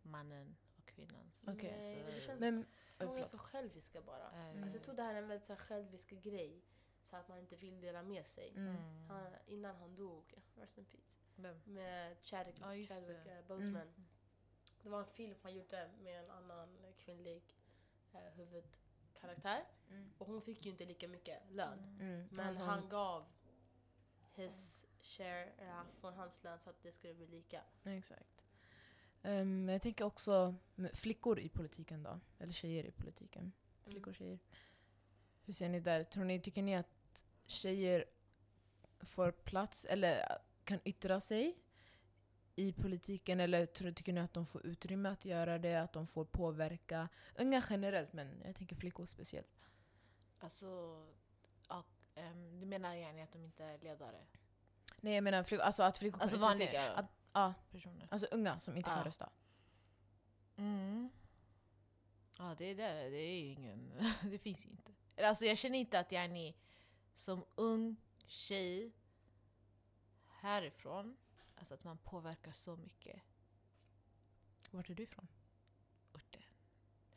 mannen 0.03 0.57
och 0.77 0.87
kvinnan. 0.87 1.31
Så, 1.33 1.51
alltså, 1.51 1.67
Nej, 1.67 2.05
det 2.07 2.21
känns- 2.21 2.41
Men, 2.41 2.67
Många 2.99 3.21
är 3.21 3.25
så 3.25 3.39
själviska 3.39 4.01
bara. 4.03 4.31
eh, 4.33 4.51
Alltså, 4.51 4.67
jag 4.77 4.83
tror 4.85 4.95
det 4.95 5.03
här 5.03 5.15
är 5.15 5.23
en 5.23 5.29
väldigt 5.29 5.47
så 5.47 5.53
här, 5.53 5.61
självisk 5.61 6.11
grej. 6.11 6.63
Så 7.03 7.17
att 7.17 7.29
man 7.29 7.39
inte 7.39 7.57
vill 7.57 7.81
dela 7.81 8.03
med 8.03 8.27
sig. 8.27 8.51
Mm. 8.57 8.69
Mm. 8.77 9.09
Han, 9.09 9.27
innan 9.47 9.77
han 9.77 9.95
dog, 9.95 10.35
rest 10.55 10.79
in 10.79 10.85
peace, 10.85 11.15
Vem? 11.37 11.61
med 11.65 12.17
Chadwick, 12.23 12.61
just 12.77 12.93
Chadwick 12.93 13.25
det. 13.25 13.39
eh, 13.39 13.45
Boseman. 13.47 13.83
Mm. 13.83 14.07
Det 14.83 14.89
var 14.89 14.99
en 15.01 15.07
film 15.07 15.35
han 15.43 15.55
gjorde 15.55 15.91
med 16.01 16.25
en 16.25 16.31
annan 16.31 16.79
kvinnlig 16.97 17.43
eh, 18.13 18.33
huvudkaraktär. 19.21 19.65
Mm. 19.91 20.11
Och 20.19 20.27
hon 20.27 20.43
fick 20.43 20.65
ju 20.65 20.71
inte 20.71 20.85
lika 20.85 21.09
mycket 21.09 21.43
lön. 21.51 21.97
Mm. 22.01 22.29
Men 22.31 22.49
Alltså, 22.49 22.63
han 22.63 22.89
gav 22.89 23.25
his 24.35 24.87
share 25.03 25.53
ja, 25.59 25.85
från 26.01 26.15
hans 26.15 26.45
lön 26.45 26.59
så 26.59 26.71
att 26.71 26.83
det 26.83 26.93
skulle 26.93 27.15
bli 27.15 27.27
lika. 27.27 27.63
Exakt. 27.85 28.43
Ehm, 29.23 29.69
jag 29.69 29.83
tänker 29.83 30.05
också 30.05 30.55
flickor 30.95 31.39
i 31.39 31.49
politiken 31.49 32.03
då. 32.03 32.21
Eller 32.39 32.53
tjejer 32.53 32.85
i 32.85 32.91
politiken. 32.91 33.53
Flickor 33.85 34.09
och 34.09 34.17
tjejer. 34.17 34.39
Hur 35.45 35.53
ser 35.53 35.69
ni 35.69 35.81
där? 35.81 36.05
Tror 36.05 36.25
ni, 36.25 36.41
tycker 36.41 36.63
ni 36.63 36.77
att 36.77 37.25
tjejer 37.47 38.05
får 39.01 39.31
plats 39.31 39.85
eller 39.85 40.39
kan 40.65 40.81
yttra 40.85 41.21
sig 41.21 41.59
i 42.61 42.73
politiken? 42.73 43.41
Eller 43.41 43.67
tror, 43.67 43.93
tycker 43.93 44.13
ni 44.13 44.21
att 44.21 44.33
de 44.35 44.47
får 44.47 44.67
utrymme 44.67 45.09
att 45.09 45.25
göra 45.25 45.59
det? 45.59 45.77
Att 45.77 45.93
de 45.93 46.07
får 46.07 46.25
påverka? 46.25 47.09
Unga 47.39 47.63
generellt, 47.71 48.13
men 48.13 48.43
jag 48.45 48.57
tänker 48.57 48.77
flickor 48.77 49.07
speciellt. 49.07 49.61
Alltså, 50.39 50.67
ja, 51.69 51.85
ehm, 52.15 52.61
du 52.61 52.67
menar 52.67 52.95
gärna 52.95 53.23
att 53.23 53.33
de 53.33 53.45
inte 53.45 53.65
är 53.65 53.79
ledare? 53.79 54.27
Nej 55.01 55.15
jag 55.15 55.25
menar 55.25 55.43
flickor, 55.43 55.65
alltså 55.65 55.83
att 55.83 55.99
flickor 55.99 56.23
Alltså 56.23 56.39
vanliga 56.39 56.93
Att, 56.93 57.07
ja, 57.33 57.55
personer? 57.71 58.09
alltså 58.11 58.27
unga 58.31 58.59
som 58.59 58.77
inte 58.77 58.91
Ja. 58.91 58.95
kan 58.97 59.05
rösta. 59.05 59.31
Mm. 60.57 61.11
Ja, 62.39 62.55
det, 62.59 62.75
det, 62.75 63.11
det 63.11 63.17
är 63.17 63.41
ju 63.41 63.47
ingen... 63.47 63.93
det 64.23 64.39
finns 64.39 64.67
ju 64.67 64.71
inte. 64.71 64.93
Alltså 65.27 65.45
jag 65.45 65.59
känner 65.59 65.79
inte 65.79 65.99
att 66.01 66.13
jag 66.13 66.25
är 66.25 66.55
som 67.15 67.45
ung 67.55 67.97
tjej 68.27 68.93
härifrån, 70.29 71.17
alltså 71.61 71.75
att 71.75 71.85
man 71.85 71.99
påverkar 71.99 72.53
så 72.53 72.77
mycket 72.77 73.23
Vart 74.71 74.91
är 74.91 74.95
du 74.95 75.03
ifrån? 75.03 75.29
orten. 76.15 76.43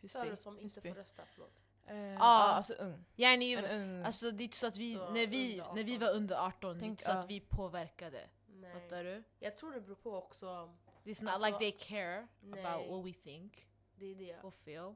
Sa 0.03 0.25
du 0.25 0.35
som 0.35 0.59
inte 0.59 0.75
Husby. 0.79 0.89
får 0.89 0.95
rösta? 0.95 1.25
Förlåt. 1.25 1.63
Uh, 1.89 1.95
Ja. 1.97 2.13
ja, 2.15 2.43
alltså 2.53 2.73
ung. 2.73 3.05
Jag 3.15 3.33
är 3.33 3.63
En 3.63 3.81
ung. 3.81 4.03
Alltså 4.05 4.31
det 4.31 4.43
är 4.43 4.45
inte 4.45 4.57
så 4.57 4.67
att 4.67 4.77
vi, 4.77 4.95
Så 4.95 5.09
när, 5.11 5.27
vi 5.27 5.57
när 5.57 5.83
vi 5.83 5.95
18. 5.95 5.99
var 6.07 6.13
under 6.15 6.35
18, 6.47 6.73
det 6.73 6.77
är 6.77 6.79
Tänk, 6.79 6.89
inte 6.91 7.03
så 7.03 7.11
ja. 7.11 7.15
att 7.17 7.29
vi 7.29 7.39
påverkade. 7.39 8.29
Nej. 8.47 8.73
Fattar 8.81 9.03
du? 9.03 9.23
Jag 9.39 9.57
tror 9.57 9.71
det 9.73 9.81
beror 9.81 9.95
på 9.95 10.15
också. 10.15 10.75
It's 11.03 11.23
not 11.23 11.33
Alltså, 11.33 11.47
like 11.47 11.57
they 11.59 11.71
care 11.71 12.27
nej. 12.41 12.65
about 12.65 12.89
what 12.91 13.05
we 13.05 13.13
think 13.13 13.67
Det 13.95 14.05
är 14.05 14.15
det. 14.15 14.41
or 14.43 14.51
feel. 14.51 14.95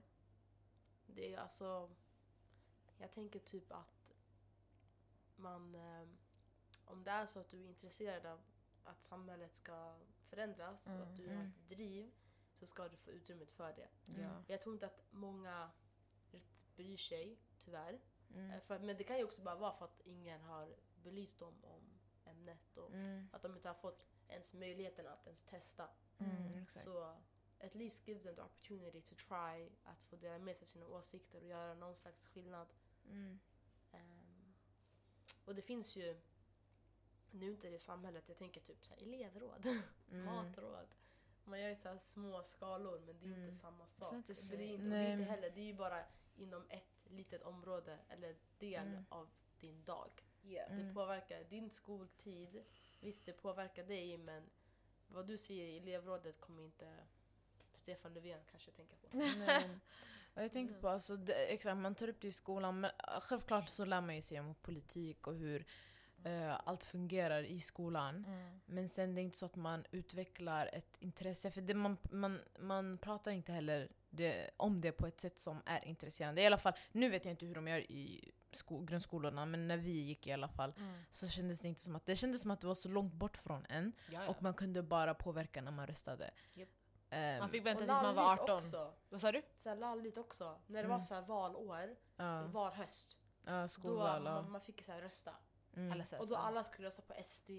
Det 1.06 1.34
är 1.34 1.38
alltså... 1.40 1.90
Jag 2.98 3.12
tänker 3.12 3.40
typ 3.40 3.72
att 3.72 4.14
man... 5.36 5.76
Eh, 5.76 6.08
om 6.86 7.04
det 7.04 7.12
är 7.12 7.26
så 7.26 7.40
att 7.40 7.50
du 7.50 7.64
är 7.64 7.68
intresserad 7.68 8.26
av 8.26 8.40
att 8.88 9.02
samhället 9.02 9.56
ska 9.56 9.96
förändras 10.30 10.86
och 10.86 10.92
att 11.04 11.18
du 11.18 11.28
har 11.28 11.34
Mm. 11.34 11.48
ett 11.48 11.70
driv 11.70 12.12
så 12.54 12.68
ska 12.68 12.88
du 12.88 12.98
få 12.98 13.12
utrymmet 13.12 13.52
för 13.52 13.74
det. 13.74 13.88
Ja. 14.22 14.44
Jag 14.48 14.62
tror 14.62 14.76
inte 14.76 14.86
att 14.86 15.04
många 15.12 15.72
bryr 16.76 16.98
sig, 16.98 17.38
tyvärr. 17.60 18.00
Mm. 18.34 18.52
Eh, 18.52 18.60
För, 18.62 18.80
men 18.80 18.98
det 18.98 19.04
kan 19.04 19.18
ju 19.18 19.24
också 19.24 19.42
bara 19.42 19.56
vara 19.56 19.74
för 19.74 19.86
att 19.86 20.02
ingen 20.06 20.42
har 20.42 20.76
belyst 21.04 21.40
dem 21.40 21.66
om 21.66 22.00
ämnet 22.26 22.78
och 22.78 22.94
Mm. 22.94 23.30
att 23.34 23.42
de 23.42 23.56
inte 23.56 23.68
har 23.68 23.76
fått 23.76 24.06
ens 24.28 24.54
möjligheten 24.54 25.08
att 25.08 25.26
ens 25.28 25.44
testa. 25.44 25.90
Mm. 26.18 26.66
Så 26.68 27.16
at 27.60 27.76
least 27.76 28.08
give 28.08 28.20
them 28.24 28.36
the 28.36 28.42
opportunity 28.42 29.02
to 29.02 29.16
try 29.16 29.70
att 29.84 30.04
få 30.04 30.16
dela 30.16 30.40
med 30.40 30.58
sig 30.58 30.66
av 30.66 30.68
sina 30.68 30.86
åsikter 30.88 31.42
och 31.42 31.48
göra 31.48 31.74
någon 31.74 31.96
slags 31.96 32.26
skillnad. 32.28 32.68
Mm. 33.10 33.40
Ehm, 33.92 34.54
och 35.46 35.56
det 35.56 35.62
finns 35.62 35.96
ju, 35.96 36.22
nu 37.32 37.52
inte 37.52 37.70
det 37.70 37.76
i 37.76 37.80
samhället, 37.80 38.24
jag 38.28 38.38
tänker 38.38 38.62
typ 38.62 38.86
så 38.86 38.94
här, 38.94 39.02
elevråd, 39.04 39.66
Mm. 40.12 40.26
matråd. 40.26 40.88
Man 41.44 41.62
gör 41.62 41.70
ju 41.70 41.76
så 41.76 41.90
här 41.90 41.98
små 41.98 42.44
skalor 42.44 43.00
men 43.06 43.20
det 43.20 43.26
är 43.26 43.32
Mm. 43.34 43.44
inte 43.46 43.56
samma 43.60 43.88
Så 43.88 44.04
sak. 44.06 44.14
inte 44.14 44.28
det, 44.28 44.34
är 44.34 44.36
så- 44.36 44.54
inte, 44.54 44.56
och 44.56 44.90
det 44.90 44.96
är 44.96 45.12
inte 45.12 45.16
Nej. 45.18 45.24
heller, 45.24 45.50
det 45.50 45.62
är 45.62 45.66
ju 45.66 45.74
bara 45.74 46.00
inom 46.36 46.66
ett 46.70 47.08
litet 47.10 47.42
område 47.44 48.00
eller 48.10 48.36
del 48.60 48.88
Mm. 48.88 49.06
av 49.10 49.30
din 49.60 49.84
dag. 49.84 50.24
Mm. 50.44 50.88
Det 50.88 50.94
påverkar 50.94 51.44
din 51.44 51.70
skoltid. 51.70 52.64
Visst, 53.00 53.26
det 53.26 53.34
påverkar 53.34 53.84
dig 53.84 54.18
men 54.18 54.50
vad 55.08 55.28
du 55.28 55.38
säger 55.38 55.66
i 55.68 55.78
elevrådet 55.78 56.42
kommer 56.42 56.64
inte 56.64 56.98
Stefan 57.74 58.14
Löfven 58.14 58.42
kanske 58.52 58.72
tänka 58.72 58.96
på. 58.98 59.08
Nej. 59.38 59.80
Jag 60.34 60.52
tänker 60.52 60.82
på, 60.82 60.90
alltså, 60.90 61.18
det, 61.18 61.34
exakt, 61.54 61.78
man 61.78 61.96
tar 61.96 62.08
upp 62.08 62.22
det 62.22 62.28
i 62.28 62.32
skolan, 62.32 62.80
men 62.80 62.92
självklart 63.22 63.70
så 63.70 63.86
lär 63.86 64.02
man 64.02 64.16
ju 64.16 64.22
sig 64.22 64.40
om 64.40 64.56
politik 64.56 65.28
och 65.28 65.36
hur 65.36 65.66
allt 66.64 66.84
fungerar 66.84 67.44
i 67.44 67.60
skolan. 67.60 68.26
Mm. 68.28 68.60
Men 68.66 68.90
sen 68.90 69.16
det 69.16 69.22
är 69.22 69.24
inte 69.24 69.38
så 69.38 69.46
att 69.46 69.56
man 69.56 69.86
utvecklar 69.92 70.70
ett 70.74 70.98
intresse, 71.00 71.52
för 71.52 71.62
det, 71.62 71.74
man, 71.74 71.98
man, 72.12 72.42
man 72.60 72.98
pratar 72.98 73.32
inte 73.32 73.52
heller 73.52 73.90
det, 74.10 74.50
om 74.58 74.82
det 74.82 74.92
på 74.92 75.08
ett 75.08 75.22
sätt 75.22 75.40
som 75.40 75.62
är 75.66 75.86
intresserande. 75.86 76.42
I 76.42 76.46
alla 76.46 76.58
fall, 76.58 76.74
nu 76.92 77.10
vet 77.10 77.26
jag 77.26 77.32
inte 77.32 77.46
hur 77.46 77.56
de 77.56 77.68
gör 77.68 77.92
i 77.92 78.32
sko, 78.52 78.80
grundskolorna, 78.82 79.46
men 79.46 79.68
när 79.68 79.78
vi 79.78 79.92
gick 79.92 80.28
i 80.28 80.32
alla 80.32 80.48
fall 80.48 80.74
Mm. 80.78 81.00
så 81.10 81.28
kändes 81.28 81.60
det 81.62 81.68
inte 81.68 81.82
som 81.82 81.96
att 81.96 82.06
det 82.06 82.16
kändes 82.16 82.42
som 82.42 82.52
att 82.52 82.62
det 82.62 82.68
var 82.68 82.76
så 82.76 82.90
långt 82.90 83.14
bort 83.14 83.38
från 83.38 83.66
en 83.70 83.92
Ja, 84.12 84.24
ja. 84.24 84.30
och 84.30 84.44
man 84.44 84.54
kunde 84.54 84.84
bara 84.84 85.14
påverka 85.14 85.62
när 85.62 85.72
man 85.72 85.88
röstade. 85.88 86.32
Japp. 86.54 86.70
Ehm, 87.10 87.40
man 87.40 87.50
fick 87.50 87.66
vänta 87.66 87.80
tills 87.80 87.88
man 87.90 88.16
var 88.16 88.24
lalligt 88.24 88.42
18. 88.44 88.58
Också. 88.58 88.94
Vad 89.10 89.22
sa 89.22 89.32
du? 89.32 89.42
Så 89.58 89.70
här 89.70 89.76
lalligt 89.76 90.18
också. 90.18 90.60
När 90.68 90.74
det 90.74 90.80
Mm. 90.80 90.92
var 90.92 91.00
så 91.00 91.14
här 91.14 91.22
valår, 91.22 91.96
ja, 92.16 92.44
valhöst, 92.48 93.20
ja, 93.46 93.62
då 93.62 93.68
skolval. 93.68 94.22
ja. 94.26 94.32
man, 94.42 94.52
man 94.52 94.62
fick 94.62 94.84
så 94.84 94.92
här 94.92 95.02
rösta. 95.02 95.36
Mm. 95.78 95.92
Alla 95.92 96.06
så 96.06 96.16
här 96.16 96.22
Och 96.22 96.28
då 96.28 96.34
så. 96.36 96.40
alla 96.42 96.64
skulle 96.64 96.88
rösta 96.88 97.02
på 97.02 97.14
SD. 97.24 97.50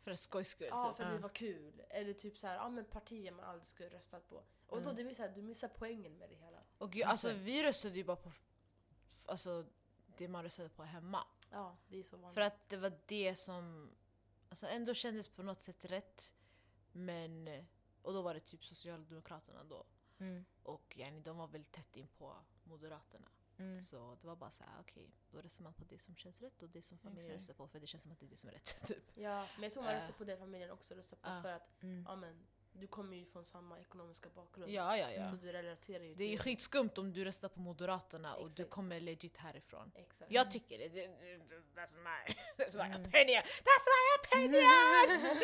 För 0.00 0.14
skojs 0.14 0.48
skull. 0.48 0.66
Ja, 0.70 0.88
typ. 0.88 0.96
för 0.96 1.04
Ja. 1.04 1.10
det 1.10 1.18
var 1.18 1.28
kul. 1.28 1.82
Eller 1.90 2.12
typ 2.12 2.38
så 2.38 2.46
här, 2.46 2.54
ja 2.54 2.68
men 2.68 2.84
partier 2.84 3.32
man 3.32 3.44
aldrig 3.44 3.66
skulle 3.68 3.88
röstat 3.88 4.28
på. 4.28 4.36
Och 4.66 4.76
då 4.82 4.90
Mm. 4.90 4.96
det 4.96 5.04
blir 5.04 5.14
så 5.14 5.22
här, 5.22 5.28
du 5.34 5.42
missar 5.42 5.68
poängen 5.68 6.18
med 6.18 6.28
det 6.30 6.34
hela. 6.36 6.58
Och 6.78 6.92
gud, 6.92 7.02
alltså 7.04 7.32
vi 7.32 7.62
röstade 7.62 7.94
ju 7.96 8.04
bara 8.04 8.16
på 8.16 8.32
alltså, 9.26 9.66
det 10.16 10.28
man 10.28 10.42
röstade 10.44 10.68
på 10.68 10.82
hemma. 10.84 11.24
Ja, 11.50 11.76
det 11.88 11.98
är 11.98 12.02
så 12.02 12.16
vanligt. 12.16 12.34
För 12.34 12.40
att 12.42 12.68
det 12.68 12.76
var 12.76 12.98
det 13.06 13.36
som 13.36 13.90
alltså, 14.48 14.66
ändå 14.66 14.94
kändes 14.94 15.28
på 15.28 15.42
något 15.42 15.62
sätt 15.62 15.84
rätt. 15.84 16.34
Men, 16.92 17.48
och 18.02 18.12
då 18.12 18.22
var 18.22 18.34
det 18.34 18.40
typ 18.40 18.64
Socialdemokraterna 18.64 19.64
då. 19.64 19.84
Mm. 20.18 20.44
Och 20.62 20.96
yani, 20.98 21.20
de 21.20 21.36
var 21.36 21.46
väl 21.46 21.64
tätt 21.64 21.96
in 21.96 22.08
på 22.08 22.36
Moderaterna. 22.64 23.28
Mm. 23.60 23.78
Så 23.78 24.16
det 24.20 24.26
var 24.26 24.36
bara 24.36 24.50
så 24.50 24.64
här, 24.64 24.72
okej, 24.80 25.10
då 25.30 25.38
röstar 25.40 25.62
man 25.64 25.74
på 25.74 25.84
det 25.84 25.98
som 25.98 26.16
känns 26.16 26.40
rätt 26.42 26.62
och 26.62 26.68
det 26.70 26.82
som 26.82 26.98
familjen 26.98 27.26
Exakt. 27.30 27.40
röstar 27.40 27.54
på 27.54 27.68
för 27.68 27.80
det 27.80 27.86
känns 27.86 28.02
som 28.02 28.12
att 28.12 28.20
det 28.20 28.26
är 28.26 28.30
det 28.30 28.36
som 28.36 28.48
är 28.48 28.52
rätt. 28.52 28.76
Typ. 28.88 29.04
Ja, 29.14 29.46
men 29.54 29.62
jag 29.62 29.72
tror 29.72 29.82
man 29.82 29.92
Äh. 29.92 29.96
röstar 29.96 30.12
på 30.14 30.24
det 30.24 30.36
familjen 30.36 30.70
också 30.70 30.94
röstar 30.94 31.16
på. 31.16 31.28
Ja. 31.28 31.42
För 31.42 31.52
att 31.52 31.82
Mm. 31.82 32.04
ja, 32.08 32.16
men, 32.16 32.46
du 32.72 32.86
kommer 32.86 33.16
ju 33.16 33.24
från 33.24 33.44
samma 33.44 33.80
ekonomiska 33.80 34.28
bakgrund. 34.28 34.70
Ja, 34.72 34.96
ja, 34.96 35.12
ja. 35.12 35.30
Så 35.30 35.36
du 35.36 35.52
relaterar 35.52 36.04
ju 36.04 36.14
Det 36.14 36.24
är 36.24 36.28
till 36.28 36.38
skitskumt 36.40 36.90
om 36.98 37.12
du 37.12 37.24
röstar 37.24 37.48
på 37.48 37.60
Moderaterna 37.60 38.34
och 38.36 38.46
du 38.48 38.52
Exakt. 38.52 38.70
kommer 38.70 39.00
legit 39.00 39.36
härifrån. 39.36 39.92
Exakt. 39.94 40.32
Jag 40.32 40.50
tycker 40.50 40.78
det. 40.78 40.88
that's 41.74 41.96
my, 41.96 42.34
that's 42.64 42.76
my 42.76 42.84
Mm. 42.94 43.00
opinion. 43.08 43.42
That's 43.42 43.86
my 43.94 44.02
opinion! 44.20 45.36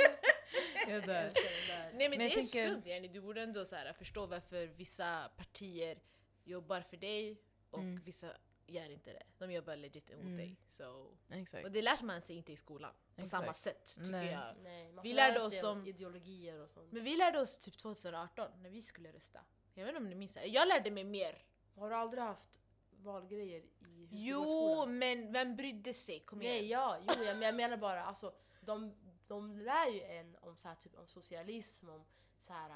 Jag 0.89 1.07
dör. 1.07 1.33
Nej 1.35 1.93
men, 1.93 2.11
Men 2.11 2.19
det 2.19 2.25
är 2.25 2.31
tänker- 2.31 2.43
skumt 2.71 2.83
yani. 2.87 3.09
Du 3.09 3.21
borde 3.21 3.43
ändå 3.43 3.65
så 3.65 3.77
här, 3.77 3.93
förstå 3.93 4.27
varför 4.27 4.67
vissa 4.67 5.31
partier 5.37 5.99
jobbar 6.45 6.81
för 6.81 6.97
dig 6.97 7.41
och 7.77 7.83
Mm. 7.83 8.03
vissa 8.05 8.33
gör 8.67 8.91
inte 8.91 9.13
det. 9.13 9.23
De 9.39 9.53
jobbar 9.53 9.77
legit 9.77 10.11
emot 10.11 10.25
Mm. 10.25 10.37
dig. 10.37 10.57
Så. 10.69 11.17
Exakt. 11.29 11.65
Och 11.65 11.73
det 11.73 11.83
lär 11.83 12.03
man 12.05 12.23
sig 12.23 12.37
inte 12.37 12.53
i 12.53 12.57
skolan 12.57 12.93
på 13.15 13.23
Exakt. 13.23 13.31
samma 13.43 13.55
sätt 13.55 13.85
tycker 13.97 14.11
Nej. 14.11 14.33
jag. 14.33 14.55
Nej, 14.63 14.93
man 14.93 15.03
Vi 15.03 15.13
lärde 15.13 15.39
oss 15.45 15.63
om 15.63 15.87
ideologier 15.87 16.61
och 16.61 16.71
sånt. 16.71 16.93
Men 16.93 17.05
vi 17.05 17.17
lärde 17.17 17.41
oss 17.41 17.59
typ 17.59 17.77
2018 17.79 18.51
när 18.63 18.71
vi 18.71 18.83
skulle 18.83 19.13
rösta. 19.13 19.41
Jag 19.75 19.85
vet 19.85 19.91
inte 19.91 20.03
om 20.03 20.09
ni 20.09 20.15
minns 20.15 20.35
det. 20.35 20.45
Jag 20.47 20.69
lärde 20.69 20.91
mig 20.91 21.05
mer. 21.05 21.45
Har 21.75 21.91
du 21.91 21.97
aldrig 21.97 22.23
haft 22.23 22.61
valgrejer 22.91 23.61
i 23.87 24.09
Jo, 24.11 24.87
men 24.87 25.33
vem 25.33 25.57
brydde 25.57 25.95
sig? 25.95 26.21
Kom 26.21 26.43
igen. 26.43 26.55
Nej, 26.55 26.69
ja, 26.71 26.99
jo, 27.01 27.23
jag, 27.25 27.37
men 27.37 27.43
jag 27.47 27.55
menar 27.55 27.77
bara 27.77 28.05
alltså, 28.05 28.35
de, 28.61 28.95
de 29.27 29.59
lär 29.59 29.89
ju 29.89 30.03
en 30.03 30.37
om, 30.41 30.57
så 30.57 30.69
här, 30.69 30.75
typ, 30.75 30.95
om 30.99 31.07
socialism, 31.07 31.89
om 31.89 32.05
så 32.39 32.53
här, 32.53 32.71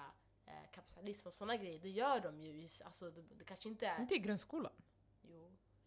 eh, 0.46 0.70
kapitalism 0.72 1.28
och 1.28 1.34
såna 1.34 1.56
grejer. 1.56 1.78
Det 1.78 1.88
gör 1.90 2.20
de 2.20 2.40
ju. 2.40 2.68
Alltså, 2.84 3.10
det, 3.10 3.22
det 3.22 3.44
kanske 3.44 3.68
inte 3.68 3.86
är... 3.86 4.00
Inte 4.00 4.14
i 4.14 4.18
grundskolan. 4.18 4.72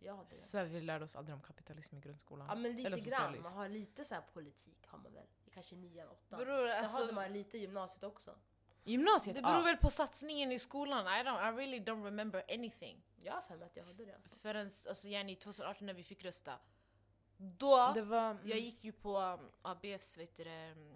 Jag 0.03 0.15
hade 0.15 0.29
det. 0.29 0.35
Så 0.35 0.63
vi 0.63 0.81
lärde 0.81 1.05
oss 1.05 1.15
aldrig 1.15 1.35
om 1.35 1.41
kapitalism 1.41 1.97
i 1.97 1.99
grundskolan. 1.99 2.47
Ja 2.49 2.55
men 2.55 2.75
lite 2.75 2.87
Eller 2.87 2.97
grann, 2.97 3.19
socialism. 3.21 3.43
man 3.43 3.53
har 3.57 3.69
lite 3.69 4.05
så 4.05 4.15
här 4.15 4.21
politik 4.33 4.87
har 4.87 4.97
man 4.99 5.13
väl? 5.13 5.27
I 5.45 5.49
kanske 5.49 5.75
nian, 5.75 6.07
åttan. 6.09 6.39
Bror, 6.39 6.67
Sen 6.67 6.77
alltså, 6.79 7.01
hade 7.01 7.13
man 7.13 7.33
lite 7.33 7.57
i 7.57 7.61
gymnasiet 7.61 8.03
också. 8.03 8.35
Gymnasiet? 8.83 9.35
det 9.35 9.41
beror 9.41 9.55
ja. 9.55 9.61
väl 9.61 9.77
på 9.77 9.89
satsningen 9.89 10.51
i 10.51 10.59
skolan. 10.59 11.05
I, 11.07 11.09
don't, 11.09 11.49
I 11.53 11.57
really 11.57 11.79
don't 11.79 12.03
remember 12.03 12.43
anything. 12.49 13.01
Jag 13.21 13.33
har 13.33 13.41
för 13.41 13.55
mig 13.55 13.65
att 13.65 13.75
jag 13.75 13.83
hade 13.83 14.05
det 14.05 14.15
alltså. 14.15 14.35
Förrän 14.35 14.61
alltså, 14.87 15.07
yani, 15.07 15.35
2018 15.35 15.85
när 15.85 15.93
vi 15.93 16.03
fick 16.03 16.23
rösta. 16.25 16.59
Då, 17.37 17.91
Det 17.95 18.01
var... 18.01 18.37
jag 18.43 18.59
gick 18.59 18.83
ju 18.83 18.91
på 18.91 19.19
um, 19.19 19.49
ABFs 19.61 20.17
vet 20.17 20.35
du, 20.37 20.43
det, 20.43 20.71
um, 20.71 20.93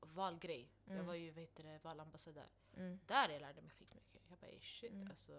valgrej. 0.00 0.68
Jag 0.84 0.94
Mm. 0.94 1.06
var 1.06 1.14
ju 1.14 1.32
heter 1.32 1.62
det, 1.64 1.78
valambassadör. 1.82 2.48
Mm. 2.76 3.00
Där 3.06 3.28
jag 3.28 3.40
lärde 3.40 3.62
mig 3.62 3.70
skitmycket. 3.70 4.22
Jag 4.28 4.38
bara 4.38 4.46
"Ey, 4.50 4.60
shit 4.60 4.92
Mm. 4.92 5.08
alltså. 5.10 5.32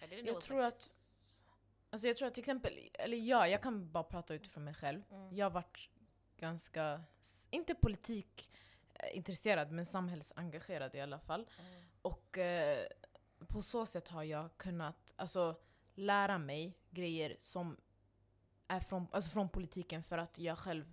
Jag 0.00 0.24
know 0.26 0.40
tror 0.40 0.62
att- 0.62 0.74
this." 0.74 1.13
Alltså 1.94 2.06
jag 2.06 2.16
tror 2.16 2.28
att 2.28 2.34
till 2.34 2.40
exempel, 2.40 2.78
eller 2.92 3.16
ja, 3.16 3.48
jag 3.48 3.62
kan 3.62 3.92
bara 3.92 4.04
prata 4.04 4.34
utifrån 4.34 4.64
mig 4.64 4.74
själv. 4.74 5.02
Mm. 5.10 5.36
Jag 5.36 5.46
har 5.46 5.50
varit 5.50 5.90
ganska, 6.36 7.02
inte 7.50 7.74
politik 7.74 8.52
eh, 8.94 9.66
men 9.70 9.86
samhällsengagerad 9.86 10.94
i 10.94 11.00
alla 11.00 11.18
fall. 11.18 11.48
Mm. 11.58 11.82
Och 12.02 12.38
eh, 12.38 12.86
på 13.46 13.62
så 13.62 13.86
sätt 13.86 14.08
har 14.08 14.22
jag 14.22 14.56
kunnat 14.56 15.14
alltså, 15.16 15.60
lära 15.94 16.38
mig 16.38 16.78
grejer 16.90 17.36
som 17.38 17.76
är 18.68 18.80
från, 18.80 19.06
alltså 19.10 19.30
från 19.30 19.48
politiken 19.48 20.02
för 20.02 20.18
att 20.18 20.38
jag 20.38 20.58
själv 20.58 20.92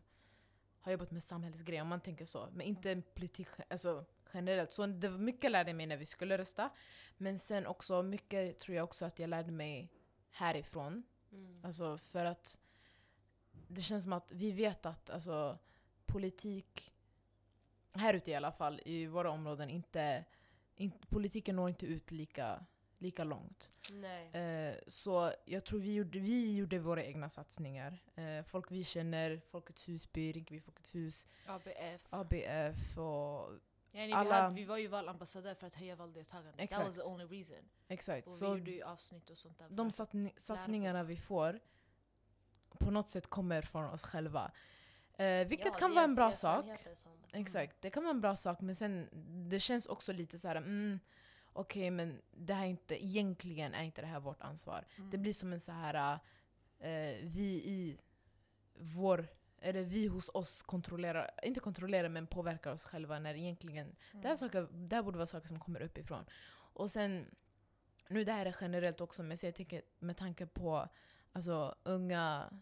har 0.80 0.92
jobbat 0.92 1.12
med 1.12 1.24
samhällsgrejer, 1.24 1.82
om 1.82 1.88
man 1.88 2.02
tänker 2.02 2.26
så. 2.26 2.50
Men 2.52 2.62
inte 2.62 3.02
politik 3.14 3.48
ge- 3.58 3.66
alltså, 3.70 4.06
generellt. 4.34 4.74
Så 4.74 4.88
det 4.88 5.10
var 5.10 5.18
mycket 5.18 5.52
lärde 5.52 5.70
jag 5.70 5.78
mig 5.78 5.86
när 5.86 5.98
vi 5.98 6.06
skulle 6.06 6.38
rösta. 6.38 6.70
Men 7.18 7.40
sen 7.40 7.68
också, 7.68 8.04
mycket 8.04 8.60
tror 8.60 8.78
jag 8.78 8.84
också 8.84 9.06
att 9.06 9.20
jag 9.20 9.30
lärde 9.30 9.52
mig 9.52 9.92
härifrån. 10.32 11.04
Mm. 11.32 11.66
Alltså 11.66 11.98
för 11.98 12.26
att 12.26 12.60
det 13.68 13.82
känns 13.82 14.04
som 14.04 14.14
att 14.14 14.32
vi 14.32 14.52
vet 14.52 14.86
att 14.86 15.10
alltså, 15.10 15.58
politik, 16.06 16.94
här 17.94 18.14
ute 18.14 18.32
i 18.32 18.36
alla 18.36 18.52
fall, 18.52 18.82
i 18.86 19.06
våra 19.06 19.32
områden, 19.32 19.70
inte, 19.70 20.26
in, 20.76 20.92
politiken 21.10 21.56
når 21.56 21.70
inte 21.70 21.86
ut 21.86 22.12
lika, 22.12 22.66
lika 22.98 23.24
långt. 23.24 23.72
Nej. 23.94 24.32
Eh, 24.32 24.76
så 24.88 25.34
jag 25.46 25.66
tror 25.66 25.80
vi 25.80 25.94
gjorde, 25.94 26.20
vi 26.20 26.58
gjorde 26.58 26.80
våra 26.80 27.04
egna 27.04 27.30
satsningar. 27.30 28.00
Eh, 28.16 28.44
folk 28.46 28.72
vi 28.72 28.84
känner, 28.84 29.42
Folkets 29.50 29.88
Husby, 29.88 30.32
Rinkeby 30.32 30.62
Folkets 30.62 30.96
Hus, 30.96 31.28
ABF. 31.46 32.02
ABF 32.10 32.98
och 32.98 33.50
Ja, 33.92 34.06
vi, 34.06 34.12
alla- 34.14 34.42
hade, 34.42 34.56
vi 34.56 34.66
var 34.66 34.78
ju 34.78 34.88
valambassadör 34.88 35.56
för 35.56 35.68
att 35.68 35.76
höja 35.76 35.96
valdeltagandet. 35.96 36.70
That 36.70 36.86
was 36.86 36.96
the 36.96 37.02
only 37.02 37.26
reason. 37.26 37.70
exakt. 37.88 38.28
Och 38.28 38.34
vi 38.34 38.38
Så 38.38 38.46
gjorde 38.58 38.72
ju 38.72 38.84
avsnitt 38.84 39.30
och 39.30 39.38
sånt 39.38 39.58
där. 39.60 39.68
de 39.70 39.90
satsni- 39.90 40.34
satsningarna 40.38 41.04
vi 41.04 41.18
får 41.18 41.60
på 42.80 42.92
något 42.92 43.10
sätt 43.10 43.28
kommer 43.28 43.62
från 43.62 43.86
oss 43.86 44.04
själva. 44.04 44.52
Eh, 45.14 45.48
vilket 45.48 45.66
Ja, 45.66 45.72
kan 45.80 45.96
vara 45.96 46.04
en 46.04 46.16
bra 46.16 46.26
alltså 46.26 46.40
sak. 46.48 46.58
erfarenheter 46.58 46.96
som- 46.96 47.12
Exakt, 47.34 47.82
det 47.82 47.90
kan 47.90 48.04
vara 48.04 48.12
en 48.14 48.22
bra 48.22 48.36
sak 48.36 48.62
men 48.62 48.76
sen 48.76 49.10
det 49.50 49.60
känns 49.60 49.86
också 49.86 50.14
lite 50.14 50.40
så 50.40 50.48
här, 50.48 50.56
mm, 50.56 51.00
okej 51.54 51.92
men 51.92 52.22
det 52.32 52.54
här 52.54 52.64
är 52.66 52.70
inte, 52.70 53.06
egentligen 53.06 53.74
är 53.74 53.84
inte 53.84 54.02
det 54.02 54.08
här 54.08 54.20
vårt 54.20 54.42
ansvar. 54.42 54.86
Mm. 54.98 55.10
Det 55.10 55.18
blir 55.18 55.34
som 55.34 55.54
en 55.54 55.60
så 55.60 55.72
här 55.72 56.20
eh, 56.80 57.16
vi 57.24 57.46
i 57.66 57.98
vår, 58.80 59.28
eller 59.62 59.84
vi 59.84 60.08
hos 60.08 60.30
oss 60.34 60.62
kontrollerar, 60.64 61.32
inte 61.44 61.60
kontrollerar 61.60 62.10
men 62.10 62.28
påverkar 62.28 62.72
oss 62.72 62.84
själva 62.84 63.20
när 63.20 63.36
egentligen 63.36 63.86
Mm. 64.12 64.22
det, 64.22 64.28
här 64.28 64.36
saker, 64.36 64.68
det 64.72 64.96
här 64.96 65.04
borde 65.04 65.18
vara 65.18 65.28
saker 65.28 65.48
som 65.48 65.60
kommer 65.60 65.82
uppifrån. 65.82 66.26
Och 66.74 66.92
sen, 66.92 67.36
nu 68.08 68.24
det 68.24 68.32
här 68.32 68.46
är 68.46 68.56
generellt 68.62 69.02
också, 69.02 69.24
men 69.24 69.38
så 69.38 69.46
jag 69.46 69.56
tänker 69.56 69.82
med 70.00 70.18
tanke 70.18 70.46
på 70.46 70.90
alltså, 71.32 71.76
unga 71.84 72.54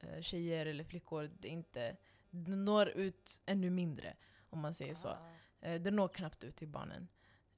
eh, 0.00 0.20
tjejer 0.20 0.66
eller 0.66 0.84
flickor, 0.84 1.30
det, 1.38 1.48
inte, 1.48 1.96
det 2.30 2.56
når 2.56 2.88
ut 2.88 3.42
ännu 3.46 3.70
mindre 3.70 4.16
om 4.50 4.60
man 4.60 4.74
säger 4.74 4.94
så. 4.94 5.08
Ah. 5.08 5.18
Eh, 5.60 5.80
det 5.80 5.90
når 5.90 6.08
knappt 6.08 6.44
ut 6.44 6.56
till 6.56 6.68
barnen. 6.68 7.08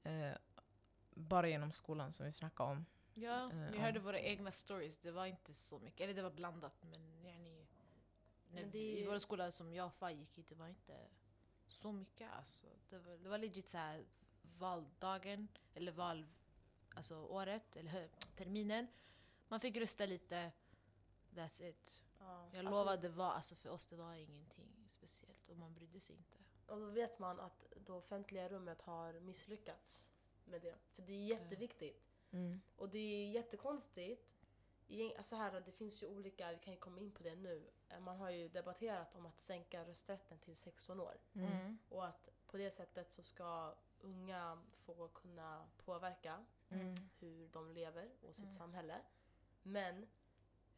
Eh, 0.02 0.32
bara 1.14 1.48
genom 1.48 1.72
skolan 1.72 2.12
som 2.12 2.26
vi 2.26 2.32
snackade 2.32 2.70
om. 2.70 2.86
Ja, 3.14 3.50
Eh, 3.52 3.70
ni 3.70 3.78
hörde 3.78 4.00
våra 4.00 4.20
egna 4.20 4.52
stories. 4.52 4.98
Det 4.98 5.10
var 5.10 5.26
inte 5.26 5.54
så 5.54 5.78
mycket. 5.78 6.00
Eller 6.00 6.14
det 6.14 6.22
var 6.22 6.30
blandat. 6.30 6.82
Men, 6.82 7.24
yani, 7.24 7.59
Men 8.52 8.70
det 8.70 8.78
I 8.78 9.06
våra 9.06 9.20
skolor 9.20 9.50
som 9.50 9.74
jag 9.74 9.90
och 9.98 10.10
gick 10.10 10.38
i, 10.38 10.42
det 10.42 10.54
var 10.54 10.68
inte 10.68 11.08
så 11.66 11.92
mycket. 11.92 12.30
Alltså. 12.32 12.66
Det, 12.88 12.98
var, 12.98 13.12
det 13.12 13.28
var 13.28 13.38
legit 13.38 13.68
så 13.68 13.78
här, 13.78 14.04
valdagen, 14.42 15.48
eller 15.74 15.92
val, 15.92 16.26
alltså 16.94 17.16
året, 17.16 17.76
eller 17.76 18.08
terminen. 18.36 18.86
Man 19.48 19.60
fick 19.60 19.76
rösta 19.76 20.06
lite. 20.06 20.52
That's 21.30 21.62
it. 21.68 22.04
Ja. 22.18 22.48
Jag 22.52 22.58
Alltså, 22.58 22.70
lovar, 22.72 22.96
det 22.96 23.08
var, 23.08 23.32
alltså 23.32 23.54
för 23.54 23.70
oss 23.70 23.86
det 23.86 23.96
var 23.96 24.14
ingenting 24.14 24.86
speciellt. 24.88 25.48
Och 25.48 25.56
man 25.56 25.74
brydde 25.74 26.00
sig 26.00 26.16
inte. 26.16 26.36
Och 26.66 26.80
då 26.80 26.86
vet 26.86 27.18
man 27.18 27.40
att 27.40 27.64
det 27.76 27.92
offentliga 27.92 28.48
rummet 28.48 28.82
har 28.82 29.20
misslyckats 29.20 30.12
med 30.44 30.62
det. 30.62 30.78
För 30.94 31.02
det 31.02 31.12
är 31.12 31.24
jätteviktigt. 31.26 32.16
Mm. 32.30 32.60
Och 32.76 32.88
det 32.88 32.98
är 32.98 33.30
jättekonstigt. 33.30 34.36
Alltså 35.18 35.36
här, 35.36 35.60
det 35.60 35.72
finns 35.72 36.02
ju 36.02 36.06
olika, 36.06 36.52
vi 36.52 36.58
kan 36.58 36.72
ju 36.74 36.80
komma 36.80 37.00
in 37.00 37.10
på 37.12 37.22
det 37.22 37.34
nu. 37.36 37.70
Eh, 37.88 38.00
Man 38.00 38.16
har 38.18 38.30
ju 38.30 38.48
debatterat 38.48 39.14
om 39.16 39.26
att 39.26 39.40
sänka 39.40 39.84
rösträtten 39.84 40.38
till 40.38 40.56
16 40.56 41.00
år. 41.00 41.16
Mm. 41.34 41.78
Och 41.88 42.06
att 42.06 42.28
på 42.46 42.56
det 42.56 42.70
sättet 42.70 43.12
så 43.12 43.22
ska 43.22 43.74
unga 44.00 44.62
få 44.84 45.08
kunna 45.08 45.66
påverka 45.76 46.44
Mm. 46.68 46.94
hur 47.18 47.48
de 47.48 47.70
lever 47.70 48.10
och 48.22 48.34
sitt 48.34 48.44
Mm. 48.44 48.56
samhälle. 48.56 49.00
Men 49.62 50.06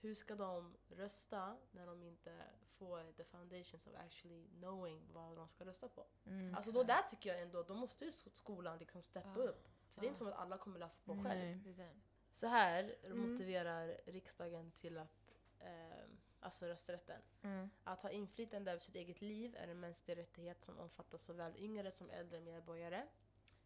hur 0.01 0.15
ska 0.15 0.35
de 0.37 0.77
rösta 0.89 1.57
när 1.71 1.87
de 1.87 2.03
inte 2.03 2.43
får 2.79 3.13
the 3.13 3.25
foundations 3.25 3.87
of 3.87 3.95
actually 3.95 4.47
knowing 4.49 5.07
vad 5.13 5.37
de 5.37 5.49
ska 5.49 5.65
rösta 5.65 5.89
på? 5.89 6.07
Mm. 6.27 6.55
Alltså 6.55 6.73
då 6.73 6.83
där 6.83 7.03
tycker 7.03 7.31
jag 7.31 7.41
ändå, 7.43 7.63
då 7.63 7.75
måste 7.75 8.05
ju 8.05 8.11
sk- 8.11 8.35
skolan 8.35 8.79
liksom 8.79 9.03
steppa 9.03 9.29
Ja. 9.37 9.43
upp. 9.43 9.69
För 9.95 10.01
det 10.01 10.05
är 10.05 10.09
Ja. 10.09 10.09
inte 10.09 10.19
som 10.19 10.29
att 10.29 10.35
alla 10.35 10.59
kommer 10.59 10.79
läsa 10.79 11.01
på 11.05 11.13
själv. 11.25 11.75
Nej. 11.77 11.95
Så 12.33 12.47
här 12.47 12.97
Mm. 13.05 13.19
motiverar 13.19 14.01
riksdagen 14.07 14.71
till 14.71 14.99
att, 14.99 15.35
eh, 15.61 16.05
alltså 16.41 16.67
rösträtten. 16.67 17.23
Mm. 17.43 17.71
Att 17.85 18.03
ha 18.03 18.11
inflytande 18.11 18.71
över 18.71 18.81
sitt 18.81 18.95
eget 18.95 19.21
liv 19.21 19.57
är 19.57 19.69
en 19.69 19.81
mänsklig 19.81 20.17
rättighet 20.17 20.65
som 20.65 20.79
omfattar 20.79 21.19
såväl 21.19 21.53
yngre 21.57 21.91
som 21.91 22.11
äldre 22.11 22.41
medborgare, 22.41 23.07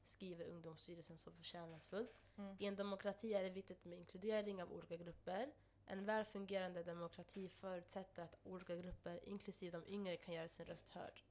skriver 0.05 0.45
Ungdomsstyrelsen 0.45 1.19
så 1.19 1.33
förtjänstfullt. 1.33 2.23
Mm. 2.37 2.57
I 2.61 2.67
en 2.67 2.77
demokrati 2.77 3.35
är 3.35 3.43
det 3.43 3.51
viktigt 3.51 3.85
med 3.85 3.99
inkludering 3.99 4.63
av 4.63 4.73
olika 4.73 4.97
grupper. 4.97 5.53
En 5.87 6.05
väl 6.05 6.25
fungerande 6.25 6.83
demokrati 6.83 7.49
förutsätter 7.49 8.23
att 8.23 8.35
olika 8.43 8.77
grupper, 8.77 9.29
inklusive 9.29 9.79
de 9.79 9.87
yngre, 9.93 10.17
kan 10.17 10.35
göra 10.35 10.49
sin 10.49 10.67
röst 10.67 10.89
hörd. 10.89 11.23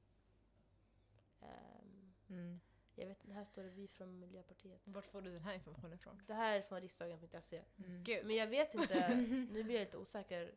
Mm. 2.28 2.60
Jag 2.96 3.06
vet, 3.06 3.24
här 3.32 3.44
står 3.44 3.62
det 3.62 3.70
vi 3.70 3.88
från 3.88 4.18
Miljöpartiet. 4.18 4.80
Vart 4.84 5.06
får 5.06 5.20
du 5.22 5.32
den 5.32 5.42
här 5.42 5.54
informationen 5.54 5.92
ifrån? 5.92 6.22
Det 6.26 6.34
här 6.34 6.56
är 6.56 6.62
från 6.62 6.80
riksdagen.se. 6.80 7.62
Mm. 7.78 8.02
Gud. 8.04 8.26
Men 8.26 8.36
jag 8.36 8.46
vet 8.46 8.74
inte, 8.74 9.14
nu 9.50 9.62
blir 9.64 9.74
jag 9.74 9.84
lite 9.84 9.98
osäker 9.98 10.54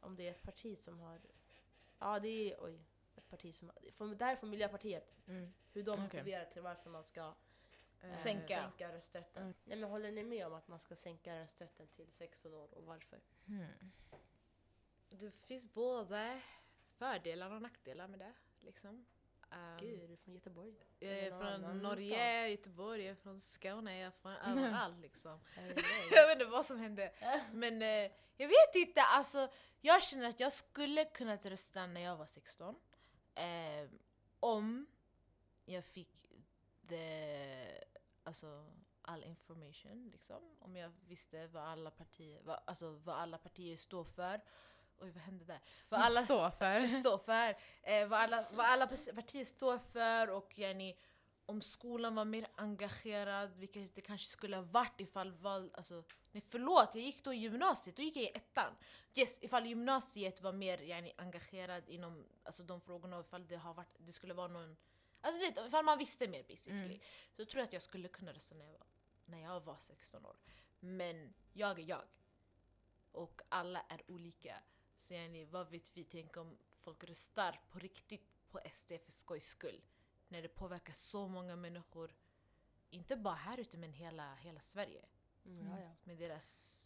om 0.00 0.16
det 0.16 0.26
är 0.26 0.30
ett 0.30 0.42
parti 0.42 0.78
som 0.78 0.98
har... 0.98 1.20
Ja, 1.98 2.18
det 2.20 2.28
är 2.28 2.56
oj, 2.64 2.80
ett 3.16 3.28
parti 3.30 3.54
som 3.54 3.68
har... 3.68 3.90
Från, 3.90 4.16
där 4.16 4.36
från 4.36 4.50
Miljöpartiet, 4.50 5.12
Mm. 5.26 5.52
hur 5.72 5.82
de 5.82 5.90
Okej. 5.90 6.02
motiverar 6.04 6.44
till 6.44 6.62
varför 6.62 6.90
man 6.90 7.04
ska 7.04 7.34
eh, 8.02 8.16
Sänka. 8.22 8.46
sänka 8.46 8.92
rösträtten. 8.92 9.42
Mm. 9.42 9.54
Nej, 9.64 9.78
men 9.78 9.90
håller 9.90 10.12
ni 10.12 10.24
med 10.24 10.46
om 10.46 10.54
att 10.54 10.68
man 10.68 10.78
ska 10.78 10.96
sänka 10.96 11.40
rösträtten 11.40 11.86
till 11.88 12.10
16 12.12 12.54
år 12.54 12.74
och 12.74 12.84
varför? 12.84 13.20
Mm. 13.48 13.90
Det 15.08 15.30
finns 15.30 15.72
både 15.74 16.40
fördelar 16.88 17.50
och 17.50 17.62
nackdelar 17.62 18.08
med 18.08 18.18
det. 18.18 18.32
Liksom. 18.60 19.06
Um, 19.50 19.76
Gud, 19.80 20.02
är 20.02 20.08
du 20.08 20.16
från 20.16 20.34
Göteborg? 20.34 20.74
jag 20.98 21.12
är 21.12 21.30
från 21.30 21.78
Norge, 21.82 22.48
Göteborg, 22.48 23.02
jag 23.02 23.10
är 23.10 23.14
från 23.14 23.40
Skåne, 23.40 23.98
jag 23.98 24.06
är 24.06 24.10
från 24.10 24.32
överallt 24.32 25.00
liksom. 25.00 25.40
Jag 26.12 26.26
vet 26.26 26.40
inte 26.40 26.44
vad 26.44 26.66
som 26.66 26.78
hände. 26.78 27.12
Men 27.52 27.82
eh, 27.82 28.10
jag 28.36 28.48
vet 28.48 28.74
inte, 28.74 29.02
alltså 29.02 29.48
jag 29.80 30.02
känner 30.02 30.28
att 30.28 30.40
jag 30.40 30.52
skulle 30.52 31.04
kunna 31.04 31.36
rösta 31.36 31.86
när 31.86 32.00
jag 32.00 32.16
var 32.16 32.26
16. 32.26 32.74
Eh, 33.34 33.90
om 34.40 34.86
jag 35.64 35.84
fick 35.84 36.26
the, 36.88 37.82
alltså, 38.22 38.66
all 39.02 39.24
information 39.24 40.10
liksom. 40.12 40.56
Om 40.58 40.76
jag 40.76 40.92
visste 41.08 41.46
vad 41.46 41.62
alla 41.62 41.90
partier, 41.90 42.40
vad, 42.42 42.60
alltså, 42.64 42.90
vad 42.90 43.16
alla 43.16 43.38
partier 43.38 43.76
står 43.76 44.04
för. 44.04 44.40
Oj 45.00 45.10
vad 45.10 45.22
hände 45.22 45.44
där? 45.44 45.60
Vad 45.90 46.00
alla- 46.00 46.24
Stå 46.24 46.50
för. 46.50 46.86
står 47.00 47.18
för, 47.18 47.56
eh, 47.82 48.06
vad, 48.08 48.20
alla, 48.20 48.46
vad 48.52 48.66
alla 48.66 48.86
partier 48.86 49.44
står 49.44 49.78
för 49.78 50.30
och 50.30 50.58
yani, 50.58 50.96
om 51.46 51.62
skolan 51.62 52.14
var 52.14 52.24
mer 52.24 52.46
engagerad, 52.54 53.56
vilket 53.56 53.94
det 53.94 54.00
kanske 54.00 54.26
skulle 54.28 54.56
ha 54.56 54.62
varit 54.62 55.00
ifall 55.00 55.32
val, 55.32 55.70
alltså, 55.74 56.04
nej 56.32 56.42
förlåt, 56.48 56.94
jag 56.94 57.04
gick 57.04 57.24
då 57.24 57.34
i 57.34 57.36
gymnasiet, 57.36 57.96
då 57.96 58.02
gick 58.02 58.16
jag 58.16 58.24
i 58.24 58.28
ettan. 58.36 58.74
Yes, 59.14 59.38
ifall 59.42 59.66
gymnasiet 59.66 60.42
var 60.42 60.52
mer 60.52 60.78
yani, 60.78 61.12
engagerad 61.16 61.88
inom 61.88 62.24
alltså, 62.42 62.62
de 62.62 62.80
frågorna, 62.80 63.18
och 63.18 63.24
ifall 63.26 63.46
det, 63.46 63.56
har 63.56 63.74
varit, 63.74 63.96
det 63.98 64.12
skulle 64.12 64.34
vara 64.34 64.48
någon, 64.48 64.76
alltså 65.20 65.40
du 65.40 65.46
vet, 65.50 65.66
ifall 65.66 65.84
man 65.84 65.98
visste 65.98 66.28
mer 66.28 66.42
basically. 66.42 66.84
Mm. 66.84 67.00
Så 67.36 67.44
tror 67.44 67.60
jag 67.60 67.66
att 67.66 67.72
jag 67.72 67.82
skulle 67.82 68.08
kunna 68.08 68.32
var, 68.32 68.86
när 69.24 69.42
jag 69.42 69.60
var 69.60 69.76
16 69.80 70.26
år. 70.26 70.36
Men 70.80 71.34
jag 71.52 71.78
är 71.78 71.84
jag. 71.84 72.04
Och 73.12 73.42
alla 73.48 73.80
är 73.88 74.10
olika. 74.10 74.62
Så 74.98 75.14
yani, 75.14 75.44
vad 75.44 75.70
vet 75.70 75.96
vi, 75.96 76.04
tänk 76.04 76.36
om 76.36 76.58
folk 76.80 77.04
röstar 77.04 77.60
på 77.70 77.78
riktigt 77.78 78.48
på 78.50 78.60
SD 78.72 78.92
för 79.02 79.12
skojs 79.12 79.46
skull. 79.46 79.82
När 80.28 80.42
det 80.42 80.48
påverkar 80.48 80.92
så 80.92 81.28
många 81.28 81.56
människor, 81.56 82.14
inte 82.90 83.16
bara 83.16 83.34
här 83.34 83.60
ute 83.60 83.78
men 83.78 83.92
hela, 83.92 84.34
hela 84.34 84.60
Sverige. 84.60 85.04
Mm, 85.44 85.66
ja, 85.70 85.80
ja. 85.80 85.96
Med 86.04 86.18
deras 86.18 86.82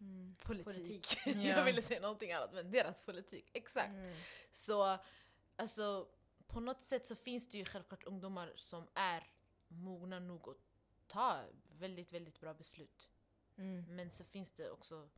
Mm. 0.00 0.36
politik. 0.42 0.74
Politik. 0.74 1.18
Ja. 1.26 1.32
Jag 1.42 1.64
ville 1.64 1.82
säga 1.82 2.00
någonting 2.00 2.32
annat 2.32 2.52
men 2.52 2.70
deras 2.70 3.02
politik, 3.02 3.50
exakt. 3.52 3.88
Mm. 3.88 4.16
Så 4.52 4.98
alltså 5.56 6.08
på 6.46 6.60
något 6.60 6.82
sätt 6.82 7.06
så 7.06 7.16
finns 7.16 7.48
det 7.48 7.58
ju 7.58 7.64
självklart 7.64 8.04
ungdomar 8.04 8.52
som 8.56 8.88
är 8.94 9.30
mogna 9.68 10.18
nog 10.18 10.48
att 10.48 10.56
ta 11.06 11.44
väldigt, 11.78 12.12
väldigt 12.12 12.40
bra 12.40 12.54
beslut. 12.54 13.10
Mm. 13.56 13.96
Men 13.96 14.10
så 14.10 14.24
finns 14.24 14.52
det 14.52 14.70
också 14.70 15.08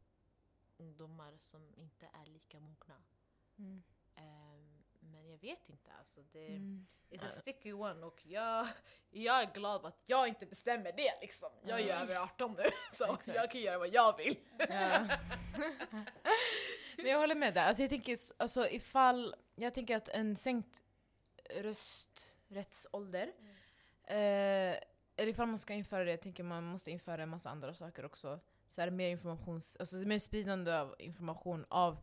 ungdomar 0.79 1.37
som 1.39 1.75
inte 1.77 2.07
är 2.23 2.27
lika 2.27 2.61
mogna. 2.61 2.95
Mm. 3.59 3.83
Ehm, 4.17 4.83
men 5.01 5.27
jag 5.29 5.39
vet 5.39 5.69
inte 5.69 5.93
alltså. 5.99 6.23
Det 6.33 6.47
Mm. 6.49 6.87
är 7.11 7.25
a 7.27 7.29
sticky 7.29 7.73
one 7.73 8.07
och 8.07 8.27
jag, 8.27 8.67
jag 9.11 9.43
är 9.43 9.53
glad 9.55 9.87
att 9.87 10.01
jag 10.05 10.29
inte 10.29 10.47
bestämmer 10.47 10.93
det 10.97 11.21
liksom. 11.21 11.49
Jag 11.63 11.79
är 11.81 11.83
ju 11.83 11.89
Ja. 11.89 11.95
över 12.01 12.17
18 12.17 12.55
nu 12.59 12.63
så 12.93 13.05
Exakt. 13.05 13.27
jag 13.29 13.51
kan 13.51 13.61
göra 13.61 13.79
vad 13.79 13.89
jag 13.89 14.17
vill. 14.17 14.37
Ja. 14.59 15.09
Men 16.97 17.07
jag 17.07 17.19
håller 17.19 17.35
med 17.35 17.55
där. 17.55 17.67
Alltså 17.67 17.83
jag 17.83 17.91
tänker 17.91 18.17
alltså 18.39 18.69
ifall, 18.69 19.35
jag 19.55 19.75
tänker 19.75 19.97
att 19.97 20.09
en 20.09 20.37
sänkt 20.37 20.83
rösträttsålder, 21.55 23.27
eh, 24.05 24.77
eller 25.17 25.27
ifall 25.27 25.47
man 25.47 25.59
ska 25.59 25.75
införa 25.75 26.05
det, 26.05 26.11
jag 26.11 26.21
tänker 26.23 26.43
man 26.43 26.65
måste 26.65 26.91
införa 26.91 27.23
en 27.23 27.29
massa 27.29 27.51
andra 27.51 27.75
saker 27.75 28.05
också. 28.05 28.41
Så 28.69 28.83
är 28.83 28.87
det 28.87 28.93
mer 28.93 29.09
informations, 29.09 29.77
alltså 29.81 29.97
mer 29.97 30.19
spridande 30.19 30.73
av 30.73 30.95
information 30.99 31.65
av 31.69 31.99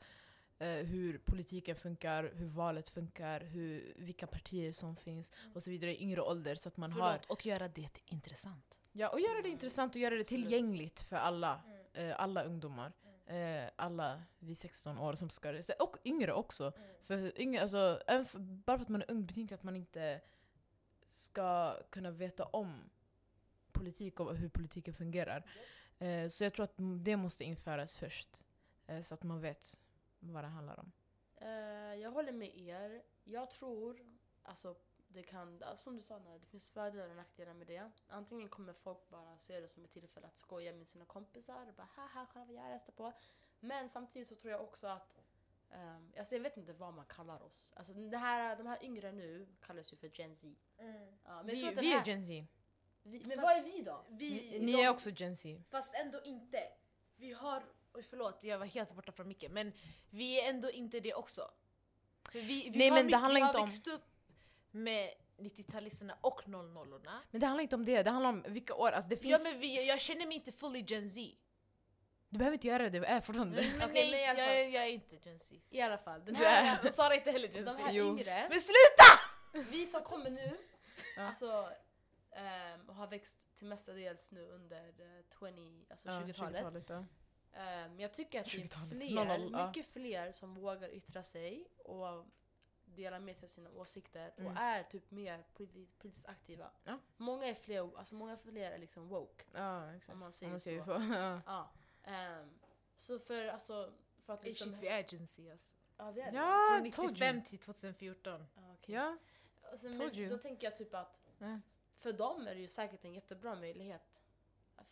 eh, 0.59 0.67
hur 0.67 1.17
politiken 1.17 1.75
funkar, 1.75 2.31
hur 2.35 2.45
valet 2.45 2.89
funkar, 2.89 3.41
hur, 3.41 3.93
vilka 3.97 4.27
partier 4.27 4.71
som 4.71 4.95
finns 4.95 5.31
och 5.53 5.63
så 5.63 5.69
vidare 5.69 5.95
i 5.95 6.03
yngre 6.03 6.21
ålder 6.21 6.55
så 6.55 6.69
att 6.69 6.77
man 6.77 6.91
har 6.91 7.19
och 7.27 7.45
göra 7.45 7.67
det 7.67 8.01
intressant. 8.05 8.79
Ja, 8.91 9.09
och 9.09 9.19
göra 9.19 9.41
det 9.41 9.49
intressant 9.49 9.95
och 9.95 10.01
göra 10.01 10.15
det 10.15 10.21
Absolut. 10.21 10.43
tillgängligt 10.43 10.99
för 10.99 11.15
alla, 11.15 11.61
eh, 11.93 12.21
alla 12.21 12.43
ungdomar. 12.43 12.93
Eh, 13.27 13.69
alla 13.75 14.23
vid 14.39 14.57
16 14.57 14.97
år 14.97 15.13
som 15.15 15.29
ska 15.29 15.53
rösta. 15.53 15.73
Och 15.79 15.97
yngre 16.05 16.33
också. 16.33 16.73
För 17.01 17.41
yngre, 17.41 17.61
alltså, 17.61 18.01
bara 18.37 18.77
för 18.77 18.81
att 18.81 18.89
man 18.89 19.01
är 19.01 19.11
ung 19.11 19.25
betyder 19.25 19.41
inte 19.41 19.55
att 19.55 19.63
man 19.63 19.75
inte 19.75 20.21
ska 21.07 21.77
kunna 21.89 22.11
veta 22.11 22.43
om 22.43 22.89
politik 23.71 24.19
och 24.19 24.35
hur 24.35 24.49
politiken 24.49 24.93
fungerar. 24.93 25.43
Eh, 25.99 26.27
så 26.27 26.43
jag 26.43 26.53
tror 26.53 26.63
att 26.63 26.75
det 26.77 27.17
måste 27.17 27.43
införas 27.43 27.97
först. 27.97 28.43
Eh, 28.87 29.01
så 29.01 29.13
att 29.13 29.23
man 29.23 29.41
vet 29.41 29.79
vad 30.19 30.43
det 30.43 30.47
handlar 30.47 30.79
om. 30.79 30.91
Eh, 31.35 31.49
jag 32.01 32.11
håller 32.11 32.31
med 32.31 32.57
er. 32.57 33.03
Jag 33.23 33.49
tror, 33.51 34.05
alltså 34.43 34.75
det 35.07 35.23
kan, 35.23 35.63
som 35.77 35.95
du 35.95 36.01
sa, 36.01 36.19
det 36.19 36.45
finns 36.45 36.71
fördelar 36.71 37.09
och 37.09 37.15
nackdelar 37.15 37.53
med 37.53 37.67
det. 37.67 37.91
Antingen 38.07 38.49
kommer 38.49 38.73
folk 38.73 39.09
bara 39.09 39.37
se 39.37 39.59
det 39.59 39.67
som 39.67 39.85
ett 39.85 39.91
tillfälle 39.91 40.27
att 40.27 40.37
skoja 40.37 40.73
med 40.73 40.87
sina 40.87 41.05
kompisar 41.05 41.67
och 41.67 41.73
bara 41.73 41.87
haha, 41.95 42.27
kolla 42.33 42.45
vad 42.45 42.55
jag 42.55 42.73
röstar 42.75 42.93
på. 42.93 43.13
Men 43.59 43.89
samtidigt 43.89 44.27
så 44.27 44.35
tror 44.35 44.51
jag 44.51 44.61
också 44.61 44.87
att, 44.87 45.21
ehm, 45.71 46.11
alltså 46.17 46.35
jag 46.35 46.41
vet 46.41 46.57
inte 46.57 46.73
vad 46.73 46.93
man 46.93 47.05
kallar 47.05 47.43
oss. 47.43 47.73
Alltså 47.75 47.93
det 47.93 48.17
här, 48.17 48.55
de 48.55 48.67
här 48.67 48.83
yngre 48.83 49.11
nu 49.11 49.47
kallas 49.61 49.93
ju 49.93 49.97
för 49.97 50.19
Gen 50.19 50.35
Z. 50.35 50.55
Men 50.77 51.17
jag 51.25 51.43
Vi, 51.43 51.59
tror 51.59 51.69
att 51.69 51.75
den 51.75 51.83
vi 51.83 51.91
här, 51.91 52.01
är 52.01 52.05
Gen 52.05 52.25
Z. 52.25 52.47
vi, 53.05 53.19
men 53.25 53.39
Fast- 53.39 53.41
vad 53.43 53.57
är 53.57 53.77
vi 53.77 53.81
då? 53.83 54.05
Vi, 54.09 54.29
Ni, 54.29 54.59
ni 54.59 54.81
är 54.81 54.89
också 54.89 55.09
Gen 55.09 55.37
Z. 55.37 55.61
Fast 55.71 55.95
ändå 55.95 56.23
inte. 56.23 56.63
Vi 57.15 57.33
har, 57.33 57.63
oj 57.93 58.03
förlåt 58.09 58.39
jag 58.43 58.57
var 58.59 58.65
helt 58.65 58.91
borta 58.95 59.11
från 59.11 59.27
micken, 59.27 59.53
men 59.53 59.73
vi 60.09 60.41
är 60.41 60.49
ändå 60.49 60.71
inte 60.71 60.99
det 60.99 61.13
också. 61.13 61.51
För 62.31 62.39
vi, 62.39 62.69
vi 62.69 62.77
Nej, 62.77 62.89
har 62.89 62.97
men 62.97 63.07
det 63.07 63.17
handlar 63.17 63.41
vi 63.41 63.45
inte 63.47 63.57
har 63.57 63.63
om- 63.63 63.69
växt 63.69 63.87
upp 63.87 64.05
med 64.71 65.13
90-talisterna 65.37 66.13
och 66.21 66.41
00-orna. 66.45 67.21
Men 67.31 67.41
det 67.41 67.47
handlar 67.47 67.61
inte 67.63 67.75
om 67.75 67.85
det, 67.85 68.03
det 68.03 68.09
handlar 68.09 68.29
om 68.29 68.45
vilka 68.47 68.73
år. 68.75 68.91
Alltså 68.91 69.09
det 69.09 69.17
finns, 69.17 69.31
Ja, 69.43 69.49
men 69.51 69.59
vi, 69.59 69.87
jag 69.87 70.01
känner 70.01 70.25
mig 70.25 70.35
inte 70.35 70.51
fully 70.51 70.83
Gen 70.87 71.09
Z. 71.09 71.21
Du 72.29 72.37
behöver 72.37 72.53
inte 72.57 72.67
göra 72.67 72.89
det, 72.89 72.99
vi 72.99 73.05
är 73.05 73.21
fortfarande 73.21 73.61
Men 73.61 73.75
Okej, 73.89 74.11
nej, 74.11 74.35
men 74.35 74.43
jag, 74.45 74.59
är, 74.59 74.67
jag 74.69 74.83
är 74.83 74.89
inte 74.89 75.15
Gen 75.15 75.39
Z. 75.39 75.55
I 75.69 75.81
alla 75.81 75.97
fall, 75.97 76.25
den 76.25 76.33
Du 76.33 76.45
här, 76.45 76.91
Sara 76.91 77.13
är 77.13 77.17
inte 77.17 77.31
heller 77.31 77.47
Gen 77.47 77.65
de 77.65 77.71
Z. 77.71 77.83
här 77.83 77.93
Jo. 77.93 78.05
yngre, 78.07 78.47
Men 78.49 78.59
sluta! 78.61 79.69
vi 79.71 79.85
som 79.87 80.01
kommer 80.03 80.29
nu, 80.29 80.57
Ja. 81.15 81.33
Alltså 82.35 82.89
ehm, 82.89 82.89
har 82.89 83.07
växt 83.07 83.55
till 83.55 83.67
mestadels 83.67 84.31
nu 84.31 84.49
under 84.49 84.87
eh, 84.87 85.25
20, 85.39 85.85
alltså 85.89 86.09
Ja, 86.09 86.21
20-talet. 86.21 86.61
20-talet, 86.61 86.89
ja. 86.89 87.05
Ehm, 87.53 87.99
jag 87.99 88.13
tycker 88.13 88.39
att 88.39 88.45
det 88.45 88.57
är 88.57 88.61
20-talet. 88.61 88.89
fler, 88.89 89.37
00, 89.39 89.49
ja. 89.53 89.67
mycket 89.67 89.85
fler 89.85 90.31
som 90.31 90.53
vågar 90.55 90.89
yttra 90.89 91.23
sig 91.23 91.67
och 91.77 92.25
dela 92.85 93.19
med 93.19 93.37
sig 93.37 93.45
av 93.45 93.49
sina 93.49 93.69
åsikter 93.69 94.33
Mm. 94.37 94.51
och 94.51 94.57
är 94.61 94.83
typ 94.83 95.11
mer 95.11 95.43
politi- 95.53 95.87
politiskt 95.97 96.25
aktiva. 96.27 96.71
Ja. 96.83 96.99
Många 97.17 97.45
är 97.47 97.53
fler, 97.53 97.97
alltså 97.97 98.15
många 98.15 98.37
fler 98.37 98.71
är 98.71 98.77
liksom 98.77 99.07
woke. 99.07 99.43
Ja, 99.53 99.91
exakt. 99.95 100.13
Om 100.13 100.19
man 100.19 100.25
Om 100.27 100.33
säger, 100.33 100.51
man 100.51 100.59
säger 100.59 100.81
så. 100.81 100.85
så. 100.85 101.01
Ja. 101.45 101.71
Ehm, 102.03 102.59
så 102.95 103.19
för 103.19 103.47
alltså, 103.47 103.93
för 104.19 104.33
att 104.33 104.43
liksom... 104.43 104.71
shit, 104.73 104.83
vi 104.83 104.87
är 104.87 105.05
Gen 105.09 105.27
Z 105.27 105.51
alltså. 105.51 105.75
ja, 105.97 106.11
vi 106.11 106.21
är 106.21 106.31
det. 106.31 106.37
Ja, 106.37 106.79
Från 106.81 106.91
told 106.91 107.07
95 107.11 107.35
you. 107.35 107.45
till 107.45 107.59
2014. 107.59 108.47
Ja, 108.55 108.61
okej. 108.73 108.95
Ja. 108.95 109.17
Alltså, 109.71 109.87
men 109.89 110.29
då 110.29 110.37
tänker 110.37 110.67
jag 110.67 110.75
typ 110.75 110.93
att. 110.95 111.19
För 112.05 112.13
dem 112.13 112.47
är 112.47 112.55
det 112.55 112.61
ju 112.61 112.67
säkert 112.67 113.05
en 113.05 113.13
jättebra 113.13 113.55
möjlighet 113.55 114.21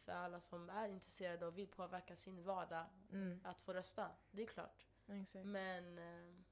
för 0.05 0.11
alla 0.11 0.39
som 0.41 0.69
är 0.69 0.87
intresserade 0.87 1.45
och 1.45 1.57
vill 1.57 1.67
påverka 1.67 2.15
sin 2.15 2.43
vardag 2.43 2.85
Mm. 3.11 3.39
att 3.43 3.61
få 3.61 3.73
rösta. 3.73 4.09
Det 4.31 4.41
är 4.43 4.47
klart. 4.47 4.87
Exakt. 5.07 5.45
Men 5.45 5.97
ehm, 5.97 6.43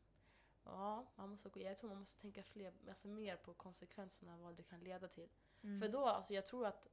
ja, 0.65 1.05
man 1.15 1.29
måste, 1.29 1.49
gå- 1.49 1.59
jag 1.61 1.77
tror 1.77 1.89
man 1.89 1.99
måste 1.99 2.21
tänka 2.21 2.43
fler, 2.43 2.73
alltså 2.89 3.07
mer 3.07 3.35
på 3.37 3.53
konsekvenserna 3.53 4.33
av 4.33 4.39
vad 4.39 4.55
det 4.55 4.63
kan 4.63 4.79
leda 4.79 5.07
till. 5.07 5.29
Mm. 5.63 5.81
För 5.81 5.89
då, 5.89 6.05
alltså 6.05 6.33
jag 6.33 6.45
tror 6.45 6.65
att 6.65 6.87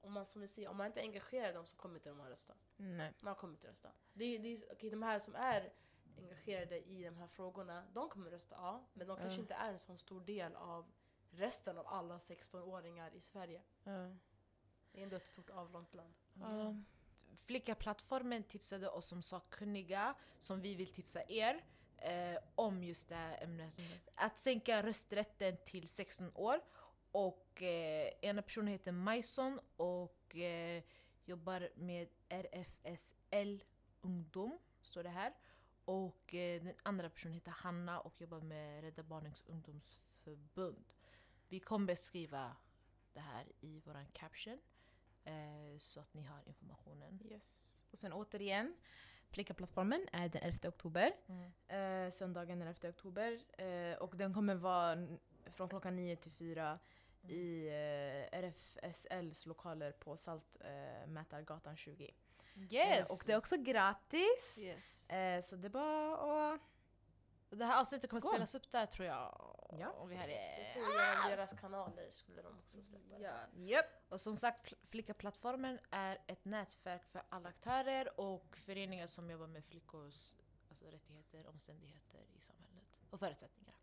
om 0.00 0.12
man, 0.12 0.26
som 0.26 0.40
du 0.40 0.48
säger, 0.48 0.68
om 0.68 0.76
man 0.76 0.86
inte 0.86 1.00
engagerar 1.00 1.54
dem 1.54 1.66
så 1.66 1.76
kommer 1.76 1.94
inte 1.94 2.10
de 2.10 2.20
att 2.20 2.28
rösta. 2.28 2.54
Nej. 2.76 3.12
Man 3.20 3.34
kommer 3.34 3.54
inte 3.54 3.68
rösta. 3.68 3.92
Det, 4.12 4.38
det, 4.38 4.64
okej, 4.72 4.90
de 4.90 5.02
här 5.02 5.18
som 5.18 5.34
är 5.34 5.72
engagerade 6.18 6.80
i 6.88 7.04
de 7.04 7.16
här 7.16 7.26
frågorna, 7.26 7.84
de 7.92 8.08
kommer 8.08 8.30
rösta 8.30 8.54
ja, 8.58 8.84
men 8.92 9.06
de 9.06 9.16
kanske 9.16 9.34
Ja. 9.36 9.40
inte 9.40 9.54
är 9.54 9.72
en 9.72 9.78
sån 9.78 9.98
stor 9.98 10.20
del 10.20 10.56
av 10.56 10.92
resten 11.38 11.78
av 11.78 11.86
alla 11.86 12.18
16-åringar 12.18 13.14
i 13.14 13.20
Sverige. 13.20 13.62
Ja. 13.84 14.10
Det 14.92 15.00
är 15.00 15.02
ändå 15.02 15.16
ett 15.16 15.26
stort 15.26 15.50
avlångt 15.50 15.94
land. 15.94 16.14
Ja. 16.34 16.76
Flickaplattformen 17.46 18.42
tipsade 18.42 18.88
oss 18.88 19.06
som 19.06 19.22
sakkunniga, 19.22 20.14
som 20.38 20.60
vi 20.60 20.74
vill 20.74 20.92
tipsa 20.92 21.22
er, 21.28 21.64
eh, 21.96 22.38
om 22.54 22.84
just 22.84 23.08
det 23.08 23.14
här 23.14 23.42
ämnet. 23.42 23.80
Att 24.14 24.38
sänka 24.38 24.82
rösträtten 24.82 25.56
till 25.64 25.88
16 25.88 26.30
år. 26.34 26.60
Och 27.12 27.62
eh, 27.62 28.12
ena 28.20 28.42
personen 28.42 28.68
heter 28.68 28.92
Majson 28.92 29.60
och 29.76 30.36
eh, 30.36 30.82
jobbar 31.24 31.68
med 31.74 32.08
RFSL 32.28 33.64
Ungdom, 34.00 34.58
står 34.82 35.02
det 35.02 35.08
här. 35.08 35.32
Och 35.84 36.34
eh, 36.34 36.62
den 36.62 36.74
andra 36.82 37.10
personen 37.10 37.34
heter 37.34 37.50
Hanna 37.50 38.00
och 38.00 38.20
jobbar 38.20 38.40
med 38.40 38.84
Rädda 38.84 39.02
Barnens 39.02 39.42
ungdomsförbund. 39.46 40.92
Vi 41.48 41.60
kommer 41.60 41.86
beskriva 41.86 42.56
det 43.12 43.20
här 43.20 43.52
i 43.60 43.80
våran 43.80 44.06
caption. 44.12 44.58
Eh, 45.24 45.78
så 45.78 46.00
att 46.00 46.14
ni 46.14 46.22
har 46.22 46.48
informationen. 46.48 47.20
Yes. 47.24 47.84
Och 47.90 47.98
sen 47.98 48.12
återigen, 48.12 48.76
Flickaplattformen 49.30 50.08
är 50.12 50.28
den 50.28 50.42
11 50.42 50.68
oktober. 50.68 51.12
Eh, 51.68 52.10
söndagen 52.10 52.58
den 52.58 52.68
11 52.68 52.88
oktober. 52.88 53.40
Eh, 53.58 53.98
och 53.98 54.16
den 54.16 54.34
kommer 54.34 54.54
vara 54.54 55.08
från 55.46 55.68
klockan 55.68 55.96
9 55.96 56.16
till 56.16 56.32
4 56.32 56.78
i 57.22 57.66
eh, 57.66 58.38
RFSLs 58.38 59.46
lokaler 59.46 59.92
på 59.92 60.16
Saltmätargatan 60.16 61.76
20. 61.76 62.10
Yes! 62.70 63.10
Och 63.10 63.26
det 63.26 63.32
är 63.32 63.36
också 63.36 63.56
gratis. 63.56 64.58
yes. 64.58 65.04
Så 65.48 65.56
det 65.56 65.68
är 65.68 65.70
bara 65.70 66.54
att... 66.54 66.60
Det 67.50 67.64
här 67.64 67.80
avsnittet 67.80 68.10
kommer 68.10 68.20
Gå. 68.20 68.28
spelas 68.28 68.54
upp 68.54 68.70
där 68.70 68.86
tror 68.86 69.06
jag. 69.06 69.54
Ja. 69.78 69.88
Och 69.90 70.10
vi 70.10 70.16
har 70.16 70.24
Så 70.24 70.30
jag 70.30 70.38
det. 70.40 70.70
tror 70.72 70.86
genom 70.86 71.30
deras 71.30 71.52
kanaler 71.52 72.10
skulle 72.10 72.42
de 72.42 72.58
också 72.58 72.82
släppa 72.82 73.18
det. 73.18 73.24
Ja. 73.24 73.58
Yep. 73.62 73.86
Och 74.08 74.20
som 74.20 74.36
sagt, 74.36 74.66
Pl- 74.66 74.74
Flickaplattformen 74.88 75.78
är 75.90 76.18
ett 76.26 76.44
nätverk 76.44 77.04
för 77.06 77.22
alla 77.28 77.48
aktörer 77.48 78.20
och 78.20 78.56
föreningar 78.56 79.06
som 79.06 79.30
jobbar 79.30 79.46
med 79.46 79.64
flickors 79.64 80.34
alltså, 80.68 80.84
rättigheter, 80.86 81.46
omständigheter 81.46 82.26
i 82.36 82.40
samhället 82.40 82.84
och 83.10 83.20
förutsättningar. 83.20 83.74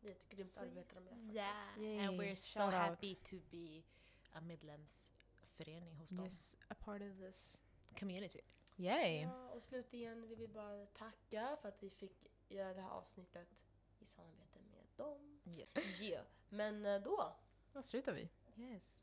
Det 0.00 0.08
är 0.08 0.12
ett 0.12 0.28
grymt 0.28 0.52
Så- 0.54 0.60
arbete 0.60 0.94
de 0.94 1.06
gör 1.06 1.12
faktiskt. 1.14 1.34
Yeah. 1.36 1.78
Yay. 1.82 2.06
And 2.06 2.20
we're 2.20 2.34
so 2.34 2.58
Shout 2.60 2.66
out. 2.66 2.74
happy 2.74 3.14
to 3.14 3.36
be 3.50 3.82
a 4.32 4.40
medlemsförening 4.40 5.94
hos 5.96 6.10
dem. 6.10 6.24
Yes, 6.24 6.54
a 6.68 6.74
part 6.74 7.02
of 7.02 7.18
this. 7.18 7.56
Community. 7.98 8.40
Yay! 8.76 9.20
Ja, 9.22 9.48
och 9.50 9.62
slutligen 9.62 10.28
vill 10.28 10.38
vi 10.38 10.48
bara 10.48 10.86
tacka 10.86 11.56
för 11.62 11.68
att 11.68 11.82
vi 11.82 11.90
fick 11.90 12.26
göra 12.48 12.74
det 12.74 12.80
här 12.80 12.90
avsnittet 12.90 13.66
i 13.98 14.06
samarbete 14.06 14.58
med 14.70 14.84
dem. 14.96 15.40
Yeah. 15.56 16.02
Yeah. 16.02 16.24
Men 16.48 16.86
eh, 16.86 17.00
då, 17.00 17.36
Då 17.72 17.82
slutar 17.82 18.12
vi. 18.12 18.28
Yes. 18.56 19.02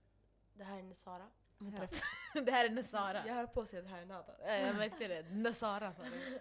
det 0.54 0.64
här 0.64 0.78
är 0.78 0.84
Nesara. 0.84 1.30
det 2.46 2.52
här 2.52 2.66
är 2.66 2.70
Nesara. 2.70 3.28
Jag 3.28 3.34
höll 3.34 3.48
på 3.48 3.62
att 3.62 3.70
säga 3.70 3.82
det 3.82 3.88
här 3.90 4.02
är 4.02 4.06
Nada. 4.06 4.36
Ja, 4.40 4.54
jag 4.54 4.76
märkte 4.76 5.08
det. 5.08 5.24
Nesara 5.24 5.94
sa 5.94 6.04
du. 6.04 6.40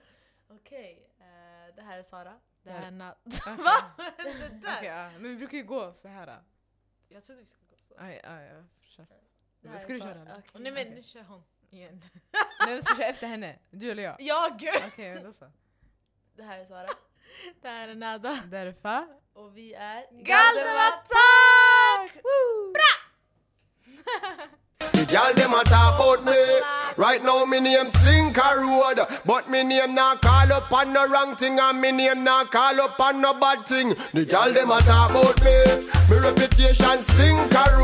Okej, 0.57 1.11
eh, 1.19 1.75
det 1.77 1.83
här 1.83 1.99
är 1.99 2.03
Sara. 2.03 2.41
Det 2.63 2.71
här 2.71 2.87
är 2.87 2.91
na- 2.91 3.15
Okej. 3.25 3.57
Va? 3.65 3.93
det 4.17 4.49
där? 4.49 4.77
Okej, 4.79 4.89
ja. 4.89 5.11
Men 5.11 5.23
vi 5.23 5.37
brukar 5.37 5.59
ju 5.59 5.65
gå 5.65 5.93
så 5.93 6.09
här. 6.09 6.43
Jag 7.09 7.25
trodde 7.25 7.41
vi 7.41 7.47
skulle 7.47 7.67
gå 7.71 7.77
så. 7.89 7.95
Aj, 7.99 8.21
aj, 8.25 8.51
aj. 8.51 8.65
Kör. 8.81 9.07
Det 9.61 9.79
Ska 9.79 9.93
du 9.93 10.01
köra? 10.01 10.23
Okej. 10.39 10.61
Nej 10.61 10.73
men 10.73 10.89
nu 10.89 11.03
kör 11.03 11.23
hon 11.23 11.45
igen. 11.71 12.03
Men 12.67 12.75
vi 12.77 12.83
ska 12.83 12.97
köra 12.97 13.07
efter 13.07 13.27
henne. 13.27 13.59
Du 13.71 13.91
eller 13.91 14.03
jag? 14.03 14.17
Ja 14.21 14.57
gud! 14.59 14.83
Okej, 14.87 15.15
men 15.15 15.25
då 15.25 15.33
så. 15.33 15.51
Det 16.37 16.43
här 16.43 16.59
är 16.59 16.65
Sara. 16.65 16.87
Det 17.63 17.69
här 17.69 17.89
är 17.89 17.95
Nada. 17.95 18.39
Därför. 18.51 19.05
Och 19.35 19.57
vi 19.57 19.75
är 19.75 20.05
Galdevattack! 20.25 21.15
The 24.93 25.05
gal 25.13 25.35
dem 25.35 25.55
a 25.55 25.65
talk 25.65 25.95
about 26.01 26.25
me. 26.25 26.61
Right 26.97 27.23
now 27.25 27.45
me 27.47 27.61
name 27.61 27.87
Slinker 27.87 28.61
Road, 28.61 28.99
but 29.25 29.49
me 29.51 29.63
name 29.63 29.95
not 29.95 30.23
call 30.23 30.53
up 30.53 30.73
on 30.73 30.93
no 30.93 31.07
wrong 31.07 31.37
thing, 31.37 31.59
and 31.59 31.81
me 31.81 31.91
name 31.93 32.23
not 32.25 32.51
call 32.53 32.81
up 32.81 33.01
on 33.01 33.21
no 33.21 33.35
bad 33.35 33.67
thing. 33.67 33.95
The 34.13 34.25
gal 34.25 34.53
dem 34.53 34.71
a 34.71 34.81
talk 34.81 35.11
about 35.11 35.43
me. 35.45 35.57
Me 36.11 36.17
reputation 36.19 36.99
Slinker 37.03 37.75